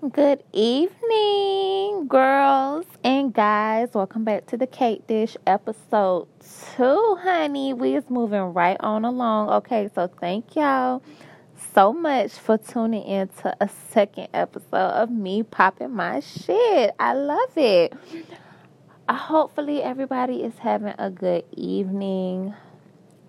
Good 0.00 0.44
evening, 0.52 2.06
girls 2.06 2.86
and 3.02 3.34
guys. 3.34 3.88
Welcome 3.92 4.22
back 4.22 4.46
to 4.46 4.56
the 4.56 4.68
Cake 4.68 5.04
Dish 5.08 5.36
episode 5.44 6.28
two, 6.76 7.18
honey. 7.20 7.72
We 7.74 7.96
is 7.96 8.08
moving 8.08 8.54
right 8.54 8.76
on 8.78 9.04
along. 9.04 9.48
Okay, 9.48 9.90
so 9.92 10.06
thank 10.06 10.54
y'all 10.54 11.02
so 11.74 11.92
much 11.92 12.30
for 12.30 12.56
tuning 12.56 13.02
in 13.02 13.26
to 13.42 13.56
a 13.60 13.68
second 13.90 14.28
episode 14.32 14.70
of 14.72 15.10
me 15.10 15.42
popping 15.42 15.90
my 15.92 16.20
shit. 16.20 16.94
I 17.00 17.14
love 17.14 17.56
it. 17.56 17.92
Uh, 19.08 19.14
hopefully, 19.14 19.82
everybody 19.82 20.44
is 20.44 20.56
having 20.58 20.94
a 20.96 21.10
good 21.10 21.42
evening. 21.50 22.54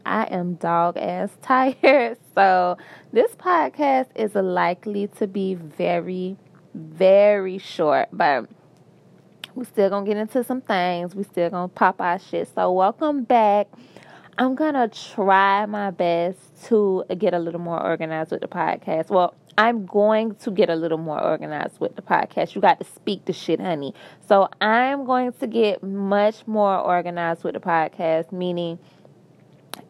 I 0.06 0.26
am 0.26 0.54
dog 0.54 0.98
ass 0.98 1.32
tired, 1.42 2.20
so 2.36 2.78
this 3.12 3.32
podcast 3.32 4.10
is 4.16 4.36
likely 4.36 5.08
to 5.18 5.26
be 5.26 5.56
very 5.56 6.38
very 6.74 7.58
short, 7.58 8.10
but 8.12 8.50
we 9.56 9.66
still 9.66 9.90
gonna 9.90 10.06
get 10.06 10.18
into 10.18 10.44
some 10.44 10.62
things. 10.62 11.16
We 11.16 11.24
still 11.24 11.50
gonna 11.50 11.68
pop 11.68 12.02
our 12.02 12.20
shit. 12.20 12.50
So 12.54 12.72
welcome 12.72 13.24
back. 13.24 13.68
I'm 14.38 14.56
gonna 14.56 14.88
try 14.88 15.66
my 15.66 15.92
best 15.92 16.40
to 16.66 17.04
get 17.18 17.34
a 17.34 17.40
little 17.40 17.60
more 17.60 17.82
organized 17.82 18.32
with 18.32 18.42
the 18.42 18.48
podcast. 18.48 19.10
Well, 19.10 19.36
I'm 19.58 19.86
going 19.86 20.36
to 20.36 20.52
get 20.52 20.70
a 20.70 20.76
little 20.76 20.98
more 20.98 21.22
organized 21.22 21.82
with 21.82 21.98
the 21.98 22.02
podcast. 22.02 22.56
You 22.56 22.62
got 22.62 22.80
to 22.80 22.86
speak 22.86 23.26
the 23.26 23.34
shit, 23.34 23.60
honey. 23.60 23.94
So 24.26 24.48
I'm 24.62 25.06
going 25.06 25.34
to 25.34 25.48
get 25.48 25.84
much 25.84 26.48
more 26.48 26.78
organized 26.78 27.44
with 27.44 27.56
the 27.56 27.60
podcast, 27.60 28.32
meaning 28.32 28.80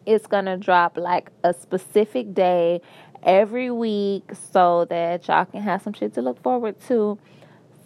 it's 0.06 0.26
gonna 0.26 0.56
drop 0.56 0.96
like 0.96 1.30
a 1.44 1.54
specific 1.54 2.34
day 2.34 2.80
every 3.22 3.70
week 3.70 4.30
so 4.52 4.84
that 4.86 5.26
y'all 5.28 5.44
can 5.44 5.62
have 5.62 5.82
some 5.82 5.92
shit 5.92 6.14
to 6.14 6.22
look 6.22 6.42
forward 6.42 6.80
to. 6.88 7.18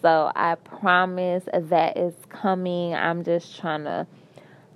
So 0.02 0.30
I 0.36 0.56
promise 0.56 1.44
that 1.52 1.96
is 1.96 2.14
coming. 2.28 2.94
I'm 2.94 3.24
just 3.24 3.58
trying 3.58 3.84
to 3.84 4.06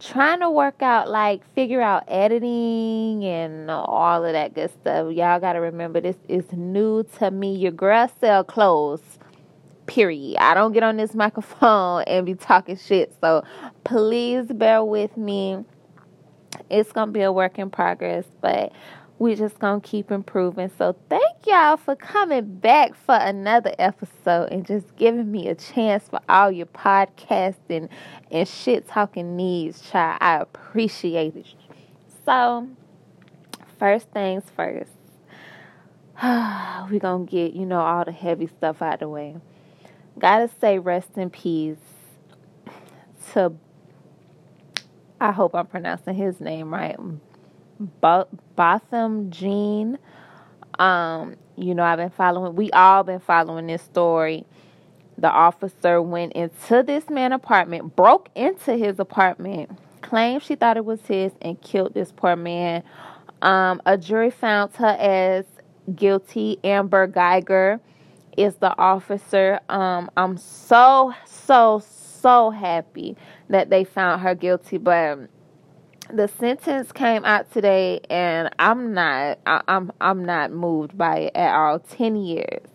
trying 0.00 0.40
to 0.40 0.50
work 0.50 0.80
out 0.80 1.10
like 1.10 1.42
figure 1.54 1.80
out 1.80 2.04
editing 2.08 3.24
and 3.24 3.70
all 3.70 4.24
of 4.24 4.32
that 4.32 4.54
good 4.54 4.70
stuff. 4.70 5.12
Y'all 5.12 5.40
got 5.40 5.54
to 5.54 5.58
remember 5.58 6.00
this 6.00 6.16
is 6.28 6.50
new 6.52 7.02
to 7.18 7.30
me. 7.30 7.56
Your 7.56 7.72
girl 7.72 8.10
sell 8.20 8.44
clothes. 8.44 9.02
Period. 9.86 10.36
I 10.38 10.54
don't 10.54 10.72
get 10.72 10.82
on 10.82 10.96
this 10.96 11.14
microphone 11.14 12.02
and 12.02 12.24
be 12.26 12.34
talking 12.34 12.76
shit. 12.76 13.14
So 13.20 13.44
please 13.84 14.46
bear 14.46 14.84
with 14.84 15.16
me. 15.16 15.64
It's 16.70 16.92
going 16.92 17.08
to 17.08 17.12
be 17.12 17.22
a 17.22 17.32
work 17.32 17.58
in 17.58 17.70
progress, 17.70 18.24
but 18.40 18.72
we 19.18 19.34
just 19.34 19.58
gonna 19.58 19.80
keep 19.80 20.10
improving. 20.10 20.70
So 20.78 20.96
thank 21.08 21.46
y'all 21.46 21.76
for 21.76 21.96
coming 21.96 22.56
back 22.58 22.94
for 22.94 23.16
another 23.16 23.74
episode 23.78 24.50
and 24.52 24.64
just 24.64 24.94
giving 24.96 25.30
me 25.30 25.48
a 25.48 25.54
chance 25.54 26.08
for 26.08 26.20
all 26.28 26.50
your 26.52 26.66
podcasting 26.66 27.88
and 28.30 28.48
shit 28.48 28.86
talking 28.86 29.36
needs, 29.36 29.90
child. 29.90 30.18
I 30.20 30.36
appreciate 30.36 31.36
it. 31.36 31.46
So 32.24 32.68
first 33.78 34.08
things 34.10 34.44
first. 34.54 34.90
we 36.90 36.98
gonna 36.98 37.24
get, 37.24 37.54
you 37.54 37.66
know, 37.66 37.80
all 37.80 38.04
the 38.04 38.12
heavy 38.12 38.46
stuff 38.46 38.82
out 38.82 38.94
of 38.94 39.00
the 39.00 39.08
way. 39.08 39.36
Gotta 40.18 40.50
say 40.60 40.78
rest 40.78 41.16
in 41.16 41.30
peace 41.30 41.76
to 43.32 43.52
I 45.20 45.32
hope 45.32 45.54
I'm 45.54 45.66
pronouncing 45.66 46.14
his 46.14 46.40
name 46.40 46.72
right. 46.72 46.96
Botham 47.80 49.30
Jean. 49.30 49.98
Um, 50.78 51.36
you 51.56 51.74
know, 51.74 51.82
I've 51.82 51.98
been 51.98 52.10
following, 52.10 52.54
we 52.54 52.70
all 52.70 53.02
been 53.02 53.20
following 53.20 53.66
this 53.66 53.82
story. 53.82 54.44
The 55.16 55.30
officer 55.30 56.00
went 56.00 56.34
into 56.34 56.82
this 56.84 57.10
man's 57.10 57.34
apartment, 57.34 57.96
broke 57.96 58.28
into 58.36 58.76
his 58.76 59.00
apartment, 59.00 59.70
claimed 60.00 60.44
she 60.44 60.54
thought 60.54 60.76
it 60.76 60.84
was 60.84 61.04
his, 61.06 61.32
and 61.42 61.60
killed 61.60 61.94
this 61.94 62.12
poor 62.12 62.36
man. 62.36 62.84
Um, 63.42 63.82
a 63.84 63.98
jury 63.98 64.30
found 64.30 64.74
her 64.76 64.96
as 64.98 65.44
guilty. 65.94 66.58
Amber 66.62 67.08
Guyger 67.08 67.80
is 68.36 68.54
the 68.56 68.76
officer. 68.78 69.58
Um, 69.68 70.10
I'm 70.16 70.36
so, 70.36 71.12
so, 71.26 71.82
so 71.84 72.50
happy 72.50 73.16
that 73.48 73.70
they 73.70 73.82
found 73.82 74.22
her 74.22 74.36
guilty, 74.36 74.78
but 74.78 75.28
the 76.12 76.28
sentence 76.28 76.92
came 76.92 77.24
out 77.24 77.52
today 77.52 78.00
and 78.08 78.50
I'm 78.58 78.94
not 78.94 79.38
I, 79.46 79.62
am 79.68 79.92
I'm 80.00 80.24
not 80.24 80.52
moved 80.52 80.96
by 80.96 81.18
it 81.18 81.36
at 81.36 81.54
all. 81.54 81.78
10 81.78 82.16
years. 82.16 82.66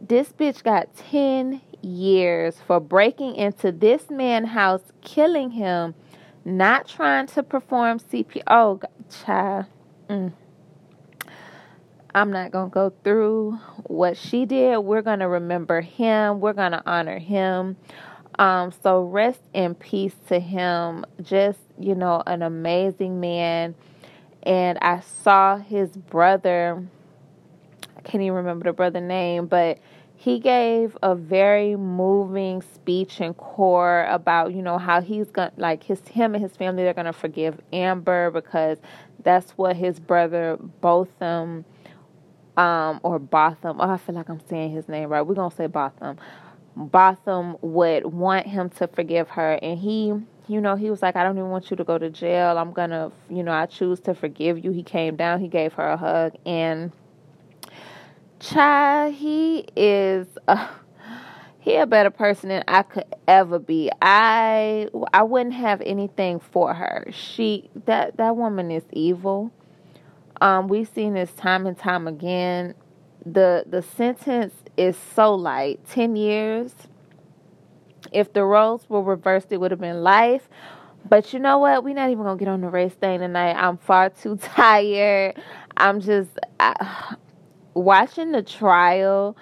This 0.00 0.28
bitch 0.28 0.62
got 0.62 0.94
10 1.10 1.60
years 1.82 2.56
for 2.66 2.80
breaking 2.80 3.36
into 3.36 3.72
this 3.72 4.10
man's 4.10 4.50
house, 4.50 4.82
killing 5.02 5.50
him, 5.50 5.94
not 6.44 6.86
trying 6.86 7.26
to 7.28 7.42
perform 7.42 7.98
CPR. 7.98 8.42
Oh, 8.46 8.80
child. 9.10 9.66
Mm. 10.08 10.32
I'm 12.14 12.30
not 12.30 12.50
going 12.50 12.70
to 12.70 12.74
go 12.74 12.92
through 13.04 13.58
what 13.84 14.16
she 14.16 14.46
did. 14.46 14.78
We're 14.78 15.02
going 15.02 15.18
to 15.18 15.28
remember 15.28 15.80
him. 15.80 16.40
We're 16.40 16.54
going 16.54 16.72
to 16.72 16.82
honor 16.86 17.18
him. 17.18 17.76
Um, 18.38 18.72
so 18.82 19.02
rest 19.02 19.40
in 19.54 19.74
peace 19.74 20.14
to 20.28 20.38
him. 20.38 21.04
Just, 21.22 21.58
you 21.78 21.94
know, 21.94 22.22
an 22.26 22.42
amazing 22.42 23.20
man. 23.20 23.74
And 24.42 24.78
I 24.80 25.00
saw 25.00 25.56
his 25.58 25.90
brother, 25.90 26.82
I 27.96 28.00
can't 28.02 28.22
even 28.22 28.34
remember 28.34 28.64
the 28.64 28.72
brother 28.72 29.00
name, 29.00 29.46
but 29.46 29.78
he 30.14 30.38
gave 30.38 30.96
a 31.02 31.14
very 31.14 31.76
moving 31.76 32.62
speech 32.62 33.20
in 33.20 33.34
court 33.34 34.06
about, 34.08 34.52
you 34.52 34.62
know, 34.62 34.78
how 34.78 35.00
he's 35.00 35.30
gonna 35.30 35.52
like 35.56 35.82
his 35.84 36.00
him 36.08 36.34
and 36.34 36.42
his 36.42 36.56
family 36.56 36.84
they're 36.84 36.94
gonna 36.94 37.12
forgive 37.12 37.60
Amber 37.72 38.30
because 38.30 38.78
that's 39.22 39.50
what 39.52 39.76
his 39.76 39.98
brother 39.98 40.56
Botham 40.80 41.64
um 42.56 43.00
or 43.02 43.18
Botham. 43.18 43.80
Oh, 43.80 43.90
I 43.90 43.98
feel 43.98 44.14
like 44.14 44.28
I'm 44.28 44.40
saying 44.48 44.70
his 44.70 44.88
name 44.88 45.10
right. 45.10 45.22
We're 45.22 45.34
gonna 45.34 45.54
say 45.54 45.66
Botham. 45.66 46.18
Botham 46.76 47.56
would 47.62 48.06
want 48.06 48.46
him 48.46 48.68
to 48.70 48.86
forgive 48.86 49.30
her. 49.30 49.54
And 49.62 49.78
he, 49.78 50.12
you 50.46 50.60
know, 50.60 50.76
he 50.76 50.90
was 50.90 51.02
like, 51.02 51.16
I 51.16 51.24
don't 51.24 51.38
even 51.38 51.50
want 51.50 51.70
you 51.70 51.76
to 51.76 51.84
go 51.84 51.96
to 51.96 52.10
jail. 52.10 52.58
I'm 52.58 52.74
to, 52.74 53.10
you 53.30 53.42
know, 53.42 53.52
I 53.52 53.66
choose 53.66 53.98
to 54.00 54.14
forgive 54.14 54.62
you. 54.64 54.70
He 54.70 54.82
came 54.82 55.16
down, 55.16 55.40
he 55.40 55.48
gave 55.48 55.72
her 55.74 55.88
a 55.88 55.96
hug. 55.96 56.34
And 56.44 56.92
Chai, 58.38 59.10
he 59.10 59.66
is. 59.74 60.26
Uh, 60.46 60.68
he 61.66 61.74
a 61.74 61.86
better 61.86 62.10
person 62.10 62.50
than 62.50 62.62
I 62.68 62.82
could 62.82 63.06
ever 63.26 63.58
be. 63.58 63.90
I 64.00 64.88
I 65.12 65.24
wouldn't 65.24 65.54
have 65.54 65.80
anything 65.80 66.38
for 66.38 66.72
her. 66.72 67.08
She 67.10 67.68
that 67.86 68.18
that 68.18 68.36
woman 68.36 68.70
is 68.70 68.84
evil. 68.92 69.50
Um, 70.40 70.68
we've 70.68 70.88
seen 70.88 71.14
this 71.14 71.32
time 71.32 71.66
and 71.66 71.76
time 71.76 72.06
again. 72.06 72.74
The 73.24 73.64
the 73.66 73.82
sentence 73.82 74.54
is 74.76 74.96
so 75.14 75.34
light 75.34 75.80
10 75.90 76.16
years. 76.16 76.72
If 78.12 78.32
the 78.32 78.44
roles 78.44 78.88
were 78.88 79.02
reversed, 79.02 79.48
it 79.50 79.58
would 79.58 79.70
have 79.70 79.80
been 79.80 80.02
life. 80.02 80.48
But 81.08 81.32
you 81.32 81.38
know 81.38 81.58
what? 81.58 81.84
We're 81.84 81.94
not 81.94 82.10
even 82.10 82.24
going 82.24 82.38
to 82.38 82.44
get 82.44 82.50
on 82.50 82.60
the 82.60 82.68
race 82.68 82.94
thing 82.94 83.20
tonight. 83.20 83.54
I'm 83.54 83.78
far 83.78 84.10
too 84.10 84.36
tired. 84.42 85.40
I'm 85.76 86.00
just 86.00 86.30
watching 87.74 88.32
the 88.32 88.42
trial 88.42 89.36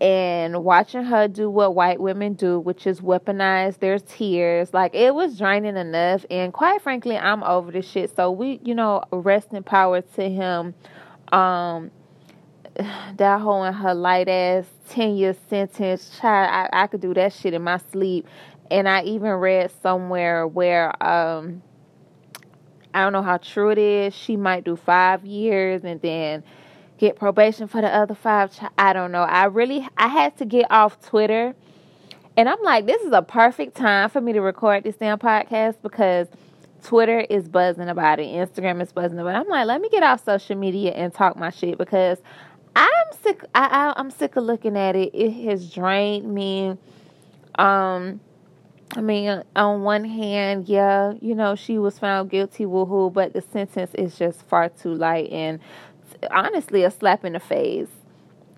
and 0.00 0.64
watching 0.64 1.04
her 1.04 1.28
do 1.28 1.50
what 1.50 1.74
white 1.74 2.00
women 2.00 2.32
do, 2.34 2.58
which 2.58 2.86
is 2.86 3.00
weaponize 3.00 3.78
their 3.78 3.98
tears. 3.98 4.72
Like 4.72 4.94
it 4.94 5.14
was 5.14 5.36
draining 5.36 5.76
enough. 5.76 6.24
And 6.30 6.52
quite 6.52 6.80
frankly, 6.80 7.18
I'm 7.18 7.42
over 7.42 7.70
this 7.70 7.88
shit. 7.88 8.14
So 8.16 8.30
we, 8.30 8.60
you 8.64 8.74
know, 8.74 9.02
rest 9.12 9.52
in 9.52 9.62
power 9.62 10.00
to 10.00 10.28
him. 10.28 10.74
Um, 11.32 11.90
that 13.16 13.40
whole 13.40 13.64
in 13.64 13.72
her 13.72 13.94
light 13.94 14.28
ass 14.28 14.64
10 14.90 15.16
year 15.16 15.34
sentence. 15.48 16.18
Child, 16.20 16.68
I, 16.72 16.84
I 16.84 16.86
could 16.86 17.00
do 17.00 17.14
that 17.14 17.32
shit 17.32 17.54
in 17.54 17.62
my 17.62 17.78
sleep. 17.92 18.26
And 18.70 18.88
I 18.88 19.02
even 19.02 19.30
read 19.32 19.70
somewhere 19.82 20.46
where, 20.46 20.90
um, 21.02 21.62
I 22.94 23.02
don't 23.02 23.12
know 23.12 23.22
how 23.22 23.36
true 23.38 23.70
it 23.70 23.78
is. 23.78 24.14
She 24.14 24.36
might 24.36 24.64
do 24.64 24.76
five 24.76 25.24
years 25.24 25.84
and 25.84 26.00
then 26.00 26.42
get 26.98 27.16
probation 27.16 27.66
for 27.68 27.80
the 27.80 27.88
other 27.88 28.14
five. 28.14 28.56
I 28.78 28.92
don't 28.92 29.12
know. 29.12 29.22
I 29.22 29.44
really, 29.44 29.88
I 29.96 30.08
had 30.08 30.36
to 30.38 30.44
get 30.44 30.66
off 30.70 31.00
Twitter. 31.00 31.54
And 32.36 32.48
I'm 32.48 32.62
like, 32.62 32.86
this 32.86 33.02
is 33.02 33.12
a 33.12 33.22
perfect 33.22 33.76
time 33.76 34.08
for 34.08 34.20
me 34.20 34.32
to 34.32 34.40
record 34.40 34.84
this 34.84 34.96
damn 34.96 35.18
podcast 35.18 35.76
because 35.82 36.28
Twitter 36.82 37.20
is 37.20 37.48
buzzing 37.48 37.88
about 37.88 38.18
it. 38.20 38.26
Instagram 38.26 38.80
is 38.80 38.92
buzzing 38.92 39.18
about 39.18 39.34
it. 39.34 39.38
I'm 39.38 39.48
like, 39.48 39.66
let 39.66 39.80
me 39.80 39.88
get 39.88 40.02
off 40.02 40.24
social 40.24 40.56
media 40.56 40.92
and 40.92 41.12
talk 41.12 41.36
my 41.36 41.50
shit 41.50 41.78
because 41.78 42.18
I'm 42.76 43.06
sick. 43.22 43.44
I, 43.54 43.92
I 43.96 44.00
am 44.00 44.10
sick 44.10 44.36
of 44.36 44.44
looking 44.44 44.76
at 44.76 44.96
it. 44.96 45.10
It 45.14 45.30
has 45.48 45.72
drained 45.72 46.32
me. 46.32 46.76
Um, 47.56 48.20
I 48.96 49.00
mean, 49.00 49.42
on 49.54 49.82
one 49.82 50.04
hand, 50.04 50.68
yeah, 50.68 51.14
you 51.20 51.34
know, 51.34 51.54
she 51.54 51.78
was 51.78 51.98
found 51.98 52.30
guilty, 52.30 52.64
woohoo, 52.64 53.12
but 53.12 53.32
the 53.32 53.40
sentence 53.40 53.92
is 53.94 54.18
just 54.18 54.42
far 54.48 54.68
too 54.68 54.94
light 54.94 55.30
and 55.30 55.60
honestly 56.30 56.82
a 56.84 56.90
slap 56.90 57.24
in 57.24 57.34
the 57.34 57.40
face. 57.40 57.88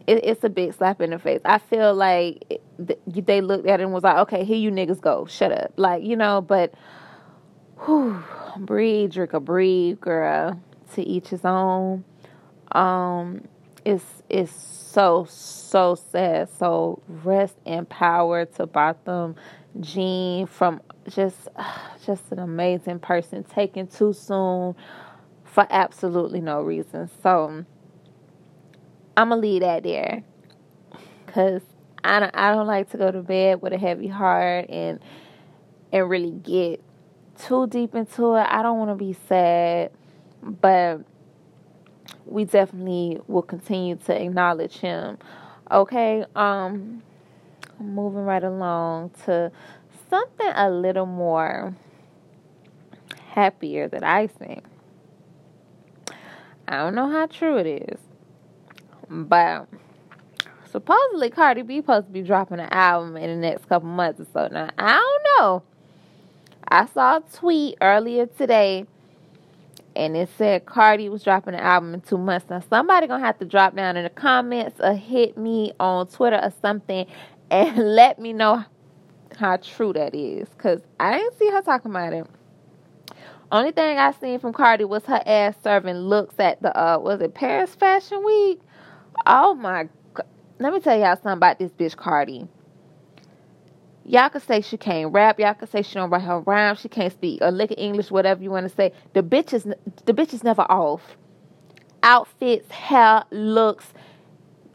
it, 0.06 0.24
it's 0.24 0.44
a 0.44 0.48
big 0.48 0.74
slap 0.74 1.00
in 1.00 1.10
the 1.10 1.18
face. 1.18 1.40
I 1.44 1.58
feel 1.58 1.94
like 1.94 2.60
they 2.78 3.40
looked 3.40 3.66
at 3.66 3.80
it 3.80 3.84
and 3.84 3.92
was 3.92 4.02
like, 4.02 4.16
okay, 4.18 4.44
here 4.44 4.56
you 4.56 4.70
niggas 4.70 5.00
go, 5.00 5.26
shut 5.26 5.52
up, 5.52 5.72
like 5.76 6.02
you 6.02 6.16
know. 6.16 6.40
But 6.40 6.74
whew, 7.84 8.22
breathe, 8.56 9.12
drink 9.12 9.32
a 9.32 9.40
breathe, 9.40 10.00
girl. 10.00 10.60
To 10.94 11.02
each 11.02 11.28
his 11.28 11.44
own. 11.44 12.04
Um, 12.72 13.48
it's 13.84 14.04
it's 14.28 14.52
so 14.52 15.26
so 15.28 15.94
sad. 15.94 16.48
So 16.58 17.02
rest 17.08 17.56
in 17.64 17.86
power 17.86 18.44
to 18.44 18.66
Botham 18.66 19.36
Jean 19.80 20.46
from 20.46 20.80
just 21.08 21.48
just 22.06 22.30
an 22.32 22.38
amazing 22.38 22.98
person 22.98 23.44
taken 23.44 23.86
too 23.86 24.12
soon 24.12 24.74
for 25.44 25.66
absolutely 25.70 26.40
no 26.40 26.62
reason. 26.62 27.10
So 27.22 27.64
I'm 29.16 29.28
gonna 29.28 29.40
leave 29.40 29.60
that 29.60 29.82
there, 29.82 30.22
cause 31.26 31.62
I 32.04 32.20
don't 32.20 32.36
I 32.36 32.52
don't 32.52 32.66
like 32.66 32.90
to 32.90 32.96
go 32.96 33.10
to 33.10 33.22
bed 33.22 33.62
with 33.62 33.72
a 33.72 33.78
heavy 33.78 34.08
heart 34.08 34.70
and 34.70 35.00
and 35.92 36.08
really 36.08 36.30
get 36.30 36.82
too 37.38 37.66
deep 37.66 37.94
into 37.94 38.34
it. 38.34 38.46
I 38.48 38.62
don't 38.62 38.78
want 38.78 38.90
to 38.90 38.94
be 38.94 39.14
sad, 39.28 39.90
but 40.42 41.02
we 42.26 42.44
definitely 42.44 43.20
will 43.28 43.42
continue 43.42 43.96
to 43.96 44.22
acknowledge 44.22 44.78
him. 44.78 45.18
Okay, 45.70 46.24
um, 46.36 47.02
moving 47.78 48.24
right 48.24 48.44
along 48.44 49.10
to 49.24 49.50
something 50.10 50.52
a 50.54 50.70
little 50.70 51.06
more 51.06 51.74
happier 53.32 53.88
that 53.88 54.04
I 54.04 54.26
think. 54.26 54.64
I 56.68 56.76
don't 56.76 56.94
know 56.94 57.10
how 57.10 57.26
true 57.26 57.56
it 57.56 57.66
is, 57.66 57.98
but 59.08 59.66
supposedly 60.70 61.30
Cardi 61.30 61.62
B 61.62 61.78
supposed 61.78 62.06
to 62.06 62.12
be 62.12 62.22
dropping 62.22 62.60
an 62.60 62.68
album 62.70 63.16
in 63.16 63.28
the 63.28 63.36
next 63.36 63.68
couple 63.68 63.88
months 63.88 64.20
or 64.20 64.26
so. 64.32 64.48
Now 64.50 64.70
I 64.78 64.92
don't 64.92 65.22
know. 65.38 65.62
I 66.68 66.86
saw 66.86 67.18
a 67.18 67.22
tweet 67.34 67.76
earlier 67.80 68.26
today 68.26 68.86
and 69.96 70.16
it 70.16 70.28
said 70.36 70.66
Cardi 70.66 71.08
was 71.08 71.22
dropping 71.22 71.54
an 71.54 71.60
album 71.60 71.94
in 71.94 72.00
two 72.00 72.18
months. 72.18 72.46
Now 72.50 72.62
somebody 72.68 73.06
gonna 73.06 73.24
have 73.24 73.38
to 73.38 73.44
drop 73.44 73.76
down 73.76 73.96
in 73.96 74.04
the 74.04 74.10
comments 74.10 74.80
or 74.80 74.94
hit 74.94 75.36
me 75.36 75.72
on 75.80 76.06
Twitter 76.06 76.40
or 76.42 76.52
something 76.60 77.06
and 77.50 77.78
let 77.94 78.18
me 78.18 78.32
know 78.32 78.64
how 79.38 79.56
true 79.56 79.92
that 79.94 80.14
is. 80.14 80.48
Cause 80.58 80.80
I 81.00 81.18
didn't 81.18 81.38
see 81.38 81.50
her 81.50 81.62
talking 81.62 81.90
about 81.90 82.12
it. 82.12 82.26
Only 83.50 83.72
thing 83.72 83.98
I 83.98 84.12
seen 84.12 84.38
from 84.38 84.52
Cardi 84.52 84.84
was 84.84 85.04
her 85.04 85.22
ass 85.26 85.54
serving 85.62 85.96
looks 85.96 86.34
at 86.38 86.62
the 86.62 86.76
uh 86.78 86.98
was 86.98 87.20
it 87.20 87.34
Paris 87.34 87.74
Fashion 87.74 88.24
Week? 88.24 88.60
Oh 89.26 89.54
my 89.54 89.88
god. 90.14 90.26
Let 90.58 90.72
me 90.72 90.80
tell 90.80 90.98
y'all 90.98 91.16
something 91.16 91.32
about 91.32 91.58
this 91.58 91.70
bitch 91.72 91.96
Cardi. 91.96 92.48
Y'all 94.04 94.28
can 94.28 94.40
say 94.40 94.60
she 94.60 94.76
can't 94.76 95.12
rap. 95.12 95.38
Y'all 95.38 95.54
can 95.54 95.68
say 95.68 95.82
she 95.82 95.94
don't 95.94 96.10
write 96.10 96.22
her 96.22 96.40
rhymes. 96.40 96.80
She 96.80 96.88
can't 96.88 97.12
speak 97.12 97.38
a 97.40 97.50
lick 97.52 97.70
of 97.70 97.78
English, 97.78 98.10
whatever 98.10 98.42
you 98.42 98.50
want 98.50 98.68
to 98.68 98.74
say. 98.74 98.92
The 99.14 99.22
bitch 99.22 99.52
is 99.52 99.62
the 99.62 100.12
bitch 100.12 100.34
is 100.34 100.42
never 100.42 100.62
off. 100.62 101.16
Outfits, 102.02 102.70
hair, 102.70 103.24
looks. 103.30 103.92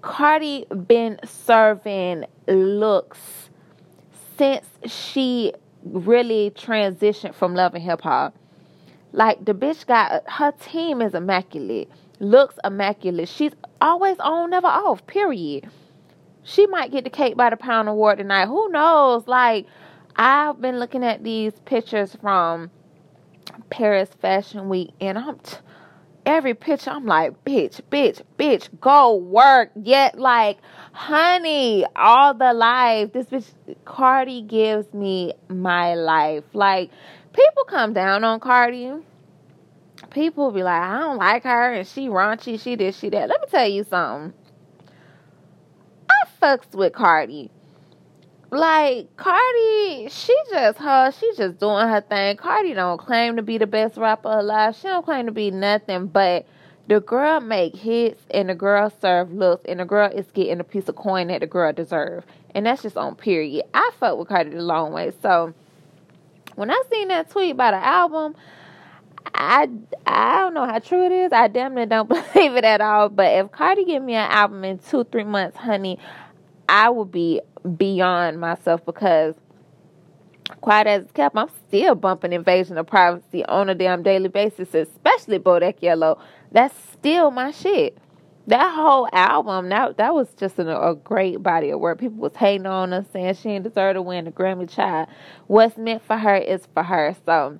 Cardi 0.02 0.66
been 0.88 1.20
serving 1.26 2.26
looks 2.48 3.50
since 4.38 4.66
she 4.86 5.54
really 5.84 6.52
transitioned 6.52 7.36
from 7.36 7.54
Love 7.54 7.74
& 7.74 7.76
Hip 7.76 8.02
Hop. 8.02 8.34
Like 9.12 9.44
the 9.44 9.54
bitch 9.54 9.86
got 9.86 10.24
her 10.30 10.54
team 10.54 11.02
is 11.02 11.14
immaculate, 11.14 11.90
looks 12.20 12.56
immaculate. 12.64 13.28
She's 13.28 13.54
always 13.82 14.18
on, 14.20 14.52
never 14.52 14.68
off. 14.68 15.06
Period 15.08 15.70
she 16.48 16.66
might 16.66 16.92
get 16.92 17.04
the 17.04 17.10
cake 17.10 17.36
by 17.36 17.50
the 17.50 17.58
pound 17.58 17.90
award 17.90 18.20
tonight. 18.20 18.46
Who 18.46 18.70
knows? 18.70 19.28
Like, 19.28 19.68
I've 20.16 20.62
been 20.62 20.80
looking 20.80 21.04
at 21.04 21.22
these 21.22 21.52
pictures 21.66 22.16
from 22.16 22.72
Paris 23.70 24.10
Fashion 24.22 24.70
Week, 24.70 24.92
and 25.02 25.18
I'm 25.18 25.40
t- 25.40 25.58
every 26.26 26.54
picture 26.54 26.92
I'm 26.92 27.06
like, 27.06 27.44
bitch, 27.44 27.82
bitch, 27.92 28.22
bitch, 28.40 28.70
go 28.80 29.16
work. 29.16 29.72
Yet, 29.76 30.18
like, 30.18 30.60
honey, 30.94 31.86
all 31.98 32.34
the 32.34 32.54
life. 32.54 33.12
This 33.12 33.28
bitch, 33.28 33.52
Cardi 33.84 34.42
gives 34.42 34.94
me 34.94 35.34
my 35.50 35.96
life. 35.96 36.46
Like, 36.54 36.92
people 37.34 37.66
come 37.66 37.92
down 37.92 38.24
on 38.24 38.40
Cardi. 38.40 38.94
People 40.12 40.52
be 40.52 40.64
like, 40.64 40.82
I 40.82 41.00
don't 41.00 41.18
like 41.18 41.44
her, 41.44 41.74
and 41.74 41.86
she 41.86 42.08
raunchy, 42.08 42.58
she 42.58 42.76
this, 42.76 42.98
she 42.98 43.10
that. 43.10 43.28
Let 43.28 43.42
me 43.42 43.48
tell 43.52 43.68
you 43.68 43.84
something 43.84 44.34
fucks 46.42 46.74
with 46.74 46.94
Cardi. 46.94 47.52
Like 48.50 49.16
Cardi, 49.18 50.08
she 50.10 50.36
just 50.50 50.78
her, 50.78 51.12
she 51.12 51.32
just 51.36 51.60
doing 51.60 51.88
her 51.88 52.02
thing. 52.02 52.38
Cardi 52.38 52.74
don't 52.74 52.98
claim 52.98 53.36
to 53.36 53.42
be 53.42 53.58
the 53.58 53.68
best 53.68 53.98
rapper 53.98 54.30
alive. 54.30 54.76
She 54.76 54.88
don't 54.88 55.04
claim 55.04 55.26
to 55.26 55.34
be 55.34 55.52
nothing, 55.52 56.08
but 56.08 56.48
the 56.88 57.02
girl 57.02 57.42
make 57.42 57.76
hits 57.76 58.24
and 58.32 58.48
the 58.48 58.56
girl 58.56 58.92
serve 59.02 59.34
looks 59.34 59.66
and 59.68 59.82
the 59.82 59.86
girl 59.86 60.10
is 60.10 60.32
getting 60.32 60.62
a 60.62 60.64
piece 60.64 60.88
of 60.88 60.96
coin 60.96 61.28
that 61.28 61.42
the 61.42 61.48
girl 61.48 61.74
deserve. 61.74 62.24
And 62.56 62.66
that's 62.66 62.84
just 62.84 62.96
on 62.96 63.16
period. 63.16 63.66
I 63.74 63.92
fuck 64.00 64.18
with 64.18 64.30
Cardi 64.30 64.52
the 64.52 64.62
long 64.62 64.94
way. 64.94 65.12
So 65.22 65.54
when 66.56 66.72
I 66.72 66.82
seen 66.90 67.10
that 67.10 67.30
tweet 67.30 67.52
about 67.52 67.74
an 67.74 67.84
album, 67.84 68.36
I 69.36 69.70
I 70.06 70.40
don't 70.40 70.54
know 70.54 70.66
how 70.66 70.80
true 70.80 71.06
it 71.06 71.12
is. 71.12 71.32
I 71.32 71.48
damn 71.48 71.76
near 71.76 71.86
don't 71.86 72.08
believe 72.34 72.56
it 72.56 72.64
at 72.64 72.82
all. 72.82 73.10
But 73.10 73.34
if 73.34 73.52
Cardi 73.52 73.86
give 73.86 74.02
me 74.02 74.14
an 74.16 74.30
album 74.32 74.64
in 74.64 74.80
two, 74.80 75.04
three 75.04 75.24
months, 75.24 75.58
honey, 75.58 76.00
I 76.70 76.90
would 76.90 77.12
be 77.12 77.42
beyond 77.78 78.40
myself 78.40 78.86
because 78.86 79.36
quiet 80.62 80.88
as 80.88 81.12
kept, 81.14 81.38
I'm 81.38 81.50
still 81.68 81.96
bumping 81.96 82.34
invasion 82.34 82.78
of 82.78 82.88
privacy 82.88 83.46
on 83.46 83.70
a 83.70 83.76
damn 83.76 84.04
daily 84.04 84.30
basis, 84.30 84.74
especially 84.74 85.40
Bodak 85.40 85.82
Yellow. 85.82 86.20
That's 86.52 86.76
still 86.94 87.32
my 87.32 87.52
shit. 87.52 87.98
That 88.48 88.74
whole 88.74 89.10
album, 89.12 89.68
that 89.70 89.98
that 89.98 90.14
was 90.14 90.30
just 90.36 90.58
an, 90.58 90.70
a 90.70 90.96
great 90.96 91.44
body 91.44 91.70
of 91.70 91.82
work. 91.82 92.00
People 92.00 92.20
was 92.20 92.36
hating 92.36 92.66
on 92.66 92.94
us, 92.94 93.06
saying 93.12 93.34
she 93.36 93.50
didn't 93.50 93.64
deserve 93.64 93.96
to 93.96 94.02
win 94.02 94.24
the 94.24 94.32
Grammy. 94.32 94.70
Child, 94.70 95.10
what's 95.48 95.78
meant 95.78 96.02
for 96.06 96.18
her 96.18 96.38
is 96.38 96.66
for 96.74 96.84
her. 96.84 97.14
So 97.26 97.60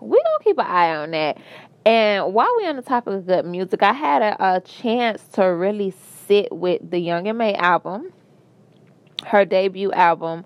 we 0.00 0.18
gonna 0.18 0.44
keep 0.44 0.58
an 0.58 0.66
eye 0.66 0.94
on 0.96 1.12
that. 1.12 1.38
And 1.86 2.34
while 2.34 2.54
we 2.58 2.66
on 2.66 2.76
the 2.76 2.82
topic 2.82 3.14
of 3.14 3.26
good 3.26 3.46
music, 3.46 3.82
I 3.82 3.92
had 3.92 4.20
a, 4.22 4.56
a 4.56 4.60
chance 4.60 5.22
to 5.32 5.44
really 5.44 5.94
sit 6.26 6.52
with 6.52 6.90
the 6.90 6.98
Young 6.98 7.28
M.A 7.28 7.54
album, 7.54 8.12
her 9.26 9.44
debut 9.44 9.92
album, 9.92 10.44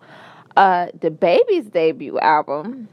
uh, 0.57 0.87
DaBaby's 0.99 1.67
debut 1.67 2.19
album. 2.19 2.89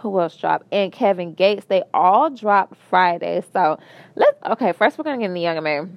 Who 0.00 0.20
else 0.20 0.36
dropped? 0.36 0.66
And 0.72 0.92
Kevin 0.92 1.34
Gates. 1.34 1.64
They 1.66 1.82
all 1.94 2.30
dropped 2.30 2.76
Friday. 2.90 3.42
So 3.52 3.78
let's 4.16 4.36
okay. 4.44 4.72
First, 4.72 4.98
we're 4.98 5.04
gonna 5.04 5.18
get 5.18 5.26
in 5.26 5.34
the 5.34 5.40
Young 5.40 5.56
M.A. 5.58 5.88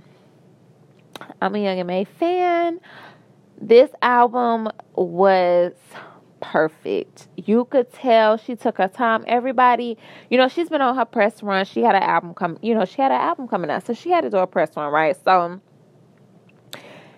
I'm 1.42 1.56
a 1.56 1.60
Young 1.60 1.80
M.A 1.80 2.06
fan. 2.06 2.80
This 3.62 3.90
album 4.02 4.70
was 4.96 5.74
perfect. 6.42 7.28
You 7.36 7.66
could 7.66 7.92
tell 7.92 8.38
she 8.38 8.56
took 8.56 8.78
her 8.78 8.88
time. 8.88 9.24
Everybody, 9.28 9.98
you 10.30 10.38
know, 10.38 10.48
she's 10.48 10.70
been 10.70 10.82
on 10.82 10.96
her 10.96 11.06
press 11.06 11.42
run. 11.44 11.66
She 11.66 11.82
had 11.82 11.96
an 11.96 12.04
album 12.04 12.34
come, 12.34 12.58
you 12.62 12.74
know, 12.74 12.86
she 12.86 13.02
had 13.02 13.12
an 13.12 13.20
album 13.20 13.48
coming 13.48 13.70
out, 13.70 13.86
so 13.86 13.94
she 13.94 14.10
had 14.10 14.22
to 14.22 14.30
do 14.30 14.38
a 14.38 14.48
press 14.48 14.76
run, 14.76 14.92
right? 14.92 15.16
So 15.24 15.62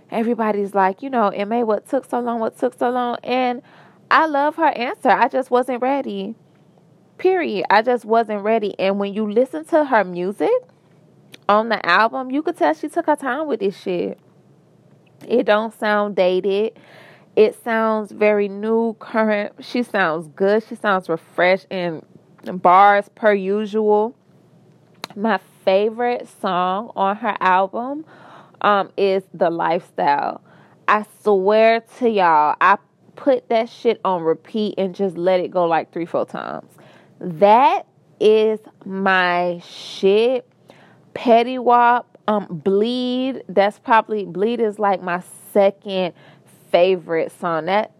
everybody's 0.09 0.73
like, 0.75 1.01
you 1.01 1.09
know, 1.09 1.29
M.A, 1.29 1.63
what 1.63 1.87
took 1.87 2.09
so 2.09 2.19
long? 2.19 2.39
What 2.39 2.57
took 2.57 2.77
so 2.77 2.89
long? 2.89 3.17
And 3.23 3.61
I 4.09 4.25
love 4.25 4.55
her 4.57 4.67
answer. 4.67 5.09
I 5.09 5.27
just 5.27 5.51
wasn't 5.51 5.81
ready. 5.81 6.35
Period. 7.17 7.65
I 7.69 7.81
just 7.81 8.03
wasn't 8.03 8.43
ready. 8.43 8.77
And 8.79 8.99
when 8.99 9.13
you 9.13 9.31
listen 9.31 9.65
to 9.65 9.85
her 9.85 10.03
music 10.03 10.51
on 11.47 11.69
the 11.69 11.85
album, 11.85 12.31
you 12.31 12.41
could 12.41 12.57
tell 12.57 12.73
she 12.73 12.89
took 12.89 13.05
her 13.05 13.15
time 13.15 13.47
with 13.47 13.59
this 13.59 13.79
shit. 13.79 14.19
It 15.27 15.45
don't 15.45 15.73
sound 15.77 16.15
dated. 16.15 16.77
It 17.35 17.61
sounds 17.63 18.11
very 18.11 18.49
new, 18.49 18.95
current. 18.99 19.53
She 19.61 19.83
sounds 19.83 20.27
good. 20.35 20.63
She 20.67 20.75
sounds 20.75 21.07
refreshed 21.07 21.67
and 21.71 22.05
bars 22.61 23.09
per 23.15 23.33
usual. 23.33 24.15
My 25.15 25.39
favorite 25.63 26.27
song 26.41 26.91
on 26.95 27.15
her 27.17 27.35
album 27.39 28.05
um, 28.61 28.91
is 28.97 29.23
The 29.33 29.49
Lifestyle. 29.49 30.41
I 30.87 31.05
swear 31.23 31.81
to 31.99 32.09
y'all, 32.09 32.55
I 32.59 32.77
put 33.15 33.47
that 33.49 33.69
shit 33.69 34.01
on 34.03 34.23
repeat 34.23 34.75
and 34.77 34.93
just 34.93 35.17
let 35.17 35.39
it 35.39 35.51
go 35.51 35.65
like 35.65 35.93
three, 35.93 36.05
four 36.05 36.25
times. 36.25 36.67
That 37.19 37.85
is 38.19 38.59
my 38.85 39.61
shit. 39.65 40.47
Petty 41.13 41.59
Wop, 41.59 42.17
um, 42.27 42.47
Bleed. 42.49 43.43
That's 43.47 43.79
probably 43.79 44.25
Bleed 44.25 44.59
is 44.59 44.79
like 44.79 45.01
my 45.01 45.21
second 45.53 46.13
favorite 46.71 47.31
song. 47.39 47.65
That, 47.65 47.91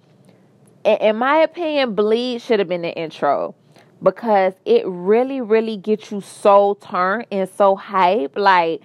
in 0.84 1.16
my 1.18 1.38
opinion, 1.38 1.96
Bleed 1.96 2.42
should 2.42 2.60
have 2.60 2.68
been 2.68 2.82
the 2.82 2.94
intro 2.94 3.56
because 4.01 4.54
it 4.66 4.84
really, 4.86 5.42
really 5.42 5.78
gets 5.78 6.12
you 6.12 6.22
so 6.22 6.78
turned 6.82 7.28
and 7.32 7.50
so 7.50 7.75
hype. 7.75 8.36
Like, 8.36 8.82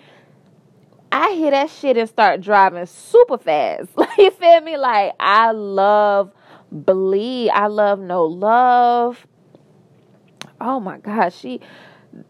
I 1.10 1.32
hear 1.32 1.50
that 1.52 1.70
shit 1.70 1.96
and 1.96 2.08
start 2.08 2.40
driving 2.40 2.84
super 2.86 3.38
fast. 3.38 3.90
you 4.18 4.30
feel 4.30 4.60
me? 4.60 4.76
Like 4.76 5.12
I 5.18 5.52
love 5.52 6.32
Bleed. 6.70 7.50
I 7.50 7.68
love 7.68 8.00
No 8.00 8.24
Love. 8.24 9.26
Oh 10.60 10.80
my 10.80 10.98
gosh, 10.98 11.36
she. 11.36 11.60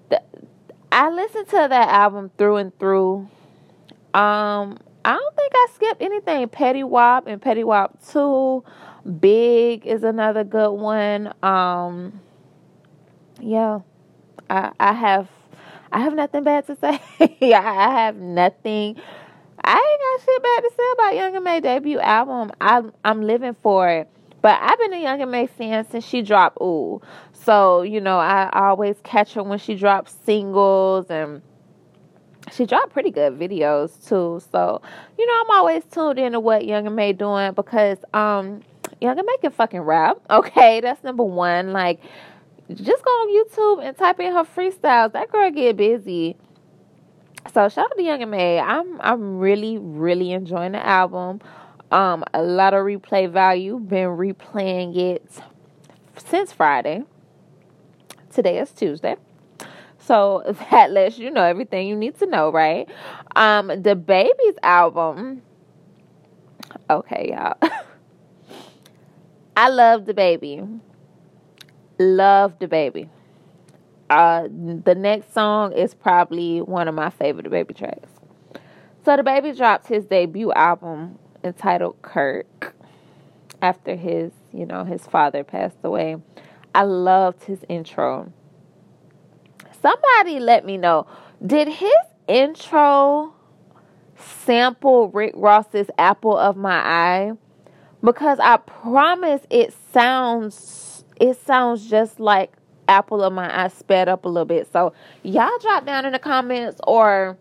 The, 0.08 0.22
I 0.92 1.10
listened 1.10 1.48
to 1.48 1.66
that 1.68 1.88
album 1.88 2.30
through 2.36 2.56
and 2.56 2.78
through. 2.78 3.28
Um, 4.14 4.78
I 5.06 5.14
don't 5.14 5.36
think 5.36 5.52
I 5.54 5.68
skipped 5.72 6.02
anything. 6.02 6.48
Petty 6.48 6.82
Wop 6.82 7.28
and 7.28 7.40
Petty 7.40 7.62
Wop 7.62 7.96
Two. 8.10 8.64
Big 9.20 9.86
is 9.86 10.02
another 10.02 10.42
good 10.42 10.72
one. 10.72 11.32
Um, 11.44 12.20
yeah, 13.38 13.78
I 14.50 14.72
I 14.80 14.92
have 14.92 15.28
I 15.92 16.00
have 16.00 16.12
nothing 16.12 16.42
bad 16.42 16.66
to 16.66 16.76
say. 16.80 17.00
I 17.54 18.00
have 18.00 18.16
nothing. 18.16 18.96
I 19.62 19.76
ain't 19.76 20.24
got 20.24 20.24
shit 20.24 20.42
bad 20.42 20.60
to 20.60 20.70
say 20.76 20.92
about 20.94 21.14
Young 21.14 21.36
M.A 21.36 21.60
debut 21.60 22.00
album. 22.00 22.50
I'm 22.60 22.92
I'm 23.04 23.22
living 23.22 23.54
for 23.62 23.88
it. 23.88 24.08
But 24.42 24.58
I've 24.60 24.78
been 24.80 24.92
a 24.92 25.00
Young 25.00 25.22
M.A 25.22 25.46
fan 25.46 25.88
since 25.88 26.04
she 26.04 26.22
dropped 26.22 26.58
Ooh. 26.60 27.00
So, 27.32 27.82
you 27.82 28.00
know, 28.00 28.18
I 28.18 28.50
always 28.52 28.96
catch 29.04 29.34
her 29.34 29.44
when 29.44 29.60
she 29.60 29.76
drops 29.76 30.16
singles 30.24 31.06
and 31.10 31.42
she 32.52 32.66
dropped 32.66 32.92
pretty 32.92 33.10
good 33.10 33.38
videos 33.38 34.06
too. 34.08 34.40
So, 34.52 34.80
you 35.18 35.26
know, 35.26 35.42
I'm 35.44 35.50
always 35.58 35.84
tuned 35.84 36.18
into 36.18 36.40
what 36.40 36.64
Young 36.64 36.86
M.A 36.86 37.12
doing 37.12 37.52
because 37.52 37.98
um 38.14 38.62
Young 39.00 39.18
M.A 39.18 39.38
can 39.38 39.50
fucking 39.50 39.80
rap. 39.80 40.18
Okay, 40.30 40.80
that's 40.80 41.02
number 41.02 41.24
one. 41.24 41.72
Like 41.72 42.00
just 42.72 43.04
go 43.04 43.10
on 43.10 43.28
YouTube 43.28 43.86
and 43.86 43.96
type 43.96 44.20
in 44.20 44.32
her 44.32 44.44
freestyles. 44.44 45.12
That 45.12 45.30
girl 45.30 45.50
get 45.50 45.76
busy. 45.76 46.36
So 47.52 47.68
shout 47.68 47.86
out 47.90 47.96
to 47.96 48.02
Young 48.02 48.22
M.A. 48.22 48.58
I'm 48.58 49.00
I'm 49.00 49.38
really, 49.38 49.78
really 49.78 50.32
enjoying 50.32 50.72
the 50.72 50.84
album. 50.84 51.40
Um, 51.90 52.24
a 52.34 52.42
lot 52.42 52.74
of 52.74 52.84
replay 52.84 53.30
value. 53.30 53.78
Been 53.78 54.08
replaying 54.08 54.96
it 54.96 55.30
since 56.16 56.52
Friday. 56.52 57.04
Today 58.32 58.58
is 58.58 58.72
Tuesday. 58.72 59.16
So 60.06 60.42
that 60.70 60.92
lets 60.92 61.18
you 61.18 61.30
know 61.30 61.42
everything 61.42 61.88
you 61.88 61.96
need 61.96 62.18
to 62.18 62.26
know, 62.26 62.50
right? 62.50 62.88
Um, 63.34 63.68
DaBaby's 63.68 64.58
album. 64.62 65.42
Okay, 66.88 67.30
y'all. 67.30 67.56
I 69.56 69.68
love 69.68 70.02
DaBaby. 70.04 70.80
Love 71.98 72.58
DaBaby. 72.58 73.08
Uh, 74.08 74.46
the 74.84 74.94
next 74.94 75.32
song 75.34 75.72
is 75.72 75.92
probably 75.94 76.60
one 76.60 76.86
of 76.86 76.94
my 76.94 77.10
favorite 77.10 77.50
baby 77.50 77.74
tracks. 77.74 78.10
So 79.04 79.16
DaBaby 79.16 79.56
dropped 79.56 79.88
his 79.88 80.04
debut 80.04 80.52
album 80.52 81.18
entitled 81.42 82.00
Kirk 82.02 82.74
after 83.62 83.96
his, 83.96 84.30
you 84.52 84.66
know, 84.66 84.84
his 84.84 85.06
father 85.06 85.42
passed 85.42 85.78
away. 85.82 86.16
I 86.74 86.82
loved 86.82 87.44
his 87.44 87.64
intro. 87.68 88.32
Somebody 89.86 90.40
let 90.40 90.66
me 90.66 90.78
know, 90.78 91.06
did 91.46 91.68
his 91.68 91.92
intro 92.26 93.32
sample 94.16 95.10
Rick 95.10 95.34
Ross's 95.36 95.86
Apple 95.96 96.36
of 96.36 96.56
My 96.56 96.74
Eye? 96.74 97.32
Because 98.02 98.40
I 98.40 98.56
promise 98.56 99.42
it 99.48 99.72
sounds 99.92 101.04
it 101.20 101.38
sounds 101.46 101.88
just 101.88 102.18
like 102.18 102.52
Apple 102.88 103.22
of 103.22 103.32
My 103.32 103.64
Eye 103.64 103.68
sped 103.68 104.08
up 104.08 104.24
a 104.24 104.28
little 104.28 104.44
bit. 104.44 104.66
So 104.72 104.92
y'all 105.22 105.56
drop 105.60 105.86
down 105.86 106.04
in 106.04 106.12
the 106.12 106.18
comments 106.18 106.80
or 106.84 107.38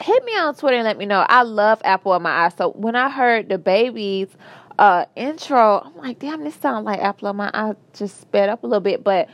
hit 0.00 0.24
me 0.24 0.32
on 0.38 0.54
Twitter 0.54 0.78
and 0.78 0.84
let 0.84 0.96
me 0.96 1.04
know. 1.04 1.26
I 1.28 1.42
love 1.42 1.78
Apple 1.84 2.14
of 2.14 2.22
My 2.22 2.46
Eye. 2.46 2.52
So 2.56 2.70
when 2.70 2.96
I 2.96 3.10
heard 3.10 3.50
DaBaby's 3.50 4.34
uh, 4.78 5.04
intro, 5.14 5.82
I'm 5.84 5.96
like, 5.98 6.20
damn, 6.20 6.42
this 6.42 6.54
sounds 6.54 6.86
like 6.86 7.00
Apple 7.00 7.28
of 7.28 7.36
My 7.36 7.50
Eye 7.52 7.74
just 7.92 8.18
sped 8.18 8.48
up 8.48 8.62
a 8.64 8.66
little 8.66 8.80
bit. 8.80 9.04
But 9.04 9.28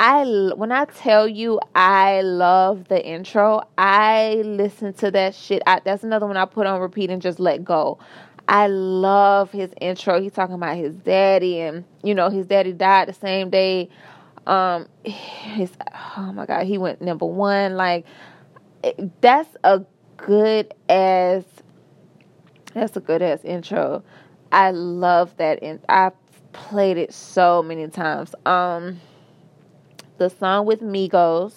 I 0.00 0.22
when 0.54 0.70
I 0.70 0.84
tell 0.84 1.26
you 1.26 1.58
I 1.74 2.20
love 2.20 2.86
the 2.86 3.04
intro, 3.04 3.62
I 3.76 4.42
listen 4.44 4.92
to 4.94 5.10
that 5.10 5.34
shit. 5.34 5.60
I, 5.66 5.80
that's 5.84 6.04
another 6.04 6.24
one 6.24 6.36
I 6.36 6.44
put 6.44 6.68
on 6.68 6.80
repeat 6.80 7.10
and 7.10 7.20
just 7.20 7.40
let 7.40 7.64
go. 7.64 7.98
I 8.46 8.68
love 8.68 9.50
his 9.50 9.72
intro. 9.80 10.22
He's 10.22 10.32
talking 10.32 10.54
about 10.54 10.76
his 10.76 10.94
daddy 10.94 11.58
and 11.58 11.84
you 12.04 12.14
know 12.14 12.30
his 12.30 12.46
daddy 12.46 12.72
died 12.72 13.08
the 13.08 13.12
same 13.12 13.50
day. 13.50 13.88
Um, 14.46 14.86
his 15.02 15.72
oh 16.16 16.32
my 16.32 16.46
god, 16.46 16.64
he 16.66 16.78
went 16.78 17.02
number 17.02 17.26
one. 17.26 17.74
Like 17.74 18.06
that's 19.20 19.56
a 19.64 19.82
good 20.16 20.74
as 20.88 21.42
that's 22.72 22.96
a 22.96 23.00
good 23.00 23.20
ass 23.20 23.44
intro. 23.44 24.04
I 24.52 24.70
love 24.70 25.36
that 25.38 25.60
and 25.60 25.80
I've 25.88 26.14
played 26.52 26.98
it 26.98 27.12
so 27.12 27.64
many 27.64 27.88
times. 27.88 28.32
Um 28.46 29.00
the 30.18 30.28
song 30.28 30.66
with 30.66 30.80
Migos. 30.80 31.54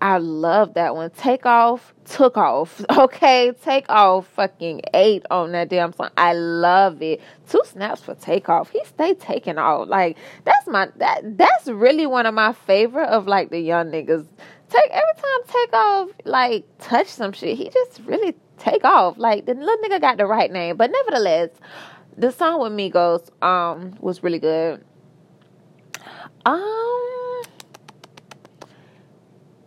I 0.00 0.18
love 0.18 0.74
that 0.74 0.94
one. 0.94 1.10
Take 1.10 1.46
off, 1.46 1.94
took 2.04 2.36
off. 2.36 2.84
Okay, 2.98 3.52
take 3.62 3.86
off. 3.88 4.26
Fucking 4.28 4.82
eight 4.92 5.24
on 5.30 5.52
that 5.52 5.68
damn 5.68 5.92
song. 5.92 6.10
I 6.16 6.34
love 6.34 7.00
it. 7.00 7.20
Two 7.48 7.62
snaps 7.64 8.02
for 8.02 8.14
takeoff. 8.14 8.70
He 8.70 8.82
stay 8.84 9.14
taking 9.14 9.56
off. 9.56 9.88
Like 9.88 10.18
that's 10.44 10.66
my 10.66 10.88
that 10.96 11.38
that's 11.38 11.68
really 11.68 12.06
one 12.06 12.26
of 12.26 12.34
my 12.34 12.52
favorite 12.52 13.08
of 13.08 13.26
like 13.26 13.50
the 13.50 13.60
young 13.60 13.90
niggas. 13.90 14.26
Take 14.68 14.90
every 14.90 15.14
time 15.16 15.40
take 15.46 15.72
off 15.72 16.10
like 16.24 16.64
touch 16.78 17.06
some 17.06 17.32
shit. 17.32 17.56
He 17.56 17.70
just 17.70 18.00
really 18.04 18.34
take 18.58 18.84
off. 18.84 19.16
Like 19.16 19.46
the 19.46 19.54
little 19.54 19.76
nigga 19.78 20.00
got 20.00 20.18
the 20.18 20.26
right 20.26 20.50
name, 20.50 20.76
but 20.76 20.90
nevertheless, 20.90 21.50
the 22.16 22.30
song 22.30 22.60
with 22.60 22.72
Migos 22.72 23.30
um 23.42 23.96
was 24.00 24.22
really 24.22 24.38
good. 24.38 24.84
Um 26.44 27.23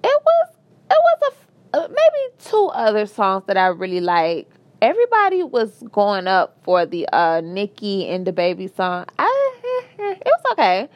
it 0.07 0.21
was 0.25 0.47
it 0.89 0.99
was 1.03 1.33
a 1.73 1.77
uh, 1.77 1.87
maybe 1.89 2.33
two 2.39 2.69
other 2.73 3.05
songs 3.05 3.43
that 3.47 3.57
I 3.57 3.67
really 3.67 3.99
like. 3.99 4.49
Everybody 4.81 5.43
was 5.43 5.83
going 5.91 6.27
up 6.27 6.57
for 6.63 6.85
the 6.85 7.07
uh 7.11 7.41
Nicki 7.41 8.07
and 8.07 8.25
DaBaby 8.25 8.75
song. 8.75 9.05
I 9.19 9.53
it 9.99 10.23
was 10.25 10.51
okay. 10.53 10.89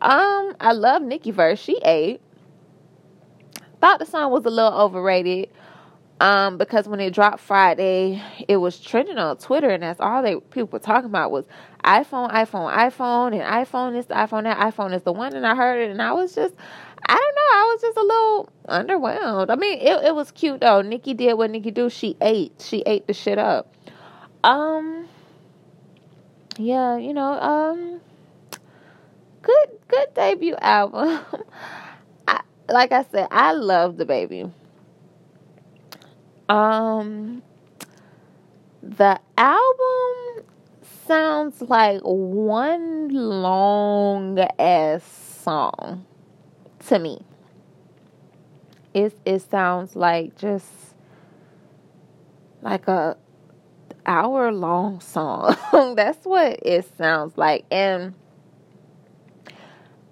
Um, 0.00 0.54
I 0.60 0.72
love 0.72 1.02
Nicki 1.02 1.30
verse. 1.30 1.58
She 1.58 1.80
ate. 1.84 2.20
Thought 3.80 3.98
the 3.98 4.06
song 4.06 4.30
was 4.30 4.44
a 4.44 4.50
little 4.50 4.72
overrated. 4.72 5.48
Um, 6.18 6.56
because 6.56 6.88
when 6.88 6.98
it 7.00 7.12
dropped 7.12 7.40
Friday, 7.40 8.22
it 8.48 8.56
was 8.56 8.80
trending 8.80 9.18
on 9.18 9.36
Twitter, 9.36 9.68
and 9.68 9.82
that's 9.82 10.00
all 10.00 10.22
they 10.22 10.36
people 10.36 10.68
were 10.72 10.78
talking 10.78 11.10
about 11.10 11.30
was 11.30 11.44
iPhone, 11.84 12.32
iPhone, 12.32 12.74
iPhone, 12.74 13.34
and 13.34 13.42
iPhone 13.42 13.96
is 13.98 14.06
the 14.06 14.14
iPhone 14.14 14.44
that, 14.44 14.58
iPhone 14.58 14.94
is 14.94 15.02
the 15.02 15.12
one. 15.12 15.34
And 15.34 15.46
I 15.46 15.54
heard 15.54 15.78
it, 15.78 15.90
and 15.90 16.00
I 16.00 16.12
was 16.12 16.34
just, 16.34 16.54
I 17.06 17.14
don't 17.14 17.34
know. 17.34 17.58
I 17.58 17.72
was 17.72 17.80
just 17.82 17.96
a 17.98 18.02
little 18.02 18.48
underwhelmed. 18.66 19.50
I 19.50 19.56
mean, 19.56 19.78
it 19.78 20.06
it 20.06 20.14
was 20.14 20.30
cute 20.30 20.62
though. 20.62 20.80
Nicki 20.80 21.12
did 21.12 21.34
what 21.34 21.50
Nicki 21.50 21.70
do. 21.70 21.90
She 21.90 22.16
ate. 22.22 22.64
She 22.64 22.82
ate 22.86 23.06
the 23.06 23.12
shit 23.12 23.38
up. 23.38 23.74
Um. 24.42 25.06
Yeah, 26.56 26.96
you 26.96 27.12
know. 27.12 27.32
Um. 27.32 28.00
Good, 29.42 29.68
good 29.86 30.14
debut 30.14 30.56
album. 30.62 31.20
I, 32.28 32.40
like 32.70 32.90
I 32.90 33.04
said, 33.04 33.28
I 33.30 33.52
love 33.52 33.96
DaBaby. 33.96 34.50
Um. 36.48 37.42
The 38.82 39.20
album 39.36 40.44
sounds 41.06 41.60
like 41.60 42.00
one 42.02 43.08
long 43.08 44.38
ass 44.58 45.02
song 45.42 46.06
to 46.86 46.98
me. 46.98 47.20
It 48.94 49.18
it 49.24 49.40
sounds 49.40 49.96
like 49.96 50.36
just 50.36 50.66
like 52.62 52.86
a 52.86 53.16
hour 54.06 54.52
long 54.52 55.00
song. 55.00 55.56
That's 55.96 56.24
what 56.24 56.60
it 56.62 56.88
sounds 56.96 57.36
like. 57.36 57.64
And 57.70 58.14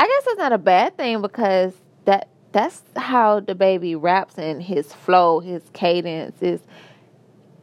I 0.01 0.07
guess 0.07 0.25
it's 0.27 0.39
not 0.39 0.53
a 0.53 0.59
bad 0.59 0.97
thing 0.97 1.23
because 1.23 1.75
that 2.07 2.29
that's 2.55 2.83
how 2.95 3.41
DaBaby 3.41 4.01
raps 4.01 4.39
and 4.39 4.63
his 4.63 4.93
flow, 4.93 5.41
his 5.41 5.63
cadence 5.73 6.41
is 6.41 6.61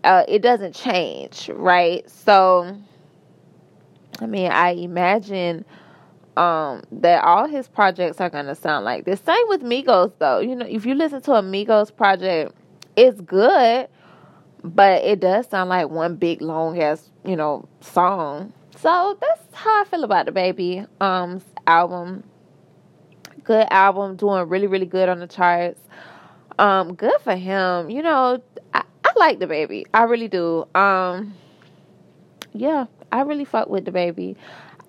uh, 0.03 0.23
it 0.27 0.41
doesn't 0.41 0.75
change, 0.75 1.49
right? 1.53 2.07
So 2.09 2.77
I 4.19 4.25
mean, 4.25 4.51
I 4.51 4.71
imagine 4.71 5.65
um 6.37 6.83
that 6.91 7.23
all 7.23 7.47
his 7.47 7.67
projects 7.67 8.19
are 8.19 8.29
gonna 8.29 8.53
sound 8.53 8.83
like 8.83 9.05
this. 9.05 9.21
Same 9.21 9.47
with 9.47 9.61
Migos 9.61 10.11
though. 10.19 10.39
You 10.39 10.55
know, 10.55 10.65
if 10.65 10.85
you 10.85 10.93
listen 10.93 11.21
to 11.21 11.33
a 11.33 11.41
Migos 11.41 11.95
project, 11.95 12.53
it's 12.97 13.21
good, 13.21 13.87
but 14.61 15.03
it 15.03 15.21
does 15.21 15.47
sound 15.47 15.69
like 15.69 15.89
one 15.89 16.17
big 16.17 16.41
long 16.41 16.81
ass, 16.81 17.09
you 17.23 17.37
know, 17.37 17.67
song. 17.79 18.51
So 18.75 19.17
that's 19.21 19.41
how 19.53 19.81
I 19.81 19.85
feel 19.85 20.03
about 20.03 20.25
DaBaby 20.25 20.85
um 20.99 21.41
album. 21.65 22.25
Good 23.43 23.67
album, 23.71 24.15
doing 24.15 24.47
really, 24.47 24.67
really 24.67 24.85
good 24.85 25.09
on 25.09 25.19
the 25.19 25.27
charts. 25.27 25.79
Um, 26.59 26.93
good 26.93 27.19
for 27.21 27.35
him. 27.35 27.89
You 27.89 28.03
know, 28.03 28.41
I 28.73 28.83
like 29.15 29.39
DaBaby. 29.39 29.85
I 29.93 30.03
really 30.03 30.27
do. 30.27 30.67
Um, 30.75 31.33
yeah, 32.53 32.85
I 33.11 33.21
really 33.21 33.45
fuck 33.45 33.69
with 33.69 33.85
DaBaby. 33.85 34.35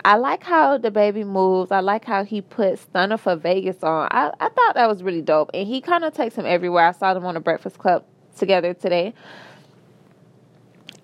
I 0.04 0.16
like 0.16 0.42
how 0.42 0.78
DaBaby 0.78 1.26
moves. 1.26 1.71
I 1.71 1.80
like 1.80 2.04
how 2.04 2.25
he 2.25 2.40
put 2.40 2.80
Stunna 2.80 3.18
4 3.18 3.37
Vegas 3.37 3.82
on. 3.82 4.09
I, 4.11 4.32
I 4.40 4.49
thought 4.49 4.75
that 4.75 4.88
was 4.88 5.02
really 5.02 5.23
dope. 5.23 5.50
And 5.54 5.66
he 5.66 5.80
kind 5.80 6.04
of 6.04 6.12
takes 6.12 6.35
him 6.35 6.47
everywhere. 6.47 6.88
I 6.88 6.92
saw 6.92 7.14
them 7.14 7.25
on 7.25 7.35
the 7.35 7.40
Breakfast 7.40 7.78
Club 7.78 8.04
together 8.37 8.75
today. 8.75 9.14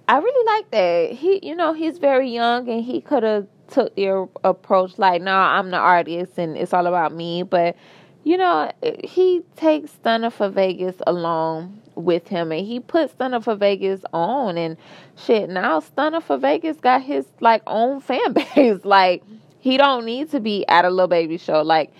I 0.08 0.18
really 0.18 0.46
like 0.46 0.70
that. 0.70 1.16
He, 1.16 1.46
you 1.46 1.54
know, 1.54 1.74
he's 1.74 1.98
very 1.98 2.30
young 2.30 2.68
and 2.68 2.82
he 2.82 3.00
could 3.00 3.22
have 3.22 3.46
took 3.68 3.94
the 3.94 4.28
approach 4.44 4.98
like, 4.98 5.22
"No, 5.22 5.32
nah, 5.32 5.58
I'm 5.58 5.70
the 5.70 5.76
artist 5.76 6.38
and 6.38 6.56
it's 6.56 6.72
all 6.72 6.86
about 6.86 7.14
me." 7.14 7.42
But 7.42 7.76
you 8.24 8.36
know, 8.36 8.70
he 9.04 9.42
takes 9.56 9.90
Stunna 9.92 10.32
4 10.32 10.50
Vegas 10.50 10.96
along 11.06 11.80
with 11.94 12.28
him 12.28 12.52
and 12.52 12.66
he 12.66 12.78
put 12.80 13.16
Stunna 13.16 13.42
4 13.42 13.56
Vegas 13.56 14.02
on 14.12 14.58
and 14.58 14.76
shit. 15.16 15.48
Now 15.48 15.80
Stunna 15.80 16.22
4 16.22 16.38
Vegas 16.38 16.76
got 16.78 17.02
his 17.02 17.26
like 17.40 17.62
own 17.66 18.00
fan 18.02 18.32
base. 18.32 18.84
like 18.84 19.22
he 19.60 19.76
don't 19.76 20.04
need 20.04 20.30
to 20.30 20.40
be 20.40 20.66
at 20.68 20.84
a 20.84 20.90
little 20.90 21.08
Baby 21.08 21.38
show. 21.38 21.62
Like 21.62 21.92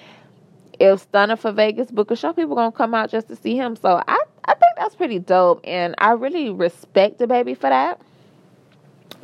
if 0.79 1.11
Stunna 1.11 1.39
4 1.39 1.53
Vegas 1.53 1.91
book 1.91 2.11
a 2.11 2.17
show, 2.17 2.33
people 2.33 2.55
gonna 2.55 2.73
come 2.73 2.95
out 2.95 3.11
just 3.11 3.29
to 3.29 3.37
see 3.37 3.57
him. 3.57 3.77
So 3.77 4.03
I 4.07 4.23
I 4.45 4.55
think 4.55 4.77
that's 4.77 4.95
pretty 4.95 5.19
dope 5.19 5.61
and 5.65 5.95
I 5.99 6.13
really 6.13 6.51
respect 6.51 7.21
DaBaby 7.21 7.57
for 7.57 7.71
that 7.71 8.01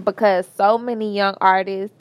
because 0.02 0.46
so 0.56 0.78
many 0.78 1.14
young 1.14 1.36
artists 1.40 1.96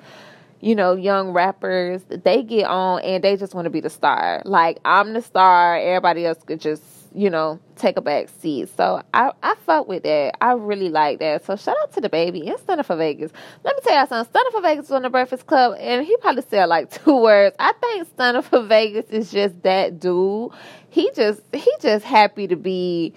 you 0.63 0.75
know, 0.75 0.95
young 0.95 1.31
rappers, 1.31 2.01
they 2.07 2.41
get 2.41 2.67
on 2.67 3.01
and 3.01 3.21
they 3.21 3.35
just 3.35 3.53
want 3.53 3.65
to 3.65 3.69
be 3.69 3.81
the 3.81 3.89
star. 3.89 4.41
Like 4.45 4.79
I'm 4.85 5.11
the 5.11 5.21
star, 5.21 5.77
everybody 5.77 6.25
else 6.25 6.41
could 6.45 6.61
just, 6.61 6.81
you 7.13 7.29
know, 7.29 7.59
take 7.75 7.97
a 7.97 8.01
back 8.01 8.29
seat. 8.39 8.69
So 8.77 9.03
I 9.13 9.31
I 9.43 9.55
fuck 9.65 9.89
with 9.89 10.03
that. 10.03 10.37
I 10.39 10.53
really 10.53 10.87
like 10.87 11.19
that. 11.19 11.43
So 11.43 11.57
shout 11.57 11.75
out 11.83 11.91
to 11.93 12.01
DaBaby 12.01 12.47
and 12.47 12.57
Stunna 12.57 12.85
4 12.85 12.95
Vegas. 12.95 13.33
Let 13.65 13.75
me 13.75 13.81
tell 13.83 13.93
y'all 13.93 14.07
something. 14.07 14.33
Stunna 14.33 14.51
4 14.53 14.61
Vegas 14.61 14.83
was 14.83 14.91
on 14.91 15.01
the 15.01 15.09
Breakfast 15.09 15.47
Club 15.47 15.75
and 15.81 16.05
he 16.07 16.15
probably 16.17 16.43
said 16.49 16.67
like 16.67 16.89
two 17.03 17.21
words. 17.21 17.53
I 17.59 17.73
think 17.73 18.15
Stunna 18.15 18.41
4 18.41 18.63
Vegas 18.63 19.09
is 19.09 19.31
just 19.33 19.61
that 19.63 19.99
dude. 19.99 20.51
He 20.89 21.11
just 21.13 21.41
he 21.51 21.69
just 21.81 22.05
happy 22.05 22.47
to 22.47 22.55
be 22.55 23.13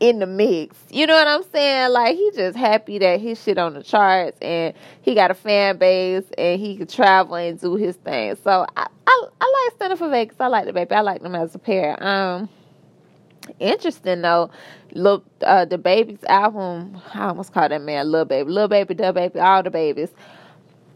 in 0.00 0.18
the 0.18 0.26
mix. 0.26 0.76
You 0.90 1.06
know 1.06 1.14
what 1.14 1.28
I'm 1.28 1.44
saying? 1.52 1.92
Like 1.92 2.16
he 2.16 2.30
just 2.34 2.56
happy 2.56 2.98
that 2.98 3.20
his 3.20 3.40
shit 3.40 3.58
on 3.58 3.74
the 3.74 3.82
charts 3.82 4.38
and 4.40 4.74
he 5.02 5.14
got 5.14 5.30
a 5.30 5.34
fan 5.34 5.76
base 5.76 6.24
and 6.36 6.58
he 6.58 6.76
can 6.78 6.86
travel 6.86 7.36
and 7.36 7.60
do 7.60 7.76
his 7.76 7.96
thing. 7.96 8.36
So 8.42 8.66
I 8.76 8.86
I, 9.06 9.28
I 9.40 9.68
like 9.68 9.78
Stunna 9.78 9.98
4 9.98 10.08
Vegas. 10.08 10.36
I 10.40 10.46
like 10.46 10.66
DaBaby. 10.66 10.92
I 10.92 11.00
like 11.02 11.22
them 11.22 11.34
as 11.34 11.54
a 11.54 11.58
pair. 11.58 12.02
Um 12.02 12.48
interesting 13.58 14.22
though. 14.22 14.50
Look 14.92 15.24
uh 15.42 15.66
DaBaby's 15.66 16.24
album, 16.24 17.00
I 17.14 17.28
almost 17.28 17.52
called 17.52 17.70
that 17.70 17.82
man 17.82 18.10
Lil 18.10 18.24
Baby. 18.24 18.50
Lil 18.50 18.68
Baby, 18.68 18.94
DaBaby, 18.94 19.36
all 19.36 19.62
the 19.62 19.70
babies. 19.70 20.10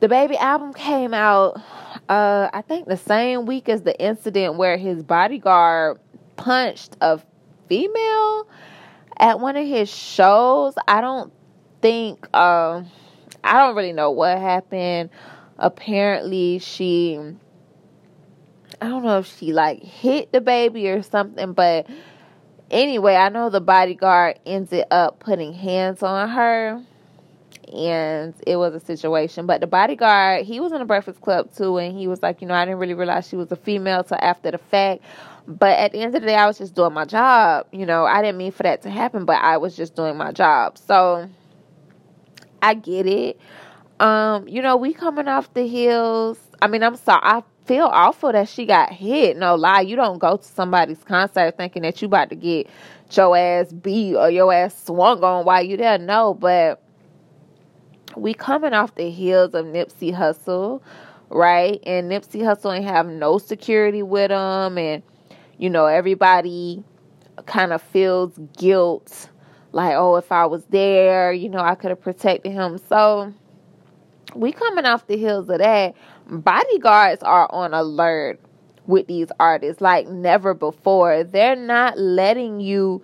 DaBaby 0.01 0.37
album 0.37 0.73
came 0.73 1.13
out 1.13 1.61
uh 2.09 2.49
I 2.55 2.63
think 2.63 2.89
the 2.89 2.97
same 2.97 3.45
week 3.45 3.69
as 3.69 3.83
the 3.83 3.99
incident 4.03 4.57
where 4.57 4.79
his 4.79 5.03
bodyguard 5.03 6.01
punched 6.37 6.97
a 7.03 7.21
female 7.69 8.47
at 9.19 9.41
one 9.41 9.57
of 9.57 9.67
his 9.67 9.89
shows. 9.89 10.75
I 10.87 11.01
don't 11.01 11.33
think 11.81 12.27
uh, 12.35 12.83
I 13.43 13.59
don't 13.59 13.77
really 13.77 13.93
know 13.93 14.11
what 14.11 14.39
happened. 14.39 15.11
Apparently, 15.59 16.59
she 16.59 17.19
I 18.81 18.89
don't 18.89 19.05
know 19.05 19.19
if 19.19 19.39
she 19.39 19.53
like 19.53 19.83
hit 19.83 20.33
DaBaby 20.33 20.97
or 20.97 21.03
something, 21.03 21.53
but 21.53 21.87
anyway, 22.71 23.15
I 23.15 23.29
know 23.29 23.51
the 23.51 23.61
bodyguard 23.61 24.39
ended 24.45 24.85
up 24.91 25.21
putting 25.21 25.53
hands 25.53 26.03
on 26.03 26.29
her 26.31 26.83
and 27.73 28.35
it 28.47 28.57
was 28.57 28.75
a 28.75 28.81
situation. 28.81 29.47
But 29.47 29.61
the 29.61 29.67
bodyguard, 29.67 30.45
he 30.45 30.61
was 30.61 30.73
in 30.73 30.79
the 30.79 30.85
Breakfast 30.85 31.21
Club 31.21 31.55
too, 31.55 31.79
and 31.79 31.97
he 31.97 32.07
was 32.07 32.23
like, 32.23 32.41
you 32.41 32.49
know, 32.49 32.55
I 32.55 32.65
didn't 32.65 32.79
really 32.79 32.95
realize 32.95 33.29
she 33.29 33.37
was 33.37 33.51
a 33.53 33.57
female 33.57 34.05
till 34.05 34.19
after 34.21 34.51
the 34.51 34.59
fact. 34.59 35.03
But 35.47 35.79
at 35.79 35.93
the 35.93 35.99
end 36.01 36.15
of 36.15 36.23
the 36.23 36.27
day, 36.27 36.35
I 36.35 36.47
was 36.47 36.59
just 36.59 36.75
doing 36.75 36.95
my 36.95 37.05
job. 37.05 37.67
You 37.71 37.85
know, 37.85 38.07
I 38.07 38.23
didn't 38.23 38.39
mean 38.39 38.53
for 38.53 38.63
that 38.63 38.83
to 38.83 38.91
happen, 38.91 39.25
but 39.25 39.43
I 39.43 39.59
was 39.59 39.77
just 39.77 39.95
doing 39.95 40.17
my 40.17 40.33
job. 40.33 40.79
So 40.79 41.29
I 42.63 42.75
get 42.75 43.07
it. 43.07 43.39
Um, 44.01 44.49
you 44.49 44.63
know, 44.63 44.77
we 44.77 44.95
coming 44.95 45.29
off 45.29 45.53
the 45.53 45.67
heels. 45.67 46.39
I 46.63 46.67
mean, 46.67 46.83
I'm 46.83 46.97
sorry. 46.97 47.21
I 47.23 47.43
feel 47.67 47.87
awful 47.87 48.33
that 48.33 48.49
she 48.49 48.65
got 48.65 48.91
hit. 48.93 49.37
No 49.37 49.55
lie. 49.55 49.83
You 49.83 49.97
don't 49.97 50.19
go 50.19 50.39
to 50.39 50.45
somebody's 50.45 51.03
concert 51.05 51.57
thinking 51.57 51.83
that 51.83 52.01
you 52.01 52.07
about 52.07 52.31
to 52.31 52.37
get 52.37 52.69
your 53.13 53.37
ass 53.37 53.73
beat 53.73 54.17
or 54.17 54.31
your 54.31 54.53
ass 54.53 54.85
swung 54.85 55.23
on 55.23 55.45
while 55.45 55.63
you 55.63 55.77
there. 55.77 55.99
No, 55.99 56.35
but 56.35 56.83
we 58.17 58.35
coming 58.35 58.73
off 58.73 58.95
the 58.95 59.11
heels 59.11 59.55
of 59.55 59.67
Nipsey 59.67 60.15
Hussle, 60.15 60.81
right? 61.31 61.81
And 61.85 62.11
Nipsey 62.11 62.41
Hussle 62.41 62.77
ain't 62.77 62.87
have 62.87 63.07
no 63.07 63.39
security 63.39 64.03
with 64.03 64.31
him 64.31 64.79
and 64.79 65.03
you 65.65 65.71
know, 65.71 65.87
everybody 65.87 66.85
kind 67.47 67.73
of 67.73 67.81
feels 67.81 68.39
guilt 68.59 69.31
like, 69.73 69.95
oh, 69.95 70.17
if 70.17 70.31
I 70.31 70.45
was 70.45 70.63
there, 70.67 71.33
you 71.33 71.49
know, 71.49 71.59
I 71.59 71.75
could 71.75 71.89
have 71.89 72.03
protected 72.03 72.53
him. 72.53 72.77
So 72.87 73.33
we 74.35 74.53
coming 74.53 74.85
off 74.85 75.07
the 75.07 75.17
heels 75.17 75.49
of 75.49 75.61
that. 75.61 75.95
Bodyguards 76.29 77.23
are 77.23 77.51
on 77.51 77.73
alert 77.73 78.41
with 78.87 79.07
these 79.07 79.29
artists 79.41 79.81
like 79.81 80.07
never 80.07 80.53
before. 80.53 81.25
They're 81.25 81.57
not 81.57 81.97
letting 81.97 82.61
you 82.61 83.03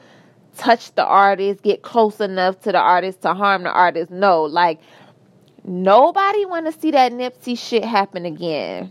touch 0.58 0.94
the 0.96 1.04
artist, 1.06 1.62
get 1.62 1.80
close 1.80 2.20
enough 2.20 2.60
to 2.60 2.72
the 2.72 2.78
artist 2.78 3.22
to 3.22 3.32
harm 3.32 3.62
the 3.62 3.72
artist. 3.72 4.10
No, 4.10 4.42
like 4.42 4.82
nobody 5.64 6.44
want 6.44 6.66
to 6.66 6.78
see 6.78 6.90
that 6.90 7.12
Nipsey 7.12 7.58
shit 7.58 7.86
happen 7.86 8.26
again 8.26 8.90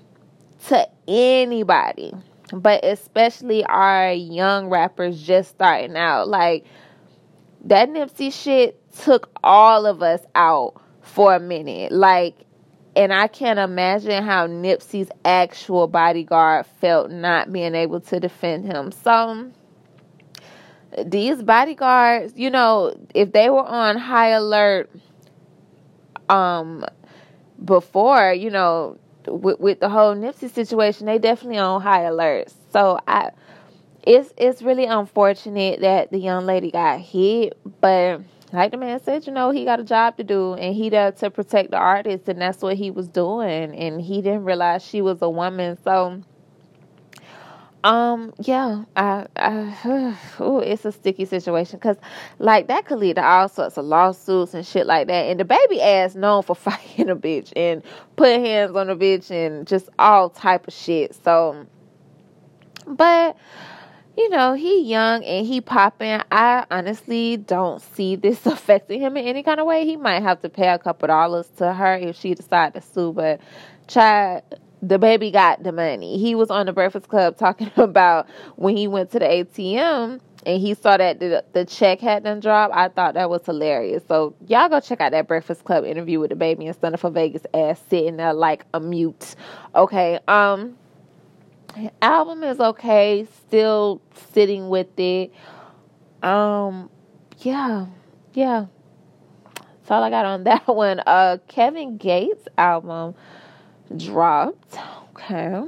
to 0.70 0.90
anybody 1.08 2.16
but 2.54 2.84
especially 2.84 3.64
our 3.66 4.12
young 4.12 4.70
rappers 4.70 5.22
just 5.22 5.52
starting 5.52 5.96
out. 5.96 6.28
Like 6.28 6.66
that 7.66 7.90
Nipsey 7.90 8.34
shit 8.34 8.80
took 8.94 9.30
all 9.44 9.86
of 9.86 10.02
us 10.02 10.22
out 10.36 10.82
for 11.02 11.36
a 11.36 11.40
minute. 11.40 11.92
Like, 11.92 12.36
and 12.96 13.14
I 13.14 13.28
can't 13.28 13.60
imagine 13.60 14.24
how 14.24 14.48
Nipsey's 14.48 15.10
actual 15.24 15.88
bodyguard 15.88 16.66
felt 16.82 17.12
not 17.12 17.52
being 17.52 17.76
able 17.76 18.02
to 18.02 18.20
defend 18.20 18.66
him. 18.66 18.92
So 18.92 19.52
these 21.06 21.42
bodyguards, 21.44 22.34
you 22.36 22.50
know, 22.50 22.96
if 23.14 23.32
they 23.32 23.50
were 23.50 23.66
on 23.66 23.98
high 23.98 24.30
alert 24.30 24.90
um 26.30 26.86
before, 27.64 28.34
you 28.34 28.50
know, 28.50 28.98
with, 29.30 29.60
with 29.60 29.80
the 29.80 29.90
whole 29.90 30.16
Nipsey 30.16 30.50
situation, 30.50 31.06
they 31.06 31.18
definitely 31.18 31.60
on 31.60 31.82
high 31.82 32.04
alert. 32.04 32.52
So 32.72 33.00
I, 33.08 33.32
it's 34.04 34.34
it's 34.38 34.62
really 34.62 34.86
unfortunate 34.86 35.82
that 35.82 36.12
the 36.12 36.20
young 36.20 36.46
lady 36.46 36.72
got 36.72 37.00
hit, 37.00 37.58
but 37.82 38.22
like 38.52 38.72
the 38.72 38.78
man 38.78 39.02
said, 39.04 39.28
you 39.28 39.34
know, 39.34 39.52
he 39.52 39.66
got 39.66 39.80
a 39.80 39.84
job 39.84 40.18
to 40.18 40.24
do 40.24 40.54
and 40.54 40.76
he 40.76 40.90
there 40.90 41.12
to 41.12 41.30
protect 41.30 41.72
the 41.72 41.78
artist 41.78 42.28
and 42.28 42.42
that's 42.42 42.62
what 42.62 42.78
he 42.78 42.90
was 42.90 43.08
doing 43.08 43.76
and 43.76 44.02
he 44.02 44.22
didn't 44.22 44.46
realize 44.46 44.84
she 44.84 45.02
was 45.02 45.22
a 45.22 45.30
woman. 45.30 45.78
So 45.84 46.22
um, 47.84 48.34
yeah, 48.40 48.84
I, 48.96 49.26
I 49.36 50.18
it's 50.40 50.86
a 50.86 50.92
sticky 50.92 51.26
situation 51.26 51.80
because, 51.80 51.98
like, 52.38 52.68
that 52.68 52.86
could 52.86 53.00
lead 53.00 53.16
to 53.16 53.26
all 53.26 53.48
sorts 53.48 53.78
of 53.78 53.86
lawsuits 53.86 54.54
and 54.54 54.66
shit 54.66 54.86
like 54.86 55.08
that. 55.08 55.26
And 55.28 55.40
DaBaby 55.40 55.80
ass 55.80 56.16
known 56.16 56.44
for 56.44 56.56
fighting 56.56 57.10
a 57.10 57.16
bitch 57.16 57.54
and 57.56 57.82
putting 58.16 58.44
hands 58.44 58.76
on 58.76 58.90
a 58.90 58.96
bitch 58.96 59.32
and 59.32 59.66
just 59.66 59.90
all 59.98 60.30
type 60.30 60.68
of 60.68 60.74
shit. 60.74 61.16
So, 61.24 61.66
but 62.86 63.38
you 64.18 64.28
know, 64.30 64.54
he 64.54 64.82
young 64.82 65.24
and 65.24 65.48
he 65.48 65.62
popping. 65.62 66.22
I 66.30 66.66
honestly 66.70 67.38
don't 67.38 67.82
see 67.82 68.18
this 68.18 68.46
affecting 68.46 69.00
him 69.00 69.16
in 69.16 69.26
any 69.26 69.44
kind 69.44 69.62
of 69.62 69.66
way. 69.66 69.86
He 69.86 69.96
might 69.96 70.22
have 70.22 70.42
to 70.42 70.50
pay 70.50 70.68
a 70.68 70.78
couple 70.78 71.08
dollars 71.08 71.48
to 71.58 71.72
her 71.72 71.96
if 71.96 72.18
she 72.18 72.34
decide 72.34 72.74
to 72.74 72.82
sue, 72.82 73.14
but 73.14 73.40
child 73.88 74.44
DaBaby 74.84 75.34
got 75.34 75.64
the 75.64 75.72
money. 75.72 76.18
He 76.18 76.36
was 76.36 76.50
on 76.50 76.66
the 76.66 76.74
Breakfast 76.74 77.08
Club 77.08 77.38
talking 77.38 77.72
about 77.78 78.28
when 78.56 78.78
he 78.78 78.88
went 78.88 79.12
to 79.12 79.20
the 79.20 79.26
ATM 79.26 80.22
and 80.46 80.62
he 80.62 80.74
saw 80.74 80.96
that 80.98 81.20
the, 81.20 81.44
the 81.54 81.66
check 81.66 82.00
had 82.00 82.24
done 82.24 82.40
dropped. 82.40 82.74
I 82.74 82.88
thought 82.88 83.16
that 83.16 83.30
was 83.30 83.46
hilarious. 83.46 84.04
So 84.08 84.36
y'all 84.48 84.70
go 84.70 84.80
check 84.80 85.02
out 85.02 85.12
that 85.12 85.28
Breakfast 85.28 85.66
Club 85.66 85.84
interview 85.84 86.20
with 86.20 86.32
DaBaby 86.32 86.68
and 86.68 86.80
Stunna 86.80 86.98
4 86.98 87.12
Vegas 87.12 87.46
ass 87.54 87.82
sitting 87.90 88.18
there 88.18 88.34
like 88.34 88.66
a 88.74 88.80
mute. 88.80 89.36
Okay, 89.76 90.20
um, 90.28 90.78
album 92.02 92.44
is 92.44 92.60
okay. 92.60 93.28
Still 93.48 94.02
sitting 94.32 94.70
with 94.70 94.98
it. 94.98 95.34
Um, 96.24 96.90
yeah, 97.40 97.88
yeah. 98.34 98.68
That's 99.54 99.92
all 99.92 100.04
I 100.04 100.10
got 100.10 100.26
on 100.26 100.44
that 100.46 100.68
one. 100.68 101.02
Uh, 101.06 101.38
Kevin 101.48 101.98
Gates 101.98 102.48
album 102.58 103.16
dropped. 103.96 104.78
Okay. 105.12 105.64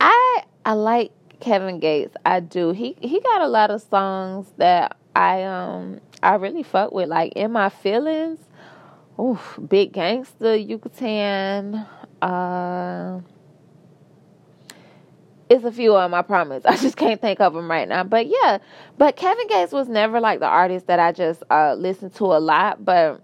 I 0.00 0.42
I 0.64 0.72
like 0.72 1.12
Kevin 1.40 1.80
Gates. 1.80 2.14
I 2.24 2.40
do. 2.40 2.72
He 2.72 2.96
he 3.00 3.20
got 3.20 3.42
a 3.42 3.48
lot 3.48 3.70
of 3.70 3.82
songs 3.82 4.46
that 4.56 4.96
I 5.14 5.44
um 5.44 6.00
I 6.22 6.34
really 6.34 6.62
fuck 6.62 6.92
with 6.92 7.08
like 7.08 7.32
in 7.34 7.52
my 7.52 7.68
feelings. 7.68 8.38
Oof, 9.18 9.58
big 9.68 9.92
gangster 9.92 10.56
Yucatan. 10.56 11.86
Uh 12.22 13.20
it's 15.48 15.64
a 15.64 15.72
few 15.72 15.96
of 15.96 16.04
them, 16.04 16.14
I 16.14 16.22
promise. 16.22 16.64
I 16.66 16.76
just 16.76 16.96
can't 16.96 17.20
think 17.20 17.40
of 17.40 17.54
them 17.54 17.68
right 17.70 17.88
now. 17.88 18.04
But 18.04 18.28
yeah, 18.28 18.58
but 18.96 19.16
Kevin 19.16 19.48
Gates 19.48 19.72
was 19.72 19.88
never 19.88 20.20
like 20.20 20.38
the 20.38 20.46
artist 20.46 20.86
that 20.86 21.00
I 21.00 21.12
just 21.12 21.42
uh 21.50 21.74
listened 21.74 22.14
to 22.14 22.24
a 22.26 22.38
lot, 22.38 22.84
but 22.84 23.22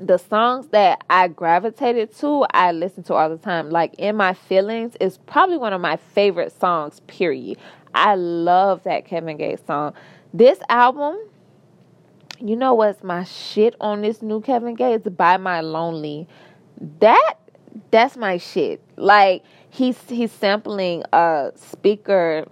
the 0.00 0.18
songs 0.18 0.68
that 0.68 1.02
I 1.10 1.28
gravitated 1.28 2.14
to, 2.18 2.46
I 2.52 2.72
listen 2.72 3.02
to 3.04 3.14
all 3.14 3.28
the 3.28 3.36
time. 3.36 3.70
Like 3.70 3.94
In 3.94 4.16
My 4.16 4.34
Feelings 4.34 4.96
is 5.00 5.18
probably 5.18 5.56
one 5.56 5.72
of 5.72 5.80
my 5.80 5.96
favorite 5.96 6.52
songs, 6.58 7.00
period. 7.06 7.58
I 7.94 8.14
love 8.14 8.84
that 8.84 9.04
Kevin 9.04 9.36
Gates 9.36 9.62
song. 9.66 9.94
This 10.32 10.58
album, 10.68 11.18
you 12.38 12.54
know 12.54 12.74
what's 12.74 13.02
my 13.02 13.24
shit 13.24 13.74
on 13.80 14.02
this 14.02 14.22
new 14.22 14.40
Kevin 14.40 14.74
Gates? 14.74 15.08
By 15.08 15.36
My 15.36 15.60
Lonely. 15.60 16.28
That 17.00 17.34
that's 17.90 18.16
my 18.16 18.38
shit. 18.38 18.80
Like 18.96 19.42
he's 19.70 19.98
he's 20.08 20.30
sampling 20.30 21.02
uh 21.12 21.50
Speaker 21.56 22.46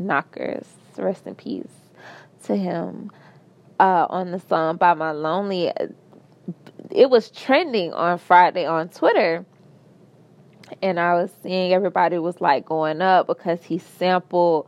Knockerz. 0.00 0.66
Rest 0.96 1.26
in 1.26 1.34
peace 1.34 1.66
to 2.44 2.56
him. 2.56 3.10
Uh, 3.80 4.06
on 4.10 4.30
the 4.30 4.38
song 4.38 4.76
by 4.76 4.94
my 4.94 5.10
lonely 5.10 5.72
it 6.94 7.10
was 7.10 7.30
trending 7.30 7.92
on 7.92 8.18
friday 8.18 8.66
on 8.66 8.88
twitter 8.88 9.44
and 10.82 10.98
i 10.98 11.14
was 11.14 11.30
seeing 11.42 11.72
everybody 11.72 12.18
was 12.18 12.40
like 12.40 12.64
going 12.64 13.00
up 13.00 13.26
because 13.26 13.62
he 13.64 13.78
sampled 13.78 14.66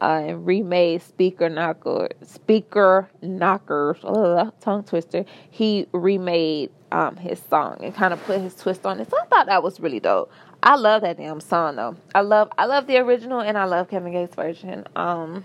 uh, 0.00 0.22
and 0.28 0.46
remade 0.46 1.02
speaker 1.02 1.48
knocker 1.48 2.08
Speaker 2.22 3.10
Knockerz 3.20 4.52
tongue 4.60 4.84
twister 4.84 5.24
he 5.50 5.86
remade 5.92 6.70
um, 6.92 7.16
his 7.16 7.42
song 7.50 7.76
and 7.82 7.92
kind 7.94 8.12
of 8.14 8.22
put 8.24 8.40
his 8.40 8.54
twist 8.54 8.86
on 8.86 9.00
it 9.00 9.10
so 9.10 9.18
i 9.20 9.26
thought 9.26 9.46
that 9.46 9.62
was 9.62 9.80
really 9.80 9.98
dope 9.98 10.30
I 10.62 10.74
love 10.74 11.02
that 11.02 11.18
damn 11.18 11.40
song 11.40 11.76
though. 11.76 11.96
I 12.14 12.20
love 12.20 12.50
I 12.58 12.66
love 12.66 12.86
the 12.86 12.98
original 12.98 13.40
and 13.40 13.56
I 13.56 13.64
love 13.64 13.88
Kevin 13.88 14.12
Gates 14.12 14.34
version. 14.34 14.84
Um 14.96 15.44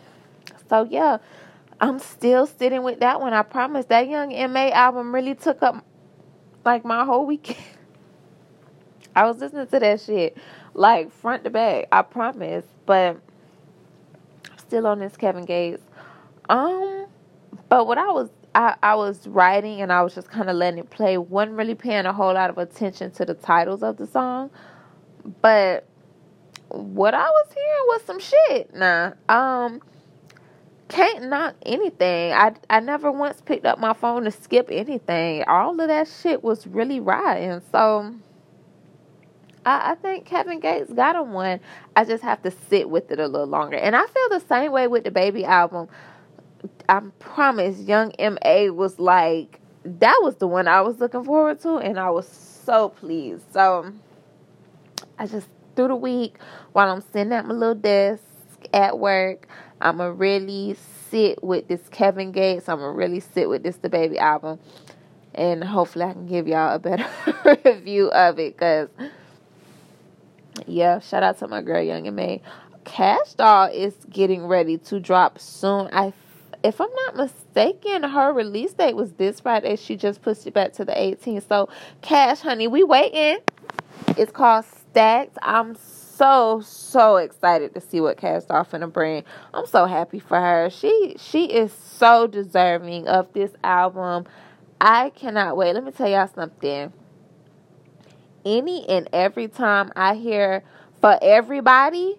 so 0.69 0.87
yeah, 0.89 1.17
I'm 1.79 1.99
still 1.99 2.47
sitting 2.47 2.83
with 2.83 2.99
that 3.01 3.21
one. 3.21 3.33
I 3.33 3.43
promise 3.43 3.85
that 3.87 4.07
Young 4.07 4.33
M.A 4.33 4.71
album 4.71 5.13
really 5.13 5.35
took 5.35 5.61
up 5.61 5.85
like 6.65 6.85
my 6.85 7.05
whole 7.05 7.25
weekend. 7.25 7.59
I 9.15 9.25
was 9.25 9.37
listening 9.37 9.67
to 9.67 9.79
that 9.79 10.01
shit 10.01 10.37
like 10.73 11.11
front 11.11 11.43
to 11.43 11.49
back. 11.49 11.87
I 11.91 12.01
promise, 12.01 12.65
but 12.85 13.19
still 14.57 14.87
on 14.87 14.99
this 14.99 15.15
Kevin 15.17 15.45
Gates. 15.45 15.83
Um, 16.49 17.05
but 17.69 17.87
what 17.87 17.97
I 17.97 18.11
was 18.11 18.29
I, 18.55 18.75
I 18.83 18.95
was 18.95 19.27
writing 19.27 19.81
and 19.81 19.91
I 19.91 20.03
was 20.03 20.13
just 20.13 20.29
kind 20.29 20.49
of 20.49 20.55
letting 20.55 20.79
it 20.79 20.89
play. 20.89 21.17
wasn't 21.17 21.57
really 21.57 21.75
paying 21.75 22.05
a 22.05 22.13
whole 22.13 22.33
lot 22.33 22.49
of 22.49 22.57
attention 22.57 23.11
to 23.11 23.25
the 23.25 23.33
titles 23.33 23.81
of 23.81 23.97
the 23.97 24.05
song. 24.05 24.51
But 25.41 25.87
what 26.69 27.13
I 27.13 27.29
was 27.29 27.47
hearing 27.53 27.83
was 27.87 28.01
some 28.03 28.19
shit. 28.19 28.75
Nah, 28.75 29.13
um, 29.29 29.81
can't 30.93 31.23
knock 31.23 31.55
anything. 31.65 32.33
I 32.33 32.53
I 32.69 32.79
never 32.79 33.11
once 33.11 33.41
picked 33.41 33.65
up 33.65 33.79
my 33.79 33.93
phone 33.93 34.25
to 34.25 34.31
skip 34.31 34.69
anything. 34.71 35.43
All 35.47 35.79
of 35.79 35.87
that 35.87 36.07
shit 36.07 36.43
was 36.43 36.67
really 36.67 36.99
riding. 36.99 37.61
So 37.71 38.13
I, 39.65 39.91
I 39.91 39.95
think 39.95 40.25
Kevin 40.25 40.59
Gates 40.59 40.93
got 40.93 41.15
him 41.15 41.33
one. 41.33 41.59
I 41.95 42.05
just 42.05 42.23
have 42.23 42.43
to 42.43 42.51
sit 42.69 42.89
with 42.89 43.11
it 43.11 43.19
a 43.19 43.27
little 43.27 43.47
longer. 43.47 43.77
And 43.77 43.95
I 43.95 44.05
feel 44.05 44.29
the 44.29 44.43
same 44.47 44.71
way 44.71 44.87
with 44.87 45.03
DaBaby 45.03 45.45
album. 45.45 45.87
I 46.87 47.01
promise 47.17 47.79
Young 47.79 48.11
M.A 48.13 48.69
was 48.69 48.99
like 48.99 49.59
that 49.83 50.19
was 50.21 50.35
the 50.35 50.47
one 50.47 50.67
I 50.67 50.81
was 50.81 50.99
looking 50.99 51.23
forward 51.23 51.59
to 51.61 51.77
and 51.77 51.99
I 51.99 52.11
was 52.11 52.27
so 52.27 52.89
pleased. 52.89 53.51
So 53.51 53.91
I 55.17 55.25
just 55.25 55.47
through 55.75 55.87
the 55.87 55.95
week 55.95 56.37
while 56.73 56.89
I'm 56.89 57.01
sitting 57.01 57.33
at 57.33 57.47
my 57.47 57.53
little 57.55 57.73
desk 57.73 58.21
at 58.73 58.99
work, 58.99 59.47
I'ma 59.83 60.05
really 60.15 60.77
sit 61.09 61.43
with 61.43 61.67
this 61.67 61.81
Kevin 61.89 62.31
Gates. 62.31 62.69
I'ma 62.69 62.85
really 62.85 63.19
sit 63.19 63.49
with 63.49 63.63
this 63.63 63.77
DaBaby 63.77 64.17
album, 64.17 64.59
and 65.35 65.61
hopefully 65.61 66.05
I 66.05 66.13
can 66.13 66.25
give 66.25 66.47
y'all 66.47 66.73
a 66.73 66.79
better 66.79 67.05
review 67.65 68.07
of 68.07 68.39
it. 68.39 68.57
Cause 68.57 68.87
yeah, 70.65 70.99
shout 70.99 71.21
out 71.21 71.37
to 71.39 71.47
my 71.49 71.61
girl 71.61 71.81
Young 71.81 72.07
and 72.07 72.15
May. 72.15 72.41
Kash 72.85 73.33
Doll 73.33 73.69
is 73.73 73.93
getting 74.09 74.45
ready 74.47 74.77
to 74.77 75.01
drop 75.01 75.37
soon. 75.37 75.89
I 75.91 76.13
if 76.63 76.79
I'm 76.79 76.93
not 77.05 77.17
mistaken, 77.17 78.03
her 78.03 78.31
release 78.31 78.71
date 78.71 78.95
was 78.95 79.11
this 79.13 79.41
Friday. 79.41 79.75
She 79.75 79.97
just 79.97 80.21
pushed 80.21 80.47
it 80.47 80.53
back 80.53 80.71
to 80.73 80.85
the 80.85 80.93
18th. 80.93 81.49
So, 81.49 81.67
Cash, 82.01 82.39
honey, 82.39 82.67
we 82.67 82.85
waiting. 82.85 83.39
It's 84.17 84.31
called 84.31 84.63
stacked. 84.63 85.37
I'm 85.41 85.75
so 86.15 86.61
so 86.61 87.17
excited 87.17 87.73
to 87.73 87.81
see 87.81 87.99
what 88.01 88.17
cast 88.17 88.51
off 88.51 88.73
in 88.73 88.81
the 88.81 88.87
brand. 88.87 89.25
I'm 89.53 89.65
so 89.65 89.85
happy 89.85 90.19
for 90.19 90.39
her. 90.39 90.69
She 90.69 91.15
she 91.17 91.45
is 91.45 91.71
so 91.71 92.27
deserving 92.27 93.07
of 93.07 93.31
this 93.33 93.51
album. 93.63 94.25
I 94.79 95.09
cannot 95.11 95.57
wait. 95.57 95.73
Let 95.73 95.83
me 95.83 95.91
tell 95.91 96.09
y'all 96.09 96.27
something. 96.27 96.91
Any 98.45 98.87
and 98.89 99.09
every 99.13 99.47
time 99.47 99.91
I 99.95 100.15
hear 100.15 100.63
for 100.99 101.17
everybody, 101.21 102.17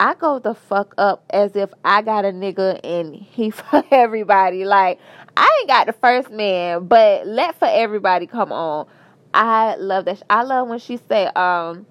I 0.00 0.14
go 0.14 0.38
the 0.38 0.54
fuck 0.54 0.94
up 0.98 1.24
as 1.30 1.54
if 1.56 1.70
I 1.84 2.02
got 2.02 2.24
a 2.24 2.32
nigga 2.32 2.80
and 2.82 3.14
he 3.14 3.50
for 3.50 3.84
everybody. 3.90 4.64
Like 4.64 4.98
I 5.36 5.58
ain't 5.60 5.68
got 5.68 5.86
the 5.86 5.92
first 5.92 6.30
man, 6.30 6.86
but 6.86 7.26
let 7.26 7.58
for 7.58 7.68
everybody 7.68 8.26
come 8.26 8.52
on. 8.52 8.86
I 9.32 9.76
love 9.76 10.06
that. 10.06 10.22
I 10.28 10.42
love 10.42 10.68
when 10.68 10.80
she 10.80 10.98
say, 11.08 11.26
um, 11.26 11.86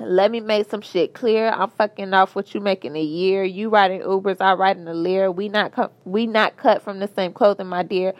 let 0.00 0.30
me 0.30 0.40
make 0.40 0.70
some 0.70 0.80
shit 0.80 1.14
clear. 1.14 1.48
I'm 1.48 1.70
fucking 1.70 2.12
off 2.14 2.34
what 2.34 2.54
you 2.54 2.60
making 2.60 2.96
a 2.96 3.02
year. 3.02 3.44
You 3.44 3.68
riding 3.68 4.00
Ubers, 4.02 4.40
I 4.40 4.54
riding 4.54 4.86
a 4.86 4.94
Lear. 4.94 5.30
We 5.30 5.48
not 5.48 5.72
cut. 5.72 5.92
We 6.04 6.26
not 6.26 6.56
cut 6.56 6.82
from 6.82 6.98
the 6.98 7.08
same 7.08 7.32
clothing, 7.32 7.66
my 7.66 7.82
dear. 7.82 8.14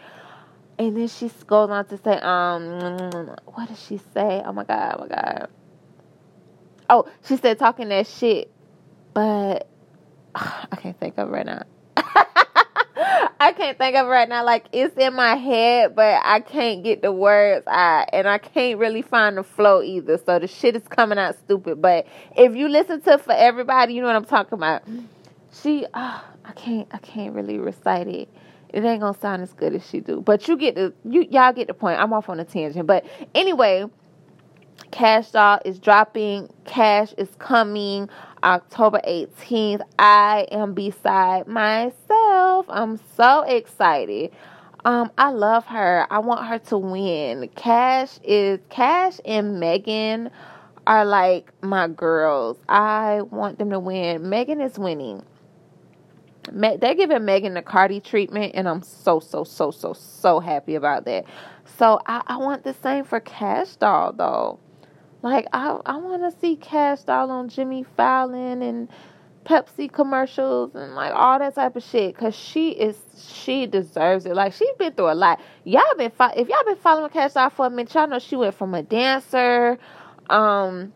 And 0.77 0.95
then 0.95 1.07
she 1.07 1.29
goes 1.45 1.69
on 1.69 1.85
to 1.87 1.97
say, 1.97 2.17
um, 2.19 3.35
what 3.45 3.67
did 3.67 3.77
she 3.77 3.97
say? 4.13 4.41
Oh 4.45 4.53
my 4.53 4.63
god, 4.63 4.95
oh 4.97 5.01
my 5.01 5.07
god. 5.07 5.49
Oh, 6.89 7.07
she 7.25 7.37
said 7.37 7.59
talking 7.59 7.89
that 7.89 8.07
shit, 8.07 8.51
but 9.13 9.67
I 10.35 10.75
can't 10.77 10.99
think 10.99 11.17
of 11.17 11.29
right 11.29 11.45
now. 11.45 11.63
I 13.39 13.53
can't 13.53 13.77
think 13.77 13.95
of 13.95 14.07
it 14.07 14.09
right 14.09 14.27
now. 14.27 14.43
Like 14.43 14.65
it's 14.73 14.97
in 14.97 15.13
my 15.13 15.35
head, 15.35 15.95
but 15.95 16.21
I 16.23 16.41
can't 16.41 16.83
get 16.83 17.01
the 17.01 17.11
words 17.11 17.65
out, 17.67 18.09
and 18.11 18.27
I 18.27 18.37
can't 18.37 18.77
really 18.77 19.01
find 19.01 19.37
the 19.37 19.43
flow 19.43 19.81
either. 19.81 20.19
So 20.25 20.39
the 20.39 20.47
shit 20.47 20.75
is 20.75 20.87
coming 20.87 21.17
out 21.17 21.37
stupid. 21.37 21.81
But 21.81 22.07
if 22.35 22.55
you 22.55 22.67
listen 22.67 23.01
to 23.01 23.17
for 23.17 23.33
everybody, 23.33 23.93
you 23.93 24.01
know 24.01 24.07
what 24.07 24.15
I'm 24.17 24.25
talking 24.25 24.57
about. 24.57 24.83
She, 25.51 25.85
oh, 25.93 26.23
I 26.45 26.51
can't, 26.53 26.87
I 26.91 26.97
can't 26.97 27.33
really 27.33 27.57
recite 27.57 28.07
it. 28.07 28.29
It 28.69 28.83
ain't 28.83 29.01
gonna 29.01 29.17
sound 29.17 29.43
as 29.43 29.53
good 29.53 29.73
as 29.73 29.87
she 29.87 29.99
do. 29.99 30.21
But 30.21 30.47
you 30.47 30.57
get 30.57 30.75
the, 30.75 30.93
you 31.03 31.25
y'all 31.31 31.53
get 31.53 31.67
the 31.67 31.73
point. 31.73 31.99
I'm 31.99 32.13
off 32.13 32.29
on 32.29 32.39
a 32.39 32.45
tangent. 32.45 32.85
But 32.85 33.05
anyway, 33.33 33.85
Kash 34.91 35.31
Doll 35.31 35.59
is 35.65 35.79
dropping. 35.79 36.49
Kash 36.65 37.13
is 37.13 37.29
coming. 37.39 38.09
October 38.43 39.01
18th. 39.07 39.81
I 39.97 40.47
am 40.51 40.73
beside 40.73 41.47
myself. 41.47 42.65
I'm 42.69 42.99
so 43.15 43.41
excited. 43.41 44.31
Um, 44.85 45.11
I 45.17 45.29
love 45.31 45.65
her. 45.65 46.07
I 46.09 46.19
want 46.19 46.47
her 46.47 46.59
to 46.59 46.77
win. 46.77 47.49
Kash 47.55 48.19
is 48.23 48.59
Kash 48.69 49.19
and 49.25 49.59
Megan 49.59 50.29
are 50.87 51.05
like 51.05 51.51
my 51.61 51.87
girls. 51.87 52.57
I 52.67 53.21
want 53.21 53.59
them 53.59 53.69
to 53.71 53.79
win. 53.79 54.29
Megan 54.29 54.61
is 54.61 54.79
winning. 54.79 55.23
They're 56.51 56.95
giving 56.95 57.25
Megan 57.25 57.53
the 57.53 57.61
Cardi 57.61 57.99
treatment, 57.99 58.53
and 58.55 58.67
I'm 58.67 58.81
so 58.81 59.19
so 59.19 59.43
so 59.43 59.69
so 59.69 59.93
so 59.93 60.39
happy 60.39 60.75
about 60.75 61.05
that. 61.05 61.25
So 61.77 61.99
I, 62.07 62.23
I 62.25 62.37
want 62.37 62.63
the 62.63 62.73
same 62.73 63.03
for 63.03 63.19
Kash 63.19 63.75
Doll 63.75 64.13
though. 64.13 64.59
Like 65.21 65.47
I 65.53 65.79
I 65.85 65.97
want 65.97 66.21
to 66.21 66.39
see 66.39 66.55
Kash 66.55 67.01
Doll 67.01 67.29
on 67.31 67.49
Jimmy 67.49 67.83
Fallon 67.97 68.61
and 68.61 68.87
Pepsi 69.45 69.91
commercials 69.91 70.75
and 70.75 70.95
like 70.95 71.11
all 71.13 71.39
that 71.39 71.55
type 71.55 71.75
of 71.75 71.83
shit 71.83 72.15
cuz 72.15 72.35
she 72.35 72.71
is 72.71 72.97
she 73.17 73.65
deserves 73.65 74.25
it. 74.25 74.35
Like 74.35 74.53
she's 74.53 74.75
been 74.77 74.93
through 74.93 75.11
a 75.11 75.15
lot. 75.15 75.39
Y'all 75.65 75.83
been 75.97 76.11
fo- 76.11 76.33
if 76.35 76.47
y'all 76.47 76.63
been 76.65 76.77
following 76.77 77.09
Kash 77.09 77.33
Doll 77.33 77.49
for 77.49 77.65
a 77.65 77.69
minute, 77.69 77.93
y'all 77.93 78.07
know 78.07 78.19
she 78.19 78.35
went 78.35 78.55
from 78.55 78.73
a 78.73 78.83
dancer 78.83 79.77
um 80.29 80.93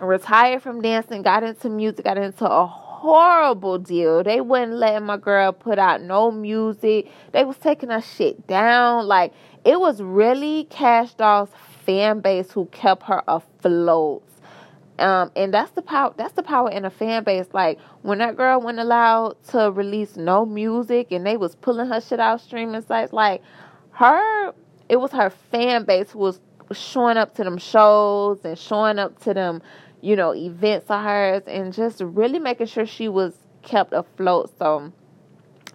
retired 0.00 0.62
from 0.62 0.80
dancing, 0.80 1.22
got 1.22 1.42
into 1.42 1.68
music, 1.68 2.04
got 2.04 2.18
into 2.18 2.50
a 2.50 2.66
horrible 2.66 3.78
deal. 3.78 4.22
They 4.22 4.40
wouldn't 4.40 4.72
let 4.72 5.02
my 5.02 5.16
girl 5.16 5.52
put 5.52 5.78
out 5.78 6.02
no 6.02 6.30
music. 6.30 7.08
They 7.32 7.44
was 7.44 7.56
taking 7.58 7.90
her 7.90 8.00
shit 8.00 8.46
down. 8.46 9.06
Like 9.06 9.32
it 9.64 9.78
was 9.78 10.02
really 10.02 10.64
Kash 10.64 11.14
Doll's 11.14 11.50
fan 11.84 12.20
base 12.20 12.50
who 12.52 12.66
kept 12.66 13.04
her 13.04 13.22
afloat. 13.28 14.22
Um, 14.98 15.32
and 15.34 15.52
that's 15.52 15.70
the 15.70 15.82
power. 15.82 16.12
That's 16.16 16.34
the 16.34 16.42
power 16.42 16.70
in 16.70 16.84
a 16.84 16.90
fan 16.90 17.24
base. 17.24 17.46
Like 17.52 17.80
when 18.02 18.18
that 18.18 18.36
girl 18.36 18.60
wasn't 18.60 18.80
allowed 18.80 19.42
to 19.48 19.70
release 19.70 20.16
no 20.16 20.44
music, 20.44 21.10
and 21.10 21.26
they 21.26 21.36
was 21.36 21.56
pulling 21.56 21.88
her 21.88 22.00
shit 22.00 22.20
out 22.20 22.40
streaming 22.40 22.82
sites. 22.82 23.12
Like 23.12 23.42
her, 23.92 24.52
it 24.88 24.96
was 24.96 25.12
her 25.12 25.30
fan 25.30 25.84
base 25.84 26.10
who 26.10 26.18
was 26.18 26.40
showing 26.72 27.16
up 27.16 27.34
to 27.36 27.44
them 27.44 27.56
shows 27.56 28.44
and 28.44 28.58
showing 28.58 28.98
up 28.98 29.18
to 29.20 29.32
them, 29.32 29.62
you 30.02 30.16
know, 30.16 30.34
events 30.34 30.90
of 30.90 31.02
hers, 31.02 31.42
and 31.46 31.72
just 31.72 32.02
really 32.02 32.38
making 32.38 32.66
sure 32.66 32.84
she 32.84 33.08
was 33.08 33.34
kept 33.62 33.94
afloat. 33.94 34.52
So 34.58 34.92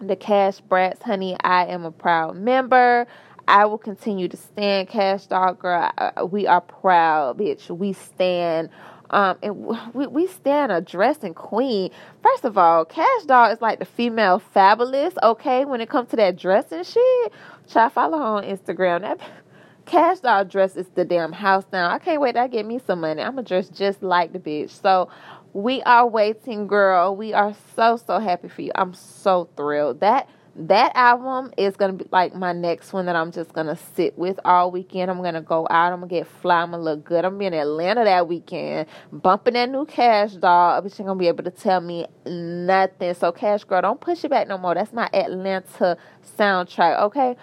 the 0.00 0.14
Cash 0.14 0.60
Brats, 0.60 1.02
honey, 1.02 1.36
I 1.42 1.66
am 1.66 1.84
a 1.84 1.90
proud 1.90 2.36
member. 2.36 3.06
I 3.48 3.66
will 3.66 3.78
continue 3.78 4.28
to 4.28 4.36
stand 4.36 4.88
Cash 4.88 5.26
Dog 5.26 5.60
Girl. 5.60 5.92
We 6.30 6.46
are 6.46 6.60
proud, 6.60 7.38
bitch. 7.38 7.70
We 7.70 7.92
stand 7.92 8.70
um, 9.10 9.38
and 9.42 9.66
we, 9.94 10.06
we 10.06 10.26
stand 10.26 10.72
a 10.72 10.80
dressing 10.80 11.34
queen. 11.34 11.90
First 12.22 12.44
of 12.44 12.58
all, 12.58 12.84
Kash 12.84 13.24
Doll 13.24 13.50
is 13.50 13.60
like 13.60 13.78
the 13.78 13.84
female 13.84 14.42
Fabolous, 14.54 15.14
okay, 15.22 15.64
when 15.64 15.80
it 15.80 15.88
comes 15.88 16.10
to 16.10 16.16
that 16.16 16.36
dressing 16.36 16.82
shit. 16.82 17.32
Try 17.70 17.88
follow 17.88 18.18
her 18.18 18.24
on 18.24 18.44
Instagram. 18.44 19.02
That 19.02 19.20
Kash 19.86 20.20
Doll 20.20 20.44
dress 20.44 20.76
is 20.76 20.88
the 20.94 21.04
damn 21.04 21.32
house 21.32 21.64
now. 21.72 21.90
I 21.90 21.98
can't 21.98 22.20
wait 22.20 22.34
to 22.34 22.48
get 22.48 22.66
me 22.66 22.80
some 22.84 23.00
money. 23.00 23.22
I'm 23.22 23.36
gonna 23.36 23.46
dress 23.46 23.68
just 23.68 24.02
like 24.02 24.32
the 24.32 24.40
bitch. 24.40 24.70
So 24.70 25.08
we 25.52 25.82
are 25.82 26.06
waiting, 26.06 26.66
girl. 26.66 27.14
We 27.14 27.32
are 27.32 27.54
so 27.76 27.96
so 27.96 28.18
happy 28.18 28.48
for 28.48 28.62
you. 28.62 28.72
I'm 28.74 28.94
so 28.94 29.48
thrilled. 29.56 30.00
That 30.00 30.28
that 30.58 30.92
album 30.94 31.52
is 31.58 31.76
gonna 31.76 31.92
be 31.92 32.06
like 32.10 32.34
my 32.34 32.52
next 32.52 32.92
one 32.92 33.06
that 33.06 33.16
I'm 33.16 33.30
just 33.30 33.52
gonna 33.52 33.76
sit 33.94 34.16
with 34.16 34.40
all 34.44 34.70
weekend. 34.70 35.10
I'm 35.10 35.22
gonna 35.22 35.42
go 35.42 35.66
out. 35.68 35.92
I'm 35.92 36.00
gonna 36.00 36.08
get 36.08 36.26
fly. 36.26 36.62
I'm 36.62 36.70
gonna 36.70 36.82
look 36.82 37.04
good. 37.04 37.24
I'm 37.26 37.32
gonna 37.32 37.38
be 37.38 37.46
in 37.46 37.54
Atlanta 37.54 38.04
that 38.04 38.26
weekend, 38.26 38.88
bumping 39.12 39.54
that 39.54 39.70
new 39.70 39.84
Kash 39.84 40.32
Doll. 40.32 40.80
But 40.80 40.98
you're 40.98 41.06
gonna 41.06 41.18
be 41.18 41.28
able 41.28 41.44
to 41.44 41.50
tell 41.50 41.80
me 41.80 42.06
nothing. 42.24 43.12
So 43.14 43.32
Kash 43.32 43.64
Girl, 43.64 43.82
don't 43.82 44.00
push 44.00 44.24
it 44.24 44.30
back 44.30 44.48
no 44.48 44.56
more. 44.56 44.74
That's 44.74 44.92
my 44.94 45.10
Atlanta 45.12 45.98
soundtrack. 46.38 47.00
Okay. 47.02 47.36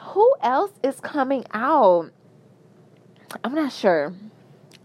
Who 0.00 0.34
else 0.40 0.72
is 0.82 0.98
coming 0.98 1.44
out? 1.52 2.10
I'm 3.44 3.54
not 3.54 3.70
sure. 3.70 4.14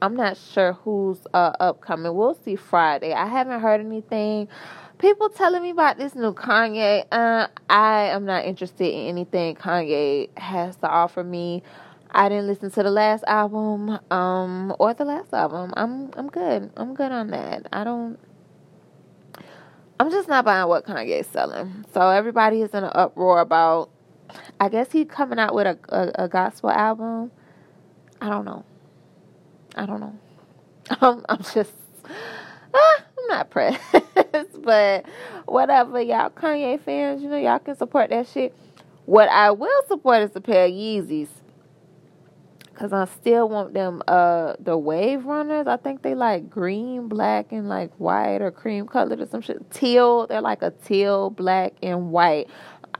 I'm 0.01 0.15
not 0.15 0.35
sure 0.35 0.73
who's 0.73 1.19
uh, 1.33 1.53
upcoming. 1.59 2.13
We'll 2.13 2.35
see 2.35 2.57
Friday. 2.57 3.13
I 3.13 3.27
haven't 3.27 3.61
heard 3.61 3.79
anything 3.79 4.49
people 4.97 5.29
telling 5.29 5.61
me 5.61 5.69
about 5.71 5.97
this 5.97 6.15
new 6.15 6.33
Kanye. 6.33 7.05
Uh, 7.11 7.47
I 7.69 8.05
am 8.05 8.25
not 8.25 8.45
interested 8.45 8.93
in 8.93 9.07
anything 9.07 9.55
Kanye 9.55 10.29
has 10.37 10.75
to 10.77 10.87
offer 10.89 11.23
me. 11.23 11.63
I 12.11 12.29
didn't 12.29 12.47
listen 12.47 12.71
to 12.71 12.83
the 12.83 12.91
last 12.91 13.23
album, 13.27 13.99
um, 14.09 14.73
or 14.79 14.93
the 14.93 15.05
last 15.05 15.33
album. 15.33 15.73
I'm 15.75 16.11
I'm 16.15 16.29
good. 16.29 16.71
I'm 16.77 16.93
good 16.93 17.11
on 17.11 17.31
that. 17.31 17.67
I 17.73 17.83
don't. 17.83 18.17
I'm 19.99 20.09
just 20.11 20.27
not 20.27 20.45
buying 20.45 20.67
what 20.67 20.85
Kanye's 20.85 21.27
selling. 21.27 21.85
So 21.93 22.09
everybody 22.09 22.61
is 22.61 22.71
in 22.71 22.83
an 22.83 22.91
uproar 22.93 23.41
about. 23.41 23.89
I 24.59 24.69
guess 24.69 24.91
he's 24.91 25.07
coming 25.07 25.39
out 25.39 25.53
with 25.53 25.67
a, 25.67 25.77
a, 25.89 26.25
a 26.25 26.27
gospel 26.27 26.69
album. 26.69 27.31
I 28.21 28.29
don't 28.29 28.45
know. 28.45 28.65
I 29.75 29.85
don't 29.85 29.99
know. 29.99 30.17
I'm, 31.01 31.25
I'm 31.29 31.43
just. 31.53 31.73
Ah, 32.75 33.03
I'm 33.17 33.27
not 33.27 33.49
pressed. 33.49 33.81
but 34.61 35.05
whatever, 35.45 36.01
y'all 36.01 36.29
Kanye 36.29 36.79
fans, 36.79 37.21
you 37.21 37.29
know, 37.29 37.37
y'all 37.37 37.59
can 37.59 37.75
support 37.75 38.09
that 38.09 38.27
shit. 38.27 38.55
What 39.05 39.29
I 39.29 39.51
will 39.51 39.81
support 39.87 40.23
is 40.23 40.31
a 40.35 40.41
pair 40.41 40.65
of 40.65 40.71
Yeezys. 40.71 41.29
Cause 42.73 42.91
I 42.91 43.05
still 43.05 43.47
want 43.47 43.73
them 43.73 44.01
uh 44.05 44.55
the 44.59 44.77
wave 44.77 45.25
runners. 45.25 45.65
I 45.65 45.77
think 45.77 46.01
they 46.01 46.13
like 46.13 46.49
green, 46.49 47.07
black, 47.07 47.53
and 47.53 47.69
like 47.69 47.93
white 47.99 48.41
or 48.41 48.51
cream 48.51 48.85
colored 48.85 49.21
or 49.21 49.25
some 49.27 49.39
shit. 49.39 49.71
Teal. 49.71 50.27
They're 50.27 50.41
like 50.41 50.61
a 50.61 50.71
teal, 50.71 51.29
black, 51.29 51.71
and 51.81 52.11
white. 52.11 52.49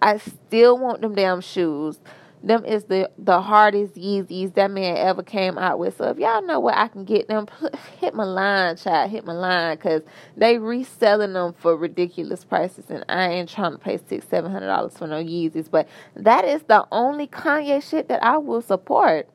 I 0.02 0.16
still 0.18 0.78
want 0.78 1.02
them 1.02 1.14
damn 1.14 1.42
shoes. 1.42 2.00
Them 2.46 2.64
is 2.64 2.84
the 2.84 3.10
the 3.18 3.42
hardest 3.42 3.96
Yeezys 3.96 4.54
that 4.54 4.70
man 4.70 4.98
ever 4.98 5.24
came 5.24 5.58
out 5.58 5.80
with. 5.80 5.98
So 5.98 6.10
if 6.10 6.20
y'all 6.20 6.46
know 6.46 6.60
where 6.60 6.78
I 6.78 6.88
can 6.88 7.04
get 7.04 7.28
them, 7.28 7.48
hit 8.00 8.14
my 8.14 8.24
line, 8.24 8.78
child. 8.78 9.10
Hit 9.10 9.26
my 9.26 9.34
line, 9.34 9.76
cause 9.78 10.04
they 10.38 10.60
reselling 10.60 11.34
them 11.34 11.54
for 11.54 11.76
ridiculous 11.76 12.46
prices, 12.46 12.86
and 12.90 13.04
I 13.10 13.30
ain't 13.30 13.50
trying 13.50 13.72
to 13.72 13.80
pay 13.80 13.98
six, 13.98 14.28
seven 14.28 14.52
hundred 14.52 14.68
dollars 14.68 14.96
for 14.96 15.08
no 15.08 15.24
Yeezys. 15.24 15.72
But 15.72 15.88
that 16.16 16.46
is 16.46 16.62
the 16.64 16.86
only 16.92 17.26
Kanye 17.26 17.82
shit 17.82 18.10
that 18.10 18.24
I 18.24 18.38
will 18.38 18.62
support. 18.62 19.28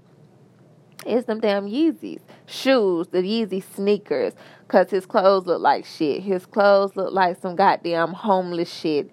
Is 1.05 1.25
them 1.25 1.41
damn 1.41 1.67
Yeezys 1.67 2.21
shoes, 2.47 3.09
the 3.09 3.23
Yeezy 3.23 3.63
sneakers, 3.75 4.35
cause 4.69 4.91
his 4.91 5.07
clothes 5.07 5.47
look 5.47 5.61
like 5.61 5.85
shit. 5.85 6.23
His 6.23 6.47
clothes 6.47 6.95
look 6.95 7.13
like 7.13 7.41
some 7.41 7.57
goddamn 7.57 8.13
homeless 8.13 8.73
shit. 8.73 9.11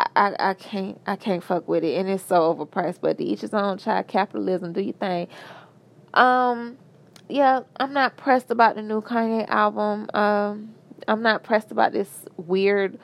I, 0.00 0.28
I, 0.28 0.50
I 0.50 0.54
can't 0.54 1.00
I 1.06 1.16
can't 1.16 1.42
fuck 1.42 1.68
with 1.68 1.84
it 1.84 1.96
and 1.96 2.08
it's 2.08 2.24
so 2.24 2.54
overpriced. 2.54 3.00
But 3.00 3.18
to 3.18 3.24
each 3.24 3.40
his 3.40 3.54
own 3.54 3.78
child 3.78 4.08
capitalism, 4.08 4.72
do 4.72 4.80
your 4.80 4.94
thing. 4.94 5.28
Um 6.14 6.78
yeah, 7.28 7.60
I'm 7.78 7.92
not 7.92 8.16
pressed 8.16 8.50
about 8.50 8.76
the 8.76 8.82
new 8.82 9.00
Kanye 9.00 9.48
album. 9.48 10.08
Um 10.14 10.74
I'm 11.08 11.22
not 11.22 11.42
pressed 11.42 11.70
about 11.70 11.92
this 11.92 12.24
weird 12.36 12.98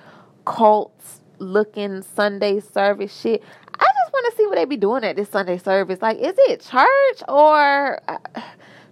cult 0.44 0.92
looking 1.38 2.02
Sunday 2.02 2.60
service 2.60 3.18
shit. 3.18 3.42
I 3.74 3.84
just 3.84 4.12
want 4.12 4.32
to 4.32 4.36
see 4.36 4.46
what 4.46 4.54
they 4.54 4.64
be 4.64 4.76
doing 4.76 5.04
at 5.04 5.16
this 5.16 5.28
Sunday 5.28 5.58
service. 5.58 6.00
Like, 6.00 6.18
is 6.18 6.34
it 6.38 6.60
church 6.60 7.22
or 7.28 8.00
uh, 8.08 8.18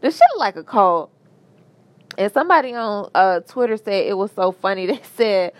this 0.00 0.16
shit 0.16 0.38
like 0.38 0.56
a 0.56 0.64
cult? 0.64 1.10
And 2.18 2.33
somebody 2.33 2.74
on 2.74 3.11
uh, 3.14 3.40
Twitter 3.40 3.77
said 3.77 4.07
it 4.07 4.16
was 4.16 4.33
so 4.33 4.53
funny. 4.53 4.87
They 4.94 5.00
said 5.16 5.53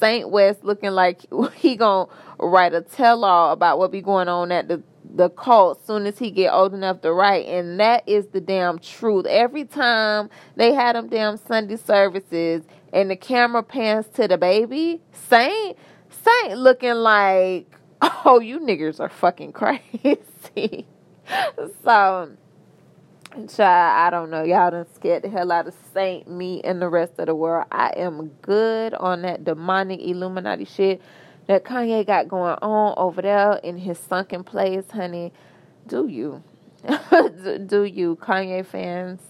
Saint 0.00 0.30
West 0.30 0.64
looking 0.64 0.90
like 0.90 1.26
he 1.54 1.76
gonna 1.76 2.10
write 2.38 2.72
a 2.74 2.82
tell 2.82 3.24
all 3.24 3.52
about 3.52 3.78
what 3.78 3.90
be 3.90 4.00
going 4.00 4.28
on 4.28 4.52
at 4.52 4.68
the 4.68 4.82
the 5.14 5.30
cult 5.30 5.84
soon 5.86 6.06
as 6.06 6.18
he 6.18 6.30
get 6.30 6.52
old 6.52 6.74
enough 6.74 7.00
to 7.00 7.12
write, 7.12 7.46
and 7.46 7.80
that 7.80 8.06
is 8.06 8.26
the 8.26 8.40
damn 8.40 8.78
truth. 8.78 9.26
Every 9.26 9.64
time 9.64 10.28
they 10.54 10.74
had 10.74 10.96
them 10.96 11.08
damn 11.08 11.36
Sunday 11.38 11.76
services, 11.76 12.62
and 12.92 13.10
the 13.10 13.16
camera 13.16 13.62
pans 13.62 14.06
to 14.14 14.28
the 14.28 14.38
baby, 14.38 15.00
Saint 15.12 15.76
Saint 16.10 16.58
looking 16.58 16.94
like, 16.94 17.74
oh, 18.24 18.40
you 18.40 18.60
niggers 18.60 19.00
are 19.00 19.08
fucking 19.08 19.52
crazy. 19.52 20.86
so 21.84 22.30
Child, 23.46 23.60
I 23.60 24.10
don't 24.10 24.30
know. 24.30 24.42
Y'all 24.42 24.72
done 24.72 24.86
scared 24.94 25.22
the 25.22 25.28
hell 25.28 25.52
out 25.52 25.68
of 25.68 25.74
Saint, 25.94 26.28
me, 26.28 26.60
and 26.62 26.82
the 26.82 26.88
rest 26.88 27.12
of 27.18 27.26
the 27.26 27.36
world. 27.36 27.66
I 27.70 27.92
am 27.96 28.28
good 28.42 28.94
on 28.94 29.22
that 29.22 29.44
demonic 29.44 30.00
Illuminati 30.00 30.64
shit 30.64 31.00
that 31.46 31.64
Kanye 31.64 32.04
got 32.04 32.26
going 32.26 32.56
on 32.60 32.94
over 32.96 33.22
there 33.22 33.52
in 33.62 33.76
his 33.76 33.96
sunken 33.96 34.42
place, 34.42 34.90
honey. 34.90 35.32
Do 35.86 36.08
you? 36.08 36.42
do 37.66 37.84
you, 37.84 38.16
Kanye 38.16 38.66
fans? 38.66 39.20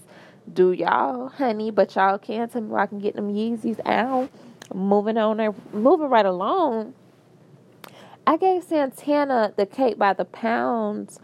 Do 0.50 0.72
y'all, 0.72 1.28
honey? 1.28 1.70
But 1.70 1.94
y'all 1.94 2.16
can 2.16 2.48
tell 2.48 2.62
me 2.62 2.68
where 2.68 2.80
I 2.80 2.86
can 2.86 3.00
get 3.00 3.14
them 3.14 3.34
Yeezys 3.34 3.80
out. 3.84 4.30
Moving 4.72 5.18
on 5.18 5.36
there, 5.36 5.54
moving 5.72 6.08
right 6.08 6.26
along. 6.26 6.94
I 8.26 8.38
gave 8.38 8.64
Santana 8.64 9.52
the 9.56 9.66
Cake 9.66 9.98
by 9.98 10.14
the 10.14 10.24
Pounds 10.24 11.20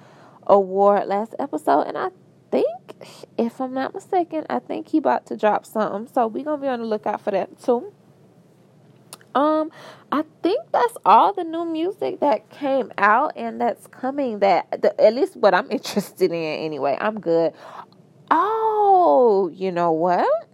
award 0.47 1.07
last 1.09 1.35
episode, 1.38 1.83
and 1.83 1.97
I 1.97 2.09
think, 2.55 3.09
if 3.37 3.61
I'm 3.61 3.75
not 3.75 3.95
mistaken, 3.95 4.47
I 4.49 4.61
think 4.61 4.88
he 4.88 4.99
about 4.99 5.27
to 5.27 5.37
drop 5.37 5.67
something. 5.67 6.12
So 6.14 6.29
we're 6.29 6.45
gonna 6.45 6.62
be 6.62 6.69
on 6.69 6.79
the 6.79 6.87
lookout 6.87 7.21
for 7.21 7.33
that 7.33 7.61
too. 7.61 7.93
Um, 9.35 9.73
I 10.12 10.23
think 10.45 10.71
that's 10.71 10.97
all 11.05 11.33
the 11.33 11.43
new 11.43 11.64
music 11.64 12.21
that 12.21 12.49
came 12.51 12.93
out 12.97 13.33
and 13.37 13.61
that's 13.61 13.88
coming. 13.88 14.38
That 14.38 14.83
the, 14.83 15.01
at 15.01 15.14
least 15.14 15.37
what 15.37 15.53
I'm 15.53 15.69
interested 15.71 16.31
in 16.31 16.37
anyway. 16.37 16.97
I'm 17.01 17.19
good. 17.19 17.53
Oh, 18.31 19.51
you 19.53 19.73
know 19.73 19.90
what? 19.90 20.49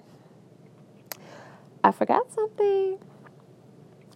I 1.85 1.93
forgot 1.93 2.33
something. 2.33 2.99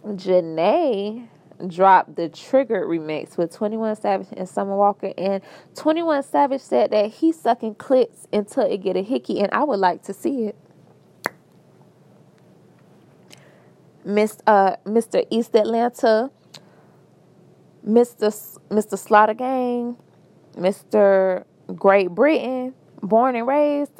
Jhené 0.03 1.27
dropped 1.67 2.15
the 2.15 2.29
Trigger 2.29 2.85
remix 2.85 3.37
with 3.37 3.53
21 3.53 3.95
Savage 3.95 4.27
and 4.35 4.47
Summer 4.47 4.75
Walker. 4.75 5.13
And 5.17 5.41
21 5.75 6.23
Savage 6.23 6.61
said 6.61 6.91
that 6.91 7.11
he's 7.11 7.39
sucking 7.39 7.75
clicks 7.75 8.27
until 8.33 8.63
it 8.63 8.77
get 8.83 8.95
a 8.95 9.01
hickey, 9.01 9.39
and 9.39 9.49
I 9.51 9.63
would 9.63 9.79
like 9.79 10.03
to 10.03 10.13
see 10.13 10.45
it. 10.45 10.55
Miss, 14.03 14.37
uh, 14.45 14.75
Mr. 14.85 15.25
East 15.31 15.55
Atlanta, 15.55 16.29
Mr. 17.87 18.27
S- 18.27 18.59
Mr. 18.69 18.97
Slaughter 18.97 19.33
Gang, 19.33 19.97
Mr. 20.55 21.43
Great 21.75 22.09
Britain, 22.11 22.75
born 23.01 23.35
and 23.35 23.47
raised, 23.47 23.91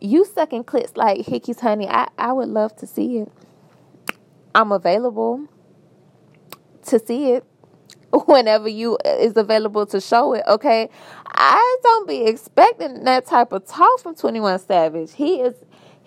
you 0.00 0.24
sucking 0.24 0.64
clicks 0.64 0.96
like 0.96 1.26
hickeys, 1.26 1.60
honey. 1.60 1.88
I, 1.88 2.08
I 2.16 2.32
would 2.32 2.48
love 2.48 2.76
to 2.76 2.86
see 2.86 3.18
it. 3.18 3.32
I'm 4.54 4.70
available 4.70 5.48
to 6.88 6.98
see 6.98 7.32
it 7.32 7.44
whenever 8.26 8.68
you 8.68 8.98
is 9.04 9.36
available 9.36 9.86
to 9.86 10.00
show 10.00 10.32
it 10.34 10.42
okay 10.48 10.88
i 11.26 11.76
don't 11.82 12.08
be 12.08 12.24
expecting 12.24 13.04
that 13.04 13.26
type 13.26 13.52
of 13.52 13.66
talk 13.66 14.00
from 14.00 14.14
21 14.14 14.58
savage 14.58 15.12
he 15.14 15.40
is 15.40 15.54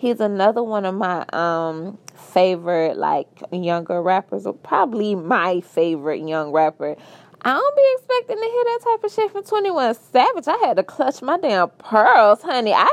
He's 0.02 0.18
another 0.18 0.64
one 0.64 0.84
of 0.84 0.96
my 0.96 1.24
um 1.32 1.96
favorite 2.16 2.96
like 2.96 3.28
younger 3.52 4.02
rappers, 4.02 4.46
or 4.46 4.52
probably 4.52 5.14
my 5.14 5.60
favorite 5.60 6.26
young 6.26 6.50
rapper. 6.50 6.96
I 7.42 7.52
don't 7.52 7.76
be 7.76 7.88
expecting 7.94 8.36
to 8.36 8.50
hear 8.50 8.64
that 8.64 8.80
type 8.82 9.04
of 9.04 9.12
shit 9.12 9.30
from 9.30 9.44
21 9.44 9.94
Savage. 9.94 10.48
I 10.48 10.56
had 10.66 10.78
to 10.78 10.82
clutch 10.82 11.22
my 11.22 11.38
damn 11.38 11.68
pearls, 11.68 12.42
honey. 12.42 12.72
I 12.72 12.92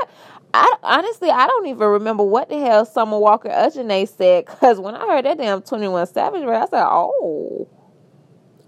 I 0.53 0.75
honestly 0.83 1.31
I 1.31 1.47
don't 1.47 1.65
even 1.65 1.87
remember 1.87 2.23
what 2.23 2.47
the 2.47 2.59
hell 2.59 2.85
Summer 2.85 3.17
Walker 3.17 3.49
Ujane 3.49 4.07
said 4.07 4.45
because 4.45 4.79
when 4.79 4.93
I 4.93 4.99
heard 5.07 5.25
that 5.25 5.39
damn 5.39 5.63
Twenty 5.63 5.87
One 5.87 6.05
Savage, 6.05 6.43
I 6.43 6.65
said, 6.67 6.85
"Oh, 6.85 7.67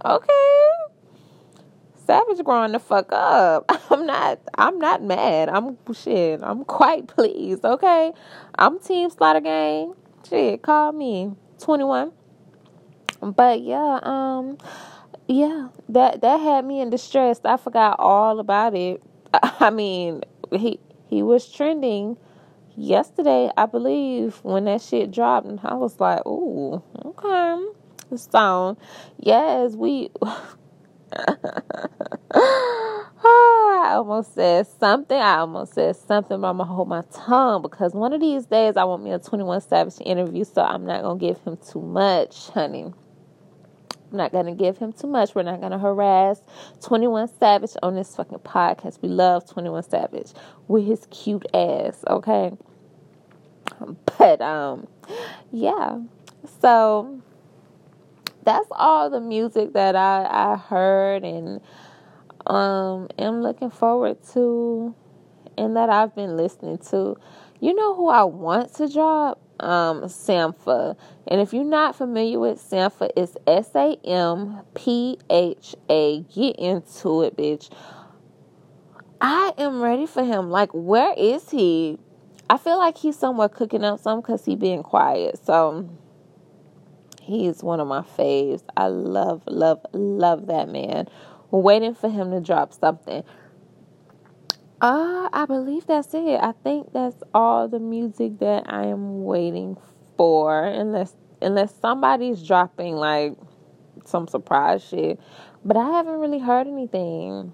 okay, 0.04 0.70
Savage 2.06 2.44
growing 2.44 2.72
the 2.72 2.80
fuck 2.80 3.12
up." 3.12 3.66
I'm 3.92 4.06
not 4.06 4.40
I'm 4.58 4.80
not 4.80 5.04
mad. 5.04 5.50
I'm 5.50 5.78
shit. 5.94 6.42
I'm 6.44 6.64
quite 6.66 7.08
pleased. 7.08 7.66
Okay, 7.66 8.14
I'm 8.58 8.80
Team 8.80 9.10
Slaughter 9.10 9.42
Gang. 9.42 9.94
Shit, 10.28 10.62
call 10.62 10.92
me 10.92 11.34
Twenty 11.60 11.84
One. 11.84 12.12
But 13.22 13.62
yeah, 13.62 14.00
um, 14.02 14.58
yeah, 15.28 15.70
that 15.90 16.22
that 16.22 16.38
had 16.40 16.66
me 16.66 16.82
in 16.82 16.90
distress. 16.90 17.40
I 17.46 17.58
forgot 17.58 17.98
all 18.00 18.40
about 18.40 18.76
it. 18.76 19.02
I 19.44 19.70
mean, 19.70 20.22
he 20.52 20.80
he 21.08 21.22
was 21.22 21.48
trending 21.48 22.18
yesterday, 22.76 23.52
I 23.56 23.66
believe, 23.66 24.40
when 24.44 24.66
that 24.66 24.82
shit 24.82 25.12
dropped, 25.12 25.48
and 25.48 25.60
I 25.64 25.76
was 25.76 26.00
like, 26.00 26.26
"Ooh, 26.26 26.82
okay." 27.06 27.81
So, 28.16 28.78
yes, 29.20 29.74
we. 29.76 30.10
I 32.34 33.94
almost 33.96 34.34
said 34.36 34.68
something. 34.80 35.18
I 35.18 35.40
almost 35.40 35.74
said 35.74 35.96
something, 35.96 36.40
but 36.42 36.48
I'm 36.48 36.58
gonna 36.58 36.72
hold 36.72 36.88
my 36.88 37.04
tongue 37.14 37.62
because 37.62 37.94
one 37.94 38.14
of 38.14 38.22
these 38.22 38.46
days 38.46 38.78
I 38.78 38.84
want 38.86 39.04
me 39.04 39.12
a 39.12 39.20
21 39.20 39.62
Savage 39.62 39.96
interview, 40.06 40.44
so 40.44 40.62
I'm 40.62 40.86
not 40.86 41.02
gonna 41.02 41.20
give 41.20 41.38
him 41.40 41.58
too 41.58 41.82
much, 41.82 42.50
honey. 42.50 42.94
I'm 44.12 44.18
not 44.18 44.32
gonna 44.32 44.56
give 44.56 44.78
him 44.78 44.92
too 44.94 45.08
much. 45.08 45.36
We're 45.36 45.44
not 45.44 45.62
gonna 45.62 45.80
harass 45.80 46.42
21 46.82 47.30
Savage 47.40 47.72
on 47.82 47.96
this 47.96 48.16
fucking 48.16 48.40
podcast. 48.40 49.02
We 49.02 49.10
love 49.10 49.50
21 49.50 49.84
Savage 49.84 50.32
with 50.68 50.86
his 50.86 51.08
cute 51.12 51.46
ass, 51.54 52.04
okay? 52.08 52.52
But 54.18 54.42
um 54.42 54.88
yeah. 55.52 56.00
So 56.62 57.22
that's 58.44 58.68
all 58.72 59.10
the 59.10 59.22
music 59.22 59.74
that 59.74 59.96
I, 59.96 60.28
I 60.30 60.58
heard 60.58 61.24
and 61.24 61.62
um 62.48 63.08
am 63.20 63.42
looking 63.42 63.70
forward 63.70 64.18
to 64.34 64.96
and 65.58 65.76
that 65.76 65.90
I've 65.90 66.16
been 66.16 66.38
listening 66.38 66.80
to. 66.90 67.18
You 67.60 67.76
know 67.76 67.96
who 67.96 68.10
I 68.10 68.24
want 68.24 68.74
to 68.76 68.90
drop? 68.90 69.40
um, 69.62 70.02
Sampha. 70.04 70.98
And 71.28 71.40
if 71.40 71.54
you're 71.54 71.64
not 71.64 71.96
familiar 71.96 72.40
with 72.40 72.60
Sampha, 72.60 73.10
it's 73.16 73.38
S 73.48 73.70
A 73.76 73.96
M 74.04 74.62
P 74.74 75.18
H 75.30 75.76
A. 75.90 76.22
Get 76.22 76.58
into 76.58 77.22
it, 77.22 77.38
bitch. 77.38 77.70
I 79.22 79.54
am 79.58 79.82
ready 79.82 80.08
for 80.08 80.24
him. 80.24 80.50
Like, 80.50 80.72
where 80.74 81.14
is 81.16 81.50
he? 81.52 82.00
I 82.50 82.58
feel 82.58 82.78
like 82.78 82.98
he's 82.98 83.18
somewhere 83.18 83.48
cooking 83.48 83.86
up 83.86 84.00
some 84.00 84.20
because 84.20 84.44
he 84.44 84.56
being 84.56 84.84
quiet. 84.84 85.40
So 85.46 85.90
he's 87.32 87.64
one 87.64 87.80
of 87.80 87.88
my 87.88 88.02
faves. 88.02 88.64
I 88.78 88.88
love, 88.88 89.44
love, 89.48 89.86
love 89.94 90.48
that 90.48 90.70
man. 90.70 91.08
We're 91.50 91.62
Waiting 91.62 91.96
for 91.96 92.10
him 92.10 92.32
to 92.32 92.42
drop 92.42 92.74
something. 92.74 93.24
Uh, 94.82 95.30
I 95.32 95.46
believe 95.46 95.86
that's 95.86 96.14
it. 96.14 96.40
I 96.42 96.54
think 96.64 96.92
that's 96.94 97.22
all 97.34 97.68
the 97.68 97.80
music 97.80 98.40
that 98.40 98.64
I 98.68 98.88
am 98.88 99.24
waiting 99.24 99.78
for, 100.18 100.66
unless 100.66 101.14
unless 101.42 101.74
somebody's 101.80 102.42
dropping 102.42 102.96
like 102.96 103.34
some 104.06 104.28
surprise 104.28 104.84
shit. 104.84 105.20
But 105.64 105.78
I 105.78 105.86
haven't 105.86 106.20
really 106.20 106.40
heard 106.40 106.68
anything. 106.68 107.54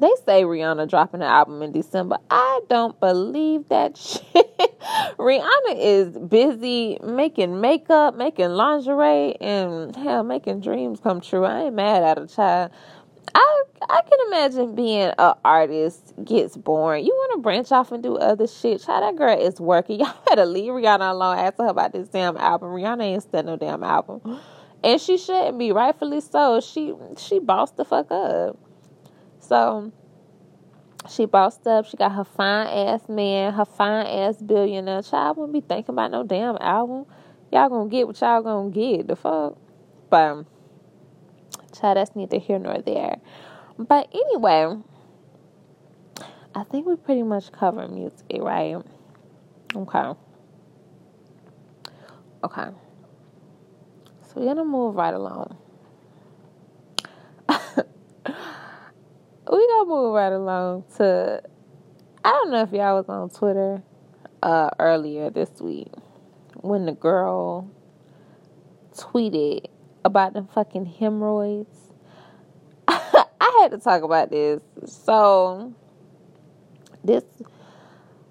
They 0.00 0.10
say 0.26 0.42
Rihanna 0.42 0.88
dropping 0.88 1.22
an 1.22 1.28
album 1.28 1.62
in 1.62 1.72
December. 1.72 2.18
I 2.30 2.60
don't 2.68 2.98
believe 3.00 3.68
that 3.68 3.96
shit. 3.96 4.43
Rihanna 5.18 5.76
is 5.76 6.18
busy 6.18 6.98
making 7.02 7.60
makeup, 7.60 8.16
making 8.16 8.50
lingerie, 8.50 9.36
and 9.40 9.94
hell, 9.96 10.22
making 10.22 10.60
dreams 10.60 11.00
come 11.00 11.20
true. 11.20 11.44
I 11.44 11.64
ain't 11.64 11.74
mad 11.74 12.02
at 12.02 12.18
a 12.18 12.26
child. 12.26 12.70
I 13.34 13.62
I 13.88 14.02
can 14.02 14.18
imagine 14.28 14.74
being 14.74 15.12
an 15.18 15.34
artist 15.44 16.14
gets 16.24 16.56
boring. 16.56 17.04
You 17.04 17.12
want 17.12 17.32
to 17.38 17.42
branch 17.42 17.72
off 17.72 17.92
and 17.92 18.02
do 18.02 18.16
other 18.16 18.46
shit. 18.46 18.82
Try 18.82 19.00
that 19.00 19.16
girl 19.16 19.38
is 19.38 19.60
working. 19.60 20.00
Y'all 20.00 20.14
better 20.28 20.46
leave 20.46 20.72
Rihanna 20.72 21.10
alone. 21.10 21.38
Ask 21.38 21.58
her 21.58 21.68
about 21.68 21.92
this 21.92 22.08
damn 22.08 22.36
album. 22.36 22.70
Rihanna 22.70 23.02
ain't 23.02 23.30
sent 23.30 23.46
no 23.46 23.56
damn 23.56 23.82
album, 23.82 24.40
and 24.82 25.00
she 25.00 25.18
shouldn't 25.18 25.58
be. 25.58 25.72
Rightfully 25.72 26.20
so. 26.20 26.60
She 26.60 26.94
she 27.16 27.38
bossed 27.38 27.76
the 27.76 27.84
fuck 27.84 28.10
up. 28.10 28.56
So 29.40 29.92
she 31.08 31.26
bossed 31.26 31.66
up. 31.66 31.86
She 31.86 31.96
got 31.96 32.12
her 32.12 32.24
fine 32.24 32.66
ass 32.66 33.08
man, 33.08 33.52
her 33.52 33.64
fine 33.64 34.06
ass 34.06 34.40
billionaire. 34.40 35.02
Child 35.02 35.36
wouldn't 35.36 35.52
be 35.52 35.60
thinking 35.60 35.94
about 35.94 36.10
no 36.10 36.22
damn 36.22 36.56
album. 36.60 37.06
Y'all 37.52 37.68
gonna 37.68 37.88
get 37.88 38.06
what 38.06 38.20
y'all 38.20 38.42
gonna 38.42 38.70
get. 38.70 39.06
The 39.06 39.16
fuck, 39.16 39.56
but. 40.10 40.44
Child, 41.78 41.96
that's 41.96 42.14
neither 42.14 42.38
here 42.38 42.58
nor 42.58 42.78
there. 42.78 43.18
But 43.78 44.08
anyway, 44.14 44.76
I 46.54 46.64
think 46.64 46.86
we 46.86 46.94
pretty 46.94 47.24
much 47.24 47.50
covered 47.50 47.90
music, 47.90 48.40
right? 48.40 48.76
Okay. 49.74 50.12
Okay. 52.44 52.68
So 54.22 54.34
we're 54.36 54.46
gonna 54.46 54.64
move 54.64 54.94
right 54.94 55.14
along. 55.14 55.56
Gonna 59.46 59.84
move 59.88 60.14
right 60.14 60.32
along 60.32 60.84
to 60.96 61.42
I 62.24 62.30
don't 62.30 62.50
know 62.50 62.62
if 62.62 62.72
y'all 62.72 62.96
was 62.96 63.08
on 63.08 63.30
Twitter 63.30 63.82
uh, 64.42 64.70
earlier 64.78 65.30
this 65.30 65.50
week 65.60 65.88
when 66.56 66.86
the 66.86 66.92
girl 66.92 67.70
tweeted 68.96 69.66
about 70.04 70.32
them 70.32 70.46
fucking 70.46 70.86
hemorrhoids. 70.86 71.92
I 72.88 73.58
had 73.60 73.72
to 73.72 73.78
talk 73.78 74.02
about 74.02 74.30
this. 74.30 74.62
So 74.86 75.74
this 77.02 77.24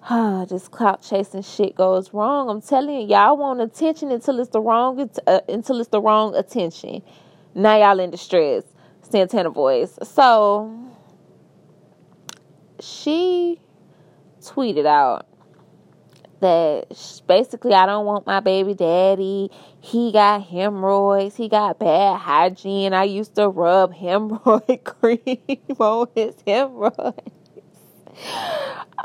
uh, 0.08 0.44
this 0.44 0.68
clout 0.68 1.02
chasing 1.02 1.42
shit 1.42 1.74
goes 1.76 2.12
wrong. 2.12 2.50
I'm 2.50 2.60
telling 2.60 3.02
you, 3.02 3.08
y'all 3.08 3.36
want 3.36 3.60
attention 3.60 4.10
until 4.10 4.40
it's 4.40 4.50
the 4.50 4.60
wrong 4.60 5.08
uh, 5.26 5.40
until 5.48 5.80
it's 5.80 5.90
the 5.90 6.00
wrong 6.00 6.34
attention. 6.34 7.02
Now 7.54 7.76
y'all 7.76 8.00
in 8.00 8.10
distress. 8.10 8.64
Santana 9.02 9.50
voice. 9.50 9.98
So 10.02 10.93
she 12.80 13.60
tweeted 14.40 14.86
out 14.86 15.26
that 16.40 17.22
basically 17.26 17.72
I 17.72 17.86
don't 17.86 18.04
want 18.04 18.26
my 18.26 18.40
baby 18.40 18.74
daddy. 18.74 19.50
He 19.80 20.12
got 20.12 20.42
hemorrhoids. 20.42 21.36
He 21.36 21.48
got 21.48 21.78
bad 21.78 22.20
hygiene. 22.20 22.92
I 22.92 23.04
used 23.04 23.34
to 23.36 23.48
rub 23.48 23.94
hemorrhoid 23.96 24.84
cream 24.84 25.78
on 25.78 26.08
his 26.14 26.34
hemorrhoids. 26.46 27.18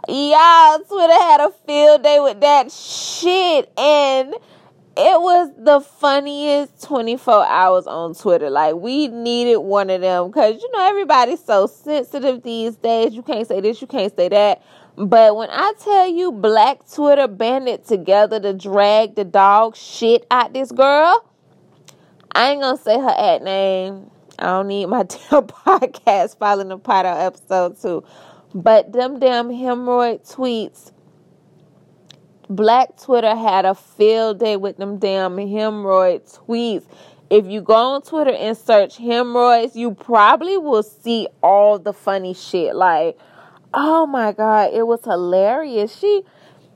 Y'all, 0.08 0.80
Twitter 0.80 1.14
had 1.14 1.42
a 1.42 1.52
field 1.66 2.04
day 2.04 2.20
with 2.20 2.42
that 2.42 2.72
shit, 2.72 3.72
and 3.78 4.36
it 5.00 5.22
was 5.22 5.50
the 5.58 5.80
funniest 5.80 6.84
24 6.84 7.46
hours 7.46 7.88
on 7.88 8.14
Twitter. 8.16 8.50
Like, 8.50 8.76
we 8.76 9.08
needed 9.08 9.58
one 9.58 9.90
of 9.90 10.02
them 10.02 10.28
because, 10.28 10.62
you 10.62 10.70
know, 10.74 10.88
everybody's 10.88 11.44
so 11.44 11.68
sensitive 11.68 12.44
these 12.44 12.76
days. 12.76 13.14
You 13.14 13.22
can't 13.22 13.48
say 13.48 13.62
this, 13.62 13.80
you 13.82 13.88
can't 13.88 14.14
say 14.16 14.28
that. 14.28 14.62
But 14.98 15.38
when 15.38 15.50
I 15.50 15.74
tell 15.80 16.10
you 16.10 16.34
Black 16.34 16.80
Twitter 16.92 17.28
banded 17.28 17.86
together 17.86 18.42
to 18.42 18.54
drag 18.54 19.16
the 19.16 19.24
dog 19.24 19.78
shit 19.78 20.28
out 20.30 20.52
this 20.54 20.74
girl, 20.74 21.26
I 22.34 22.52
ain't 22.52 22.62
gonna 22.62 22.78
say 22.78 23.00
her 23.00 23.16
ad 23.18 23.42
name. 23.42 24.12
I 24.38 24.44
don't 24.44 24.68
need 24.68 24.88
my 24.88 25.04
damn 25.04 25.48
podcast 25.48 26.38
falling 26.38 26.72
apart 26.72 27.06
on 27.06 27.18
episode 27.18 27.82
two. 27.82 28.04
But 28.54 28.92
them 28.92 29.20
damn 29.20 29.50
hemorrhoid 29.50 30.30
tweets. 30.30 30.92
Black 32.50 32.98
Twitter 33.00 33.36
had 33.36 33.66
a 33.66 33.76
field 33.76 34.40
day 34.40 34.58
with 34.58 34.78
them 34.78 34.98
damn 34.98 35.36
hemorrhoid 35.38 36.36
tweets. 36.36 36.84
If 37.30 37.46
you 37.46 37.62
go 37.62 37.76
on 37.76 38.02
Twitter 38.02 38.32
and 38.32 38.58
search 38.58 38.98
hemorrhoids, 38.98 39.76
you 39.76 39.94
probably 39.94 40.58
will 40.58 40.82
see 40.82 41.28
all 41.44 41.78
the 41.78 41.94
funny 41.94 42.34
shit. 42.34 42.76
Like, 42.76 43.20
oh 43.72 44.08
my 44.08 44.32
god, 44.32 44.74
it 44.74 44.88
was 44.88 45.04
hilarious. 45.04 45.96
She 45.96 46.24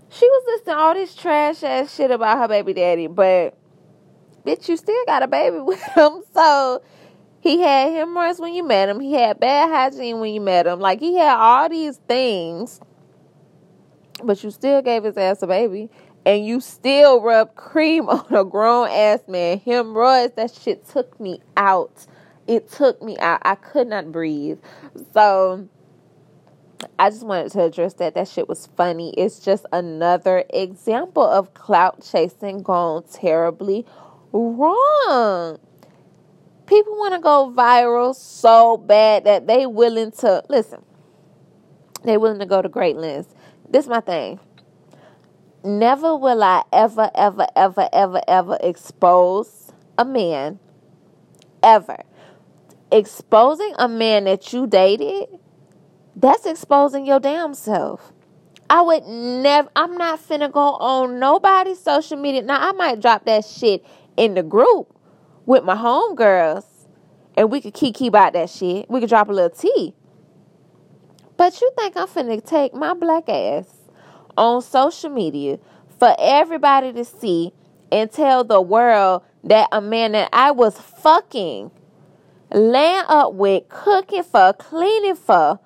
she 0.09 0.27
was 0.27 0.43
listening 0.45 0.75
all 0.75 0.93
this 0.93 1.15
trash 1.15 1.63
ass 1.63 1.95
shit 1.95 2.11
about 2.11 2.37
her 2.37 2.47
baby 2.47 2.73
daddy, 2.73 3.07
but 3.07 3.57
bitch, 4.45 4.69
you 4.69 4.77
still 4.77 5.05
got 5.07 5.23
a 5.23 5.27
baby 5.27 5.57
with 5.59 5.81
him. 5.81 6.21
So 6.35 6.83
he 7.41 7.61
had 7.61 7.93
hemorrhoids 7.93 8.39
when 8.39 8.53
you 8.53 8.63
met 8.63 8.89
him. 8.89 8.99
He 8.99 9.13
had 9.13 9.39
bad 9.39 9.71
hygiene 9.71 10.19
when 10.19 10.35
you 10.35 10.41
met 10.41 10.67
him. 10.67 10.79
Like 10.79 10.99
he 10.99 11.15
had 11.15 11.35
all 11.35 11.67
these 11.67 11.97
things. 12.07 12.79
But 14.21 14.43
you 14.43 14.51
still 14.51 14.81
gave 14.81 15.03
his 15.03 15.17
ass 15.17 15.41
a 15.41 15.47
baby. 15.47 15.89
And 16.25 16.45
you 16.45 16.59
still 16.61 17.21
rub 17.21 17.55
cream 17.55 18.07
on 18.09 18.25
a 18.33 18.45
grown 18.45 18.89
ass 18.89 19.21
man. 19.27 19.59
Hemorrhoids, 19.59 20.35
that 20.35 20.53
shit 20.53 20.87
took 20.87 21.19
me 21.19 21.41
out. 21.57 22.05
It 22.47 22.69
took 22.69 23.01
me 23.01 23.17
out. 23.19 23.39
I 23.43 23.55
could 23.55 23.87
not 23.87 24.11
breathe. 24.11 24.59
So 25.13 25.67
I 26.99 27.09
just 27.09 27.25
wanted 27.25 27.51
to 27.53 27.63
address 27.63 27.93
that. 27.95 28.15
That 28.15 28.27
shit 28.27 28.47
was 28.47 28.67
funny. 28.77 29.13
It's 29.17 29.39
just 29.39 29.65
another 29.71 30.43
example 30.49 31.23
of 31.23 31.53
clout 31.53 32.05
chasing 32.09 32.61
gone 32.61 33.03
terribly 33.11 33.85
wrong. 34.31 35.59
People 36.65 36.93
want 36.93 37.13
to 37.13 37.19
go 37.19 37.53
viral 37.55 38.15
so 38.15 38.77
bad 38.77 39.25
that 39.25 39.47
they 39.47 39.65
willing 39.65 40.11
to 40.11 40.43
listen. 40.49 40.83
They 42.03 42.17
willing 42.17 42.39
to 42.39 42.45
go 42.45 42.61
to 42.61 42.69
great 42.69 42.95
lengths. 42.97 43.33
This 43.73 43.85
is 43.85 43.89
my 43.89 44.01
thing. 44.01 44.39
Never 45.63 46.15
will 46.15 46.43
I 46.43 46.61
ever, 46.71 47.09
ever, 47.15 47.47
ever, 47.55 47.89
ever, 47.91 48.21
ever 48.27 48.57
expose 48.61 49.71
a 49.97 50.05
man. 50.05 50.59
Ever. 51.63 51.97
Exposing 52.91 53.73
a 53.79 53.87
man 53.87 54.25
that 54.25 54.53
you 54.53 54.67
dated 54.67 55.27
that's 56.15 56.45
exposing 56.45 57.07
your 57.07 57.19
damn 57.19 57.55
self. 57.55 58.13
I 58.69 58.81
would 58.81 59.05
never, 59.05 59.67
I'm 59.75 59.97
not 59.97 60.19
finna 60.19 60.51
go 60.51 60.75
on 60.75 61.17
nobody's 61.17 61.79
social 61.79 62.17
media. 62.17 62.43
Now, 62.43 62.69
I 62.69 62.73
might 62.73 63.01
drop 63.01 63.25
that 63.25 63.43
shit 63.43 63.83
in 64.15 64.35
the 64.35 64.43
group 64.43 64.95
with 65.47 65.63
my 65.63 65.75
homegirls 65.75 66.65
and 67.35 67.49
we 67.49 67.59
could 67.59 67.73
keep 67.73 67.95
keep 67.95 68.13
out 68.13 68.33
that 68.33 68.51
shit. 68.51 68.87
We 68.87 68.99
could 68.99 69.09
drop 69.09 69.29
a 69.29 69.33
little 69.33 69.49
tea. 69.49 69.95
But 71.37 71.59
you 71.61 71.71
think 71.77 71.97
I'm 71.97 72.07
finna 72.07 72.43
take 72.45 72.73
my 72.73 72.93
black 72.93 73.27
ass 73.27 73.65
on 74.37 74.61
social 74.61 75.09
media 75.09 75.59
for 75.99 76.15
everybody 76.19 76.93
to 76.93 77.05
see 77.05 77.53
and 77.91 78.11
tell 78.11 78.43
the 78.43 78.61
world 78.61 79.23
that 79.43 79.67
a 79.71 79.81
man 79.81 80.13
that 80.13 80.29
I 80.33 80.51
was 80.51 80.79
fucking, 80.79 81.71
laying 82.51 83.03
up 83.07 83.33
with, 83.33 83.67
cooking 83.69 84.23
for, 84.23 84.53
cleaning 84.53 85.15
for, 85.15 85.59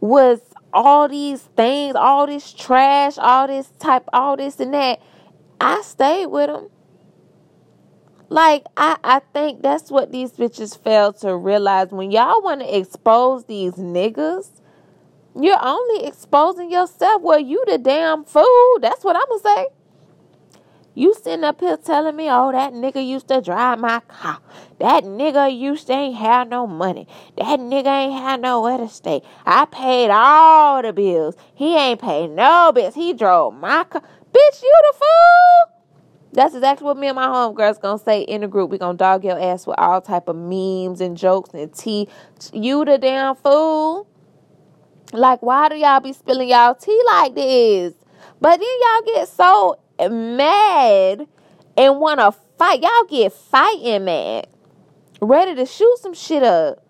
was 0.00 0.40
all 0.72 1.08
these 1.08 1.42
things, 1.42 1.96
all 1.96 2.26
this 2.26 2.52
trash, 2.52 3.18
all 3.18 3.46
this 3.46 3.68
type, 3.78 4.04
all 4.12 4.36
this 4.36 4.60
and 4.60 4.74
that. 4.74 5.00
I 5.60 5.82
stayed 5.82 6.26
with 6.26 6.50
him. 6.50 6.68
Like 8.28 8.64
I, 8.76 8.98
I 9.02 9.20
think 9.32 9.62
that's 9.62 9.90
what 9.90 10.12
these 10.12 10.32
bitches 10.32 10.78
fail 10.78 11.12
to 11.14 11.34
realize. 11.36 11.88
When 11.90 12.10
y'all 12.10 12.42
want 12.42 12.60
to 12.60 12.76
expose 12.76 13.44
these 13.44 13.74
niggas, 13.74 14.60
you're 15.34 15.58
only 15.60 16.06
exposing 16.06 16.70
yourself. 16.70 17.22
Well, 17.22 17.38
you 17.38 17.64
the 17.66 17.78
damn 17.78 18.24
fool. 18.24 18.78
That's 18.80 19.02
what 19.02 19.16
I'm 19.16 19.28
gonna 19.28 19.56
say. 19.56 19.66
You 20.94 21.14
sitting 21.14 21.44
up 21.44 21.60
here 21.60 21.76
telling 21.76 22.16
me, 22.16 22.28
oh, 22.28 22.50
that 22.50 22.72
nigga 22.72 23.06
used 23.06 23.28
to 23.28 23.40
drive 23.40 23.78
my 23.78 24.00
car. 24.08 24.40
That 24.80 25.04
nigga 25.04 25.56
used 25.56 25.86
to 25.86 25.92
ain't 25.92 26.16
have 26.16 26.48
no 26.48 26.66
money. 26.66 27.06
That 27.36 27.60
nigga 27.60 27.86
ain't 27.86 28.20
have 28.20 28.40
nowhere 28.40 28.78
to 28.78 28.88
stay. 28.88 29.22
I 29.46 29.66
paid 29.66 30.10
all 30.10 30.82
the 30.82 30.92
bills. 30.92 31.36
He 31.54 31.76
ain't 31.76 32.00
paid 32.00 32.30
no 32.30 32.72
bills. 32.74 32.96
He 32.96 33.12
drove 33.12 33.54
my 33.54 33.84
car. 33.84 34.02
Bitch, 34.02 34.62
you 34.62 34.82
the 34.90 34.98
fool. 34.98 35.17
That's 36.38 36.54
exactly 36.54 36.84
what 36.84 36.96
me 36.96 37.08
and 37.08 37.16
my 37.16 37.26
homegirls 37.26 37.80
gonna 37.80 37.98
say 37.98 38.20
in 38.20 38.42
the 38.42 38.46
group. 38.46 38.70
We 38.70 38.78
gonna 38.78 38.96
dog 38.96 39.24
your 39.24 39.40
ass 39.40 39.66
with 39.66 39.76
all 39.76 40.00
type 40.00 40.28
of 40.28 40.36
memes 40.36 41.00
and 41.00 41.16
jokes 41.16 41.50
and 41.52 41.74
tea. 41.74 42.06
You 42.52 42.84
the 42.84 42.96
damn 42.96 43.34
fool. 43.34 44.06
Like, 45.12 45.42
why 45.42 45.68
do 45.68 45.74
y'all 45.74 45.98
be 45.98 46.12
spilling 46.12 46.48
y'all 46.48 46.76
tea 46.76 47.02
like 47.06 47.34
this? 47.34 47.94
But 48.40 48.60
then 48.60 48.68
y'all 48.82 49.14
get 49.16 49.26
so 49.26 49.80
mad 49.98 51.26
and 51.76 51.98
want 51.98 52.20
to 52.20 52.30
fight. 52.56 52.82
Y'all 52.82 53.04
get 53.10 53.32
fighting 53.32 54.04
mad, 54.04 54.46
ready 55.20 55.56
to 55.56 55.66
shoot 55.66 55.98
some 55.98 56.14
shit 56.14 56.44
up. 56.44 56.84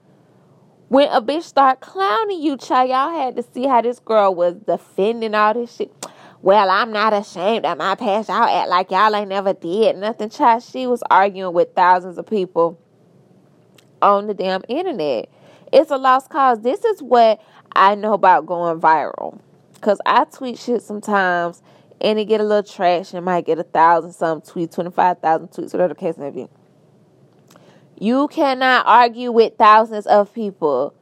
When 0.89 1.09
a 1.09 1.23
bitch 1.23 1.45
start 1.45 1.81
clowning 1.81 2.43
you, 2.43 2.59
child, 2.59 2.91
y'all 2.91 3.19
had 3.19 3.35
to 3.37 3.43
see 3.43 3.65
how 3.65 3.81
this 3.81 3.99
girl 3.99 4.35
was 4.35 4.57
defending 4.57 5.35
all 5.35 5.55
this 5.55 5.75
shit. 5.75 5.91
Well, 6.41 6.71
I'm 6.71 6.93
not 6.93 7.13
ashamed 7.13 7.65
of 7.65 7.79
my 7.79 7.95
past. 7.97 8.29
Y'all 8.29 8.45
act 8.45 8.69
like 8.69 8.91
y'all 8.91 9.15
ain't 9.15 9.29
never 9.29 9.53
did 9.53 9.97
nothing, 9.97 10.31
child. 10.31 10.63
She 10.63 10.87
was 10.87 11.03
arguing 11.11 11.53
with 11.53 11.75
thousands 11.75 12.17
of 12.17 12.27
people 12.27 12.79
on 14.01 14.29
the 14.29 14.35
damn 14.35 14.63
internet. 14.69 15.29
It's 15.73 15.91
a 15.91 15.97
lost 15.97 16.31
cause. 16.31 16.61
This 16.63 16.85
is 16.85 17.03
what 17.03 17.41
I 17.75 17.97
know 17.97 18.13
about 18.13 18.47
going 18.47 18.81
viral. 18.81 19.41
Cause 19.81 19.99
I 20.07 20.25
tweet 20.25 20.59
shit 20.59 20.83
sometimes 20.83 21.63
and 22.01 22.19
it 22.19 22.27
get 22.27 22.41
a 22.41 22.45
little 22.45 22.63
traction, 22.63 23.17
and 23.17 23.25
might 23.25 23.47
get 23.47 23.59
a 23.59 23.65
thousand 23.65 24.13
some 24.13 24.41
tweets, 24.41 24.75
25,000 24.75 25.49
tweets, 25.49 25.73
whatever 25.73 25.95
the 25.95 25.95
case 25.99 26.17
may 26.17 26.31
be. 26.31 26.47
You 27.99 28.29
cannot 28.29 28.87
argue 28.87 29.33
with 29.33 29.57
thousands 29.59 30.07
of 30.07 30.33
people. 30.33 30.95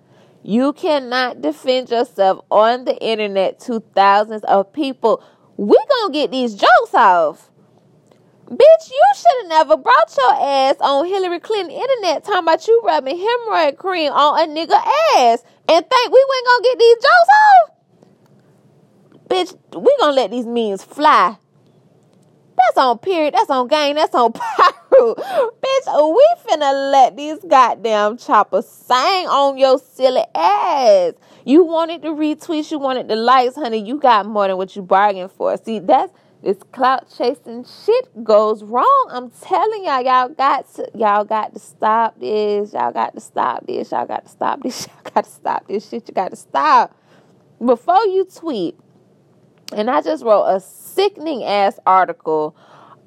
You 0.48 0.74
cannot 0.74 1.42
defend 1.42 1.90
yourself 1.90 2.38
on 2.52 2.84
the 2.84 2.96
internet 3.02 3.58
to 3.62 3.80
thousands 3.96 4.44
of 4.44 4.72
people. 4.72 5.20
We 5.56 5.76
gonna 5.90 6.12
get 6.12 6.30
these 6.30 6.54
jokes 6.54 6.94
off. 6.94 7.50
Bitch, 8.44 8.88
you 8.88 9.02
should 9.16 9.42
have 9.42 9.48
never 9.48 9.76
brought 9.76 10.16
your 10.16 10.34
ass 10.34 10.76
on 10.80 11.04
Hillary 11.06 11.40
Clinton 11.40 11.72
internet 11.72 12.22
talking 12.22 12.44
about 12.44 12.68
you 12.68 12.80
rubbing 12.84 13.16
hemorrhoid 13.16 13.76
cream 13.76 14.12
on 14.12 14.38
a 14.38 14.52
nigga 14.54 14.80
ass 15.16 15.42
and 15.68 15.84
think 15.84 16.12
we 16.12 16.24
went 16.28 16.46
gonna 16.46 16.62
get 16.62 16.78
these 16.78 16.96
jokes 16.96 17.28
off. 17.42 17.70
Bitch, 19.28 19.82
we 19.82 19.96
gonna 19.98 20.14
let 20.14 20.30
these 20.30 20.46
memes 20.46 20.84
fly. 20.84 21.38
That's 22.56 22.78
on 22.78 22.98
period. 22.98 23.34
That's 23.34 23.50
on 23.50 23.66
game. 23.66 23.96
That's 23.96 24.14
on 24.14 24.32
Bitch, 25.62 26.14
we 26.14 26.26
finna 26.46 26.92
let 26.92 27.16
these 27.16 27.38
goddamn 27.46 28.16
choppers 28.16 28.66
sing 28.68 29.26
on 29.26 29.58
your 29.58 29.78
silly 29.78 30.24
ass. 30.34 31.12
You 31.44 31.64
wanted 31.64 32.02
to 32.02 32.08
retweet, 32.08 32.70
you 32.70 32.78
wanted 32.78 33.08
the 33.08 33.16
likes, 33.16 33.54
honey. 33.54 33.78
You 33.78 33.98
got 33.98 34.26
more 34.26 34.48
than 34.48 34.56
what 34.56 34.74
you 34.74 34.82
bargained 34.82 35.30
for. 35.32 35.56
See, 35.58 35.78
that's 35.78 36.12
this 36.42 36.58
clout 36.72 37.12
chasing 37.16 37.64
shit 37.64 38.24
goes 38.24 38.62
wrong. 38.62 39.06
I'm 39.10 39.30
telling 39.30 39.84
y'all, 39.84 40.02
y'all 40.02 40.28
got 40.28 40.72
to, 40.74 40.88
y'all 40.94 41.24
got 41.24 41.52
to 41.54 41.58
stop 41.58 42.18
this. 42.18 42.72
Y'all 42.72 42.92
got 42.92 43.14
to 43.14 43.20
stop 43.20 43.66
this. 43.66 43.90
Y'all 43.90 44.06
got 44.06 44.24
to 44.24 44.30
stop 44.30 44.62
this. 44.62 44.86
Y'all 45.04 45.12
got 45.14 45.24
to 45.24 45.30
stop 45.30 45.68
this 45.68 45.88
shit. 45.88 46.08
You 46.08 46.14
got 46.14 46.30
to 46.30 46.36
stop 46.36 46.96
before 47.64 48.04
you 48.06 48.24
tweet 48.24 48.78
and 49.72 49.90
I 49.90 50.00
just 50.00 50.24
wrote 50.24 50.44
a 50.44 50.60
sickening 50.60 51.42
ass 51.42 51.78
article 51.86 52.56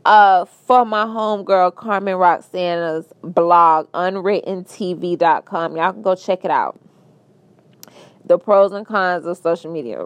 uh, 0.06 0.46
for 0.46 0.86
my 0.86 1.06
homegirl 1.06 1.76
Carmen 1.76 2.16
Roxana's 2.16 3.12
blog, 3.22 3.92
unwrittentv.com. 3.92 5.78
Y'all 5.78 5.94
can 5.94 6.02
go 6.02 6.16
check 6.16 6.46
it 6.46 6.52
out. 6.52 6.80
The 8.26 8.38
pros 8.38 8.72
and 8.72 8.86
cons 8.86 9.26
of 9.26 9.38
social 9.38 9.72
media. 9.72 10.06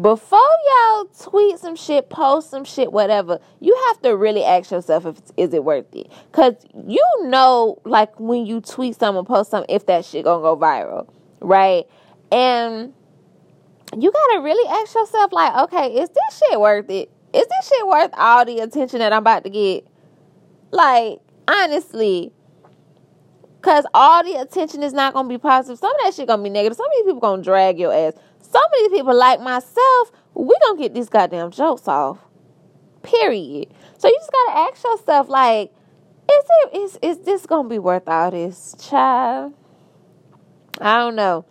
Before 0.00 0.38
y'all 0.38 1.04
tweet 1.20 1.58
some 1.58 1.76
shit, 1.76 2.08
post 2.08 2.48
some 2.48 2.64
shit, 2.64 2.92
whatever, 2.92 3.40
you 3.60 3.78
have 3.88 4.00
to 4.02 4.16
really 4.16 4.42
ask 4.42 4.70
yourself 4.70 5.04
if 5.04 5.16
is 5.36 5.52
it 5.52 5.64
worth 5.64 5.94
it. 5.94 6.10
Cause 6.32 6.54
you 6.88 7.04
know, 7.24 7.78
like 7.84 8.18
when 8.18 8.46
you 8.46 8.62
tweet 8.62 8.96
something, 8.96 9.24
post 9.26 9.50
something, 9.50 9.74
if 9.74 9.84
that 9.86 10.06
shit 10.06 10.24
gonna 10.24 10.40
go 10.40 10.56
viral, 10.56 11.08
right? 11.40 11.84
And 12.30 12.94
you 13.98 14.10
gotta 14.10 14.40
really 14.40 14.66
ask 14.80 14.94
yourself, 14.94 15.30
like, 15.32 15.54
okay, 15.64 16.00
is 16.00 16.08
this 16.08 16.38
shit 16.38 16.58
worth 16.58 16.88
it? 16.88 17.10
Is 17.32 17.46
this 17.46 17.68
shit 17.68 17.86
worth 17.86 18.10
all 18.14 18.44
the 18.44 18.58
attention 18.58 18.98
that 18.98 19.12
I'm 19.12 19.22
about 19.22 19.44
to 19.44 19.50
get? 19.50 19.86
Like, 20.70 21.20
honestly. 21.48 22.32
Cause 23.62 23.84
all 23.94 24.24
the 24.24 24.40
attention 24.40 24.82
is 24.82 24.92
not 24.92 25.14
gonna 25.14 25.28
be 25.28 25.38
positive. 25.38 25.78
Some 25.78 25.90
of 25.90 25.96
that 26.02 26.14
shit 26.14 26.26
gonna 26.26 26.42
be 26.42 26.50
negative. 26.50 26.76
Some 26.76 26.86
of 26.86 26.92
these 26.96 27.04
people 27.04 27.20
gonna 27.20 27.42
drag 27.42 27.78
your 27.78 27.92
ass. 27.92 28.14
Some 28.40 28.64
of 28.64 28.72
these 28.78 28.98
people, 28.98 29.14
like 29.14 29.40
myself, 29.40 30.10
we 30.34 30.54
gonna 30.66 30.78
get 30.78 30.94
these 30.94 31.08
goddamn 31.08 31.52
jokes 31.52 31.86
off. 31.86 32.18
Period. 33.02 33.68
So 33.98 34.08
you 34.08 34.16
just 34.18 34.32
gotta 34.32 34.58
ask 34.58 34.82
yourself, 34.82 35.28
like, 35.28 35.72
is 36.28 36.44
it 36.48 36.76
is 36.76 36.98
is 37.02 37.18
this 37.24 37.46
gonna 37.46 37.68
be 37.68 37.78
worth 37.78 38.08
all 38.08 38.30
this, 38.30 38.74
child? 38.80 39.54
I 40.80 40.98
don't 40.98 41.14
know. 41.14 41.44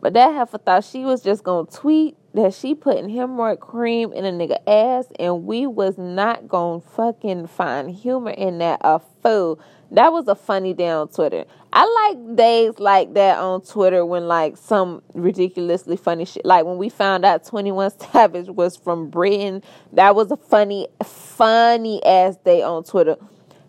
But 0.00 0.12
that 0.14 0.34
heifer 0.34 0.58
thought 0.58 0.84
she 0.84 1.04
was 1.04 1.22
just 1.22 1.44
gonna 1.44 1.66
tweet 1.66 2.16
that 2.34 2.52
she 2.52 2.74
putting 2.74 3.08
hemorrhoid 3.08 3.60
cream 3.60 4.12
in 4.12 4.24
a 4.24 4.32
nigga 4.32 4.58
ass 4.66 5.06
and 5.18 5.44
we 5.44 5.66
was 5.66 5.96
not 5.96 6.48
gonna 6.48 6.80
fucking 6.80 7.46
find 7.46 7.90
humor 7.90 8.32
in 8.32 8.58
that 8.58 8.80
a 8.82 9.00
fool. 9.22 9.60
That 9.92 10.12
was 10.12 10.26
a 10.26 10.34
funny 10.34 10.74
day 10.74 10.88
on 10.88 11.08
Twitter. 11.08 11.44
I 11.72 12.12
like 12.12 12.36
days 12.36 12.80
like 12.80 13.14
that 13.14 13.38
on 13.38 13.62
Twitter 13.62 14.04
when 14.04 14.26
like 14.26 14.56
some 14.56 15.02
ridiculously 15.14 15.96
funny 15.96 16.24
shit. 16.24 16.44
Like 16.44 16.64
when 16.64 16.76
we 16.76 16.88
found 16.88 17.24
out 17.24 17.44
21 17.44 17.92
Savage 18.00 18.48
was 18.48 18.76
from 18.76 19.10
Britain. 19.10 19.62
That 19.92 20.16
was 20.16 20.32
a 20.32 20.36
funny, 20.36 20.88
funny 21.04 22.04
ass 22.04 22.36
day 22.44 22.62
on 22.62 22.82
Twitter. 22.82 23.16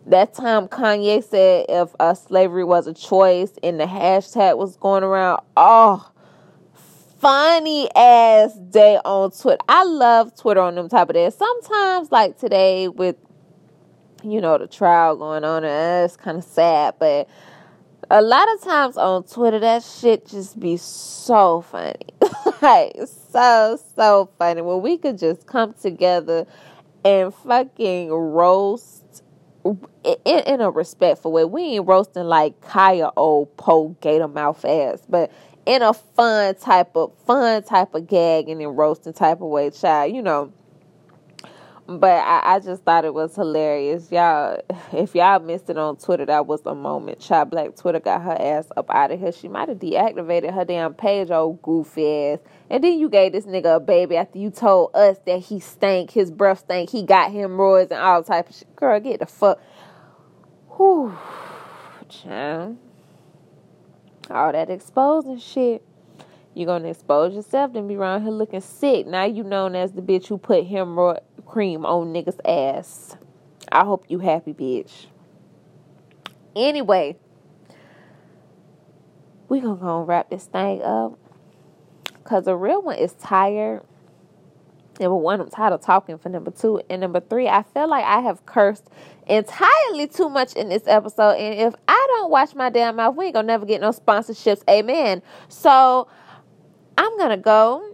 That 0.07 0.33
time 0.33 0.67
Kanye 0.67 1.23
said 1.23 1.65
if 1.69 1.89
uh, 1.99 2.15
slavery 2.15 2.63
was 2.63 2.87
a 2.87 2.93
choice 2.93 3.51
and 3.61 3.79
the 3.79 3.85
hashtag 3.85 4.57
was 4.57 4.77
going 4.77 5.03
around. 5.03 5.41
Oh, 5.55 6.11
funny 7.25 7.89
ass 7.95 8.53
day 8.53 8.99
on 9.03 9.31
Twitter. 9.31 9.57
I 9.67 9.83
love 9.83 10.35
Twitter 10.35 10.59
on 10.59 10.75
them 10.75 10.87
type 10.87 11.09
of 11.09 11.15
days. 11.15 11.33
Sometimes, 11.33 12.11
like 12.11 12.37
today, 12.37 12.87
with 12.87 13.15
you 14.23 14.39
know 14.39 14.59
the 14.59 14.67
trial 14.67 15.15
going 15.15 15.43
on, 15.43 15.63
and 15.63 16.05
it's 16.05 16.17
kind 16.17 16.37
of 16.37 16.43
sad, 16.43 16.93
but 16.99 17.27
a 18.11 18.21
lot 18.21 18.47
of 18.53 18.61
times 18.61 18.95
on 18.95 19.23
Twitter, 19.23 19.57
that 19.57 19.81
shit 19.81 20.27
just 20.27 20.59
be 20.59 20.77
so 20.77 21.61
funny. 21.61 21.95
like, 22.61 22.95
so, 23.31 23.79
so 23.95 24.29
funny. 24.37 24.61
When 24.61 24.83
we 24.83 24.99
could 24.99 25.17
just 25.17 25.47
come 25.47 25.73
together 25.73 26.45
and 27.03 27.33
fucking 27.33 28.11
roast 28.11 29.23
in, 29.63 30.15
in 30.23 30.61
a 30.61 30.69
respectful 30.69 31.31
way. 31.31 31.43
We 31.43 31.63
ain't 31.63 31.87
roasting 31.87 32.25
like 32.25 32.61
Kaya 32.61 33.09
old 33.15 33.57
po 33.57 33.95
gator 33.99 34.27
mouth 34.27 34.63
ass, 34.63 35.01
but 35.09 35.31
in 35.65 35.81
a 35.81 35.93
fun 35.93 36.55
type 36.55 36.95
of 36.95 37.13
fun 37.25 37.63
type 37.63 37.93
of 37.95 38.07
gag 38.07 38.49
and 38.49 38.77
roasting 38.77 39.13
type 39.13 39.41
of 39.41 39.47
way, 39.47 39.69
child, 39.69 40.13
you 40.13 40.21
know 40.21 40.51
but 41.87 42.23
I, 42.25 42.55
I, 42.55 42.59
just 42.59 42.83
thought 42.83 43.05
it 43.05 43.13
was 43.13 43.35
hilarious. 43.35 44.11
Y'all, 44.11 44.59
if 44.91 45.13
y'all 45.13 45.39
missed 45.39 45.69
it 45.69 45.77
on 45.77 45.97
Twitter, 45.97 46.25
that 46.25 46.47
was 46.47 46.61
a 46.65 46.73
moment. 46.73 47.19
Child 47.19 47.51
Black 47.51 47.75
Twitter 47.75 47.99
got 47.99 48.23
her 48.23 48.35
ass 48.39 48.67
up 48.75 48.89
out 48.89 49.11
of 49.11 49.19
here. 49.19 49.31
She 49.31 49.47
might 49.47 49.69
have 49.69 49.77
deactivated 49.77 50.53
her 50.53 50.65
damn 50.65 50.93
page, 50.93 51.29
old 51.29 51.61
goofy 51.61 52.31
ass. 52.31 52.39
And 52.69 52.83
then 52.83 52.99
you 52.99 53.09
gave 53.09 53.33
this 53.33 53.45
nigga 53.45 53.75
a 53.75 53.79
baby 53.79 54.17
after 54.17 54.39
you 54.39 54.49
told 54.49 54.95
us 54.95 55.17
that 55.27 55.39
he 55.39 55.59
stank, 55.59 56.11
his 56.11 56.31
breath 56.31 56.59
stank, 56.59 56.89
he 56.89 57.03
got 57.03 57.31
hemorrhoids 57.31 57.91
and 57.91 58.01
all 58.01 58.23
type 58.23 58.49
of 58.49 58.55
shit. 58.55 58.75
Girl, 58.75 58.99
get 58.99 59.19
the 59.19 59.27
fuck. 59.27 59.61
Whew. 60.75 61.15
Child. 62.09 62.77
All 64.29 64.51
that 64.51 64.69
exposing 64.69 65.39
shit. 65.39 65.83
You're 66.53 66.67
gonna 66.67 66.87
expose 66.87 67.35
yourself 67.35 67.75
and 67.75 67.87
be 67.87 67.95
around 67.95 68.23
here 68.23 68.31
looking 68.31 68.61
sick. 68.61 69.05
Now 69.05 69.25
you 69.25 69.43
known 69.43 69.75
as 69.75 69.91
the 69.91 70.01
bitch 70.01 70.27
who 70.27 70.37
put 70.37 70.67
hemorrhoid 70.67 71.19
cream 71.45 71.85
on 71.85 72.13
niggas' 72.13 72.39
ass. 72.45 73.17
I 73.71 73.83
hope 73.83 74.05
you 74.07 74.19
happy, 74.19 74.53
bitch. 74.53 75.07
Anyway, 76.55 77.17
we 79.49 79.59
gonna 79.59 79.75
go 79.75 80.01
wrap 80.01 80.29
this 80.29 80.45
thing 80.45 80.81
up. 80.81 81.19
Cause 82.23 82.45
the 82.45 82.55
real 82.55 82.81
one 82.81 82.97
is 82.97 83.13
tired. 83.13 83.83
Number 84.99 85.15
one, 85.15 85.41
I'm 85.41 85.49
tired 85.49 85.73
of 85.73 85.81
talking 85.81 86.17
for 86.17 86.29
number 86.29 86.51
two. 86.51 86.81
And 86.89 87.01
number 87.01 87.19
three, 87.19 87.47
I 87.47 87.63
feel 87.63 87.87
like 87.89 88.05
I 88.05 88.21
have 88.21 88.45
cursed 88.45 88.89
entirely 89.27 90.07
too 90.07 90.29
much 90.29 90.53
in 90.53 90.69
this 90.69 90.83
episode. 90.85 91.31
And 91.31 91.59
if 91.59 91.75
I 91.87 92.07
don't 92.15 92.31
watch 92.31 92.55
my 92.55 92.69
damn 92.69 92.95
mouth, 92.95 93.15
we 93.15 93.25
ain't 93.25 93.33
gonna 93.33 93.47
never 93.47 93.65
get 93.65 93.81
no 93.81 93.89
sponsorships. 93.91 94.61
Amen. 94.69 95.21
So 95.49 96.07
I'm 96.97 97.17
gonna 97.17 97.37
go. 97.37 97.91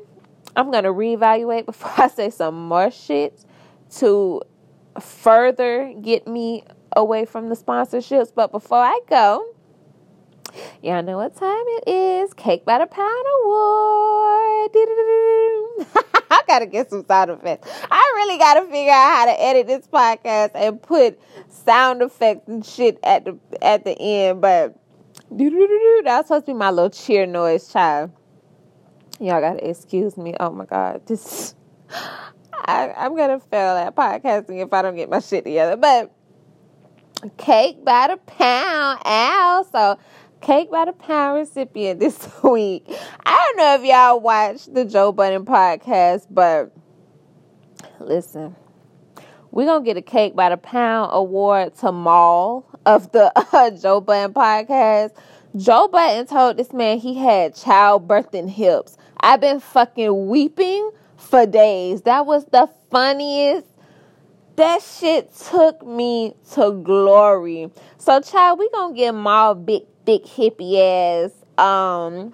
I'm 0.56 0.72
gonna 0.72 0.93
reevaluate 0.93 1.66
before 1.72 1.91
I 1.97 2.08
say 2.08 2.30
some 2.30 2.68
more 2.68 2.91
shit 2.91 3.45
to 3.97 4.41
further 4.99 5.93
get 6.02 6.28
me 6.28 6.64
away 6.95 7.26
from 7.26 7.49
the 7.49 7.56
sponsorships. 7.56 8.32
But 8.34 8.52
before 8.52 8.78
I 8.78 8.99
go, 9.10 9.43
y'all 10.84 11.02
know 11.02 11.18
what 11.18 11.36
time 11.36 11.64
it 11.68 11.89
is. 11.89 12.34
Cake 12.36 12.64
by 12.64 12.78
the 12.78 12.86
Pound 12.86 13.26
Award. 13.43 14.72
I 16.32 16.44
gotta 16.48 16.66
get 16.66 16.90
some 16.90 17.06
sound 17.06 17.30
effects. 17.30 17.70
I 17.92 18.14
really 18.16 18.38
gotta 18.38 18.62
figure 18.62 18.94
out 18.94 19.16
how 19.18 19.26
to 19.26 19.44
edit 19.44 19.68
this 19.68 19.86
podcast 19.86 20.52
and 20.56 20.82
put 20.82 21.20
sound 21.50 22.02
effects 22.02 22.48
and 22.48 22.66
shit 22.66 22.98
at 23.04 23.26
the 23.26 23.38
at 23.62 23.84
the 23.84 23.92
end. 24.00 24.40
But 24.40 24.80
that's 25.30 26.30
supposed 26.30 26.46
to 26.46 26.54
be 26.54 26.58
my 26.58 26.72
little 26.72 26.90
cheer 26.90 27.26
noise, 27.26 27.72
child. 27.72 28.12
Y'all 29.20 29.42
gotta 29.42 29.70
excuse 29.70 30.16
me. 30.16 30.34
Oh 30.40 30.52
my 30.52 30.66
god, 30.66 31.02
this 31.06 31.54
I, 32.54 32.94
I'm 32.96 33.18
gonna 33.18 33.42
fail 33.42 33.76
at 33.76 33.94
podcasting 33.94 34.64
if 34.64 34.72
I 34.72 34.82
don't 34.82 34.96
get 34.96 35.10
my 35.10 35.20
shit 35.20 35.44
together. 35.44 35.76
But 35.76 36.14
cake 37.38 37.84
by 37.84 38.08
the 38.08 38.18
pound, 38.18 39.02
ow. 39.06 39.66
So 39.70 40.00
cake 40.42 40.72
by 40.72 40.86
the 40.86 40.94
pound 40.94 41.39
recipient 41.39 42.00
this 42.00 42.28
week. 42.44 42.86
I 43.26 43.36
don't 43.36 43.58
know 43.58 43.76
if 43.76 43.84
y'all 43.84 44.20
watched 44.20 44.74
the 44.74 44.84
Joe 44.84 45.12
Budden 45.12 45.46
podcast, 45.46 46.28
but 46.30 46.72
listen, 48.00 48.56
we're 49.52 49.68
gonna 49.68 49.86
get 49.86 49.98
a 49.98 50.02
cake 50.02 50.36
by 50.36 50.50
the 50.50 50.58
pound 50.58 51.12
award 51.14 51.76
to 51.78 51.92
Mal 51.92 52.66
of 52.86 53.12
the 53.12 53.32
uh, 53.54 53.72
Joe 53.72 54.02
Budden 54.02 54.34
podcast. 54.34 55.12
Joe 55.56 55.88
Budden 55.88 56.26
told 56.28 56.58
this 56.58 56.74
man 56.74 56.98
he 56.98 57.14
had 57.16 57.54
childbirthing 57.54 58.50
hips. 58.50 58.98
I've 59.20 59.42
been 59.42 59.60
fucking 59.60 60.28
weeping 60.28 60.92
for 61.18 61.46
days. 61.46 62.04
That 62.04 62.26
was 62.26 62.46
the 62.46 62.70
funniest. 62.89 63.68
That 64.56 64.82
shit 64.82 65.34
took 65.36 65.86
me 65.86 66.36
to 66.54 66.72
glory. 66.84 67.70
So, 67.98 68.20
child, 68.22 68.60
we 68.60 68.70
gonna 68.70 68.96
get 68.96 69.14
my 69.14 69.54
big, 69.54 69.84
thick, 70.06 70.24
hippie 70.26 70.78
ass 70.80 71.32
um 71.58 72.34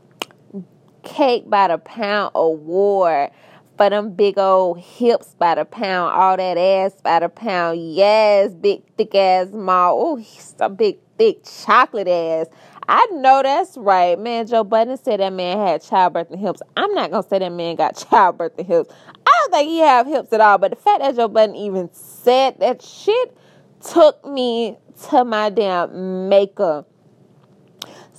cake 1.03 1.49
by 1.49 1.67
the 1.67 1.77
pound 1.77 2.31
award 2.35 3.31
for 3.77 3.89
them 3.89 4.11
big 4.11 4.37
old 4.37 4.79
hips 4.79 5.35
by 5.37 5.55
the 5.55 5.63
pound, 5.63 6.13
all 6.13 6.35
that 6.35 6.57
ass 6.57 6.93
by 7.01 7.19
the 7.19 7.29
pound. 7.29 7.79
Yes, 7.93 8.53
big 8.53 8.81
thick 8.97 9.13
ass 9.13 9.49
Mal. 9.51 9.95
Oh, 9.97 10.15
he's 10.15 10.55
a 10.59 10.69
big 10.69 10.97
thick 11.17 11.43
chocolate 11.43 12.07
ass. 12.07 12.47
I 12.89 13.05
know 13.11 13.41
that's 13.43 13.77
right. 13.77 14.17
Man, 14.17 14.47
Joe 14.47 14.63
Budden 14.63 14.97
said 14.97 15.19
that 15.19 15.33
man 15.33 15.57
had 15.57 15.81
childbirthing 15.81 16.39
hips. 16.39 16.61
I'm 16.75 16.93
not 16.93 17.11
gonna 17.11 17.27
say 17.27 17.39
that 17.39 17.51
man 17.51 17.75
got 17.75 17.95
childbirthing 18.09 18.65
hips. 18.65 18.93
I 19.25 19.31
don't 19.41 19.51
think 19.51 19.69
he 19.69 19.79
have 19.79 20.07
hips 20.07 20.31
at 20.33 20.41
all. 20.41 20.57
But 20.57 20.71
the 20.71 20.77
fact 20.77 21.01
that 21.01 21.15
Joe 21.15 21.27
Budden 21.27 21.55
even 21.55 21.89
said 21.93 22.59
that 22.59 22.81
shit 22.81 23.37
took 23.81 24.25
me 24.25 24.77
to 25.09 25.25
my 25.25 25.49
damn 25.49 26.29
maker. 26.29 26.85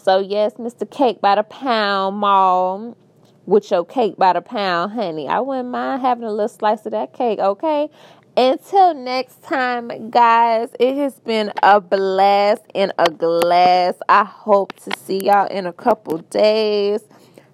So 0.09 0.21
yes, 0.21 0.55
Mr. 0.55 0.91
Cake 0.91 1.21
by 1.21 1.35
the 1.35 1.43
pound 1.43 2.19
Mal 2.19 2.97
with 3.45 3.71
your 3.71 3.85
cake 3.85 4.17
by 4.17 4.33
the 4.33 4.41
pound, 4.41 4.93
honey. 4.93 5.29
I 5.29 5.41
wouldn't 5.41 5.69
mind 5.69 6.01
having 6.01 6.25
a 6.25 6.31
little 6.31 6.49
slice 6.49 6.87
of 6.87 6.93
that 6.93 7.13
cake, 7.13 7.39
okay? 7.39 7.91
Until 8.35 8.95
next 8.95 9.43
time, 9.43 10.09
guys, 10.09 10.71
it 10.81 10.97
has 10.97 11.21
been 11.21 11.53
a 11.63 11.79
blast 11.79 12.63
in 12.73 12.91
a 12.99 13.11
glass. 13.11 13.97
I 14.09 14.25
hope 14.25 14.73
to 14.85 14.97
see 14.97 15.27
y'all 15.27 15.47
in 15.49 15.67
a 15.67 15.75
couple 15.75 16.17
days. 16.17 17.03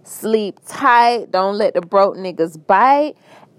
Sleep 0.05 0.61
tight. 0.65 1.33
Don't 1.33 1.59
let 1.59 1.75
the 1.75 1.81
broke 1.81 2.15
niggas 2.15 2.65
bite. 2.69 3.17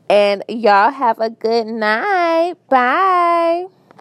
And 0.09 0.41
y'all 0.47 0.89
have 0.89 1.19
a 1.19 1.29
good 1.29 1.67
night. 1.67 2.53
Bye. 2.69 3.65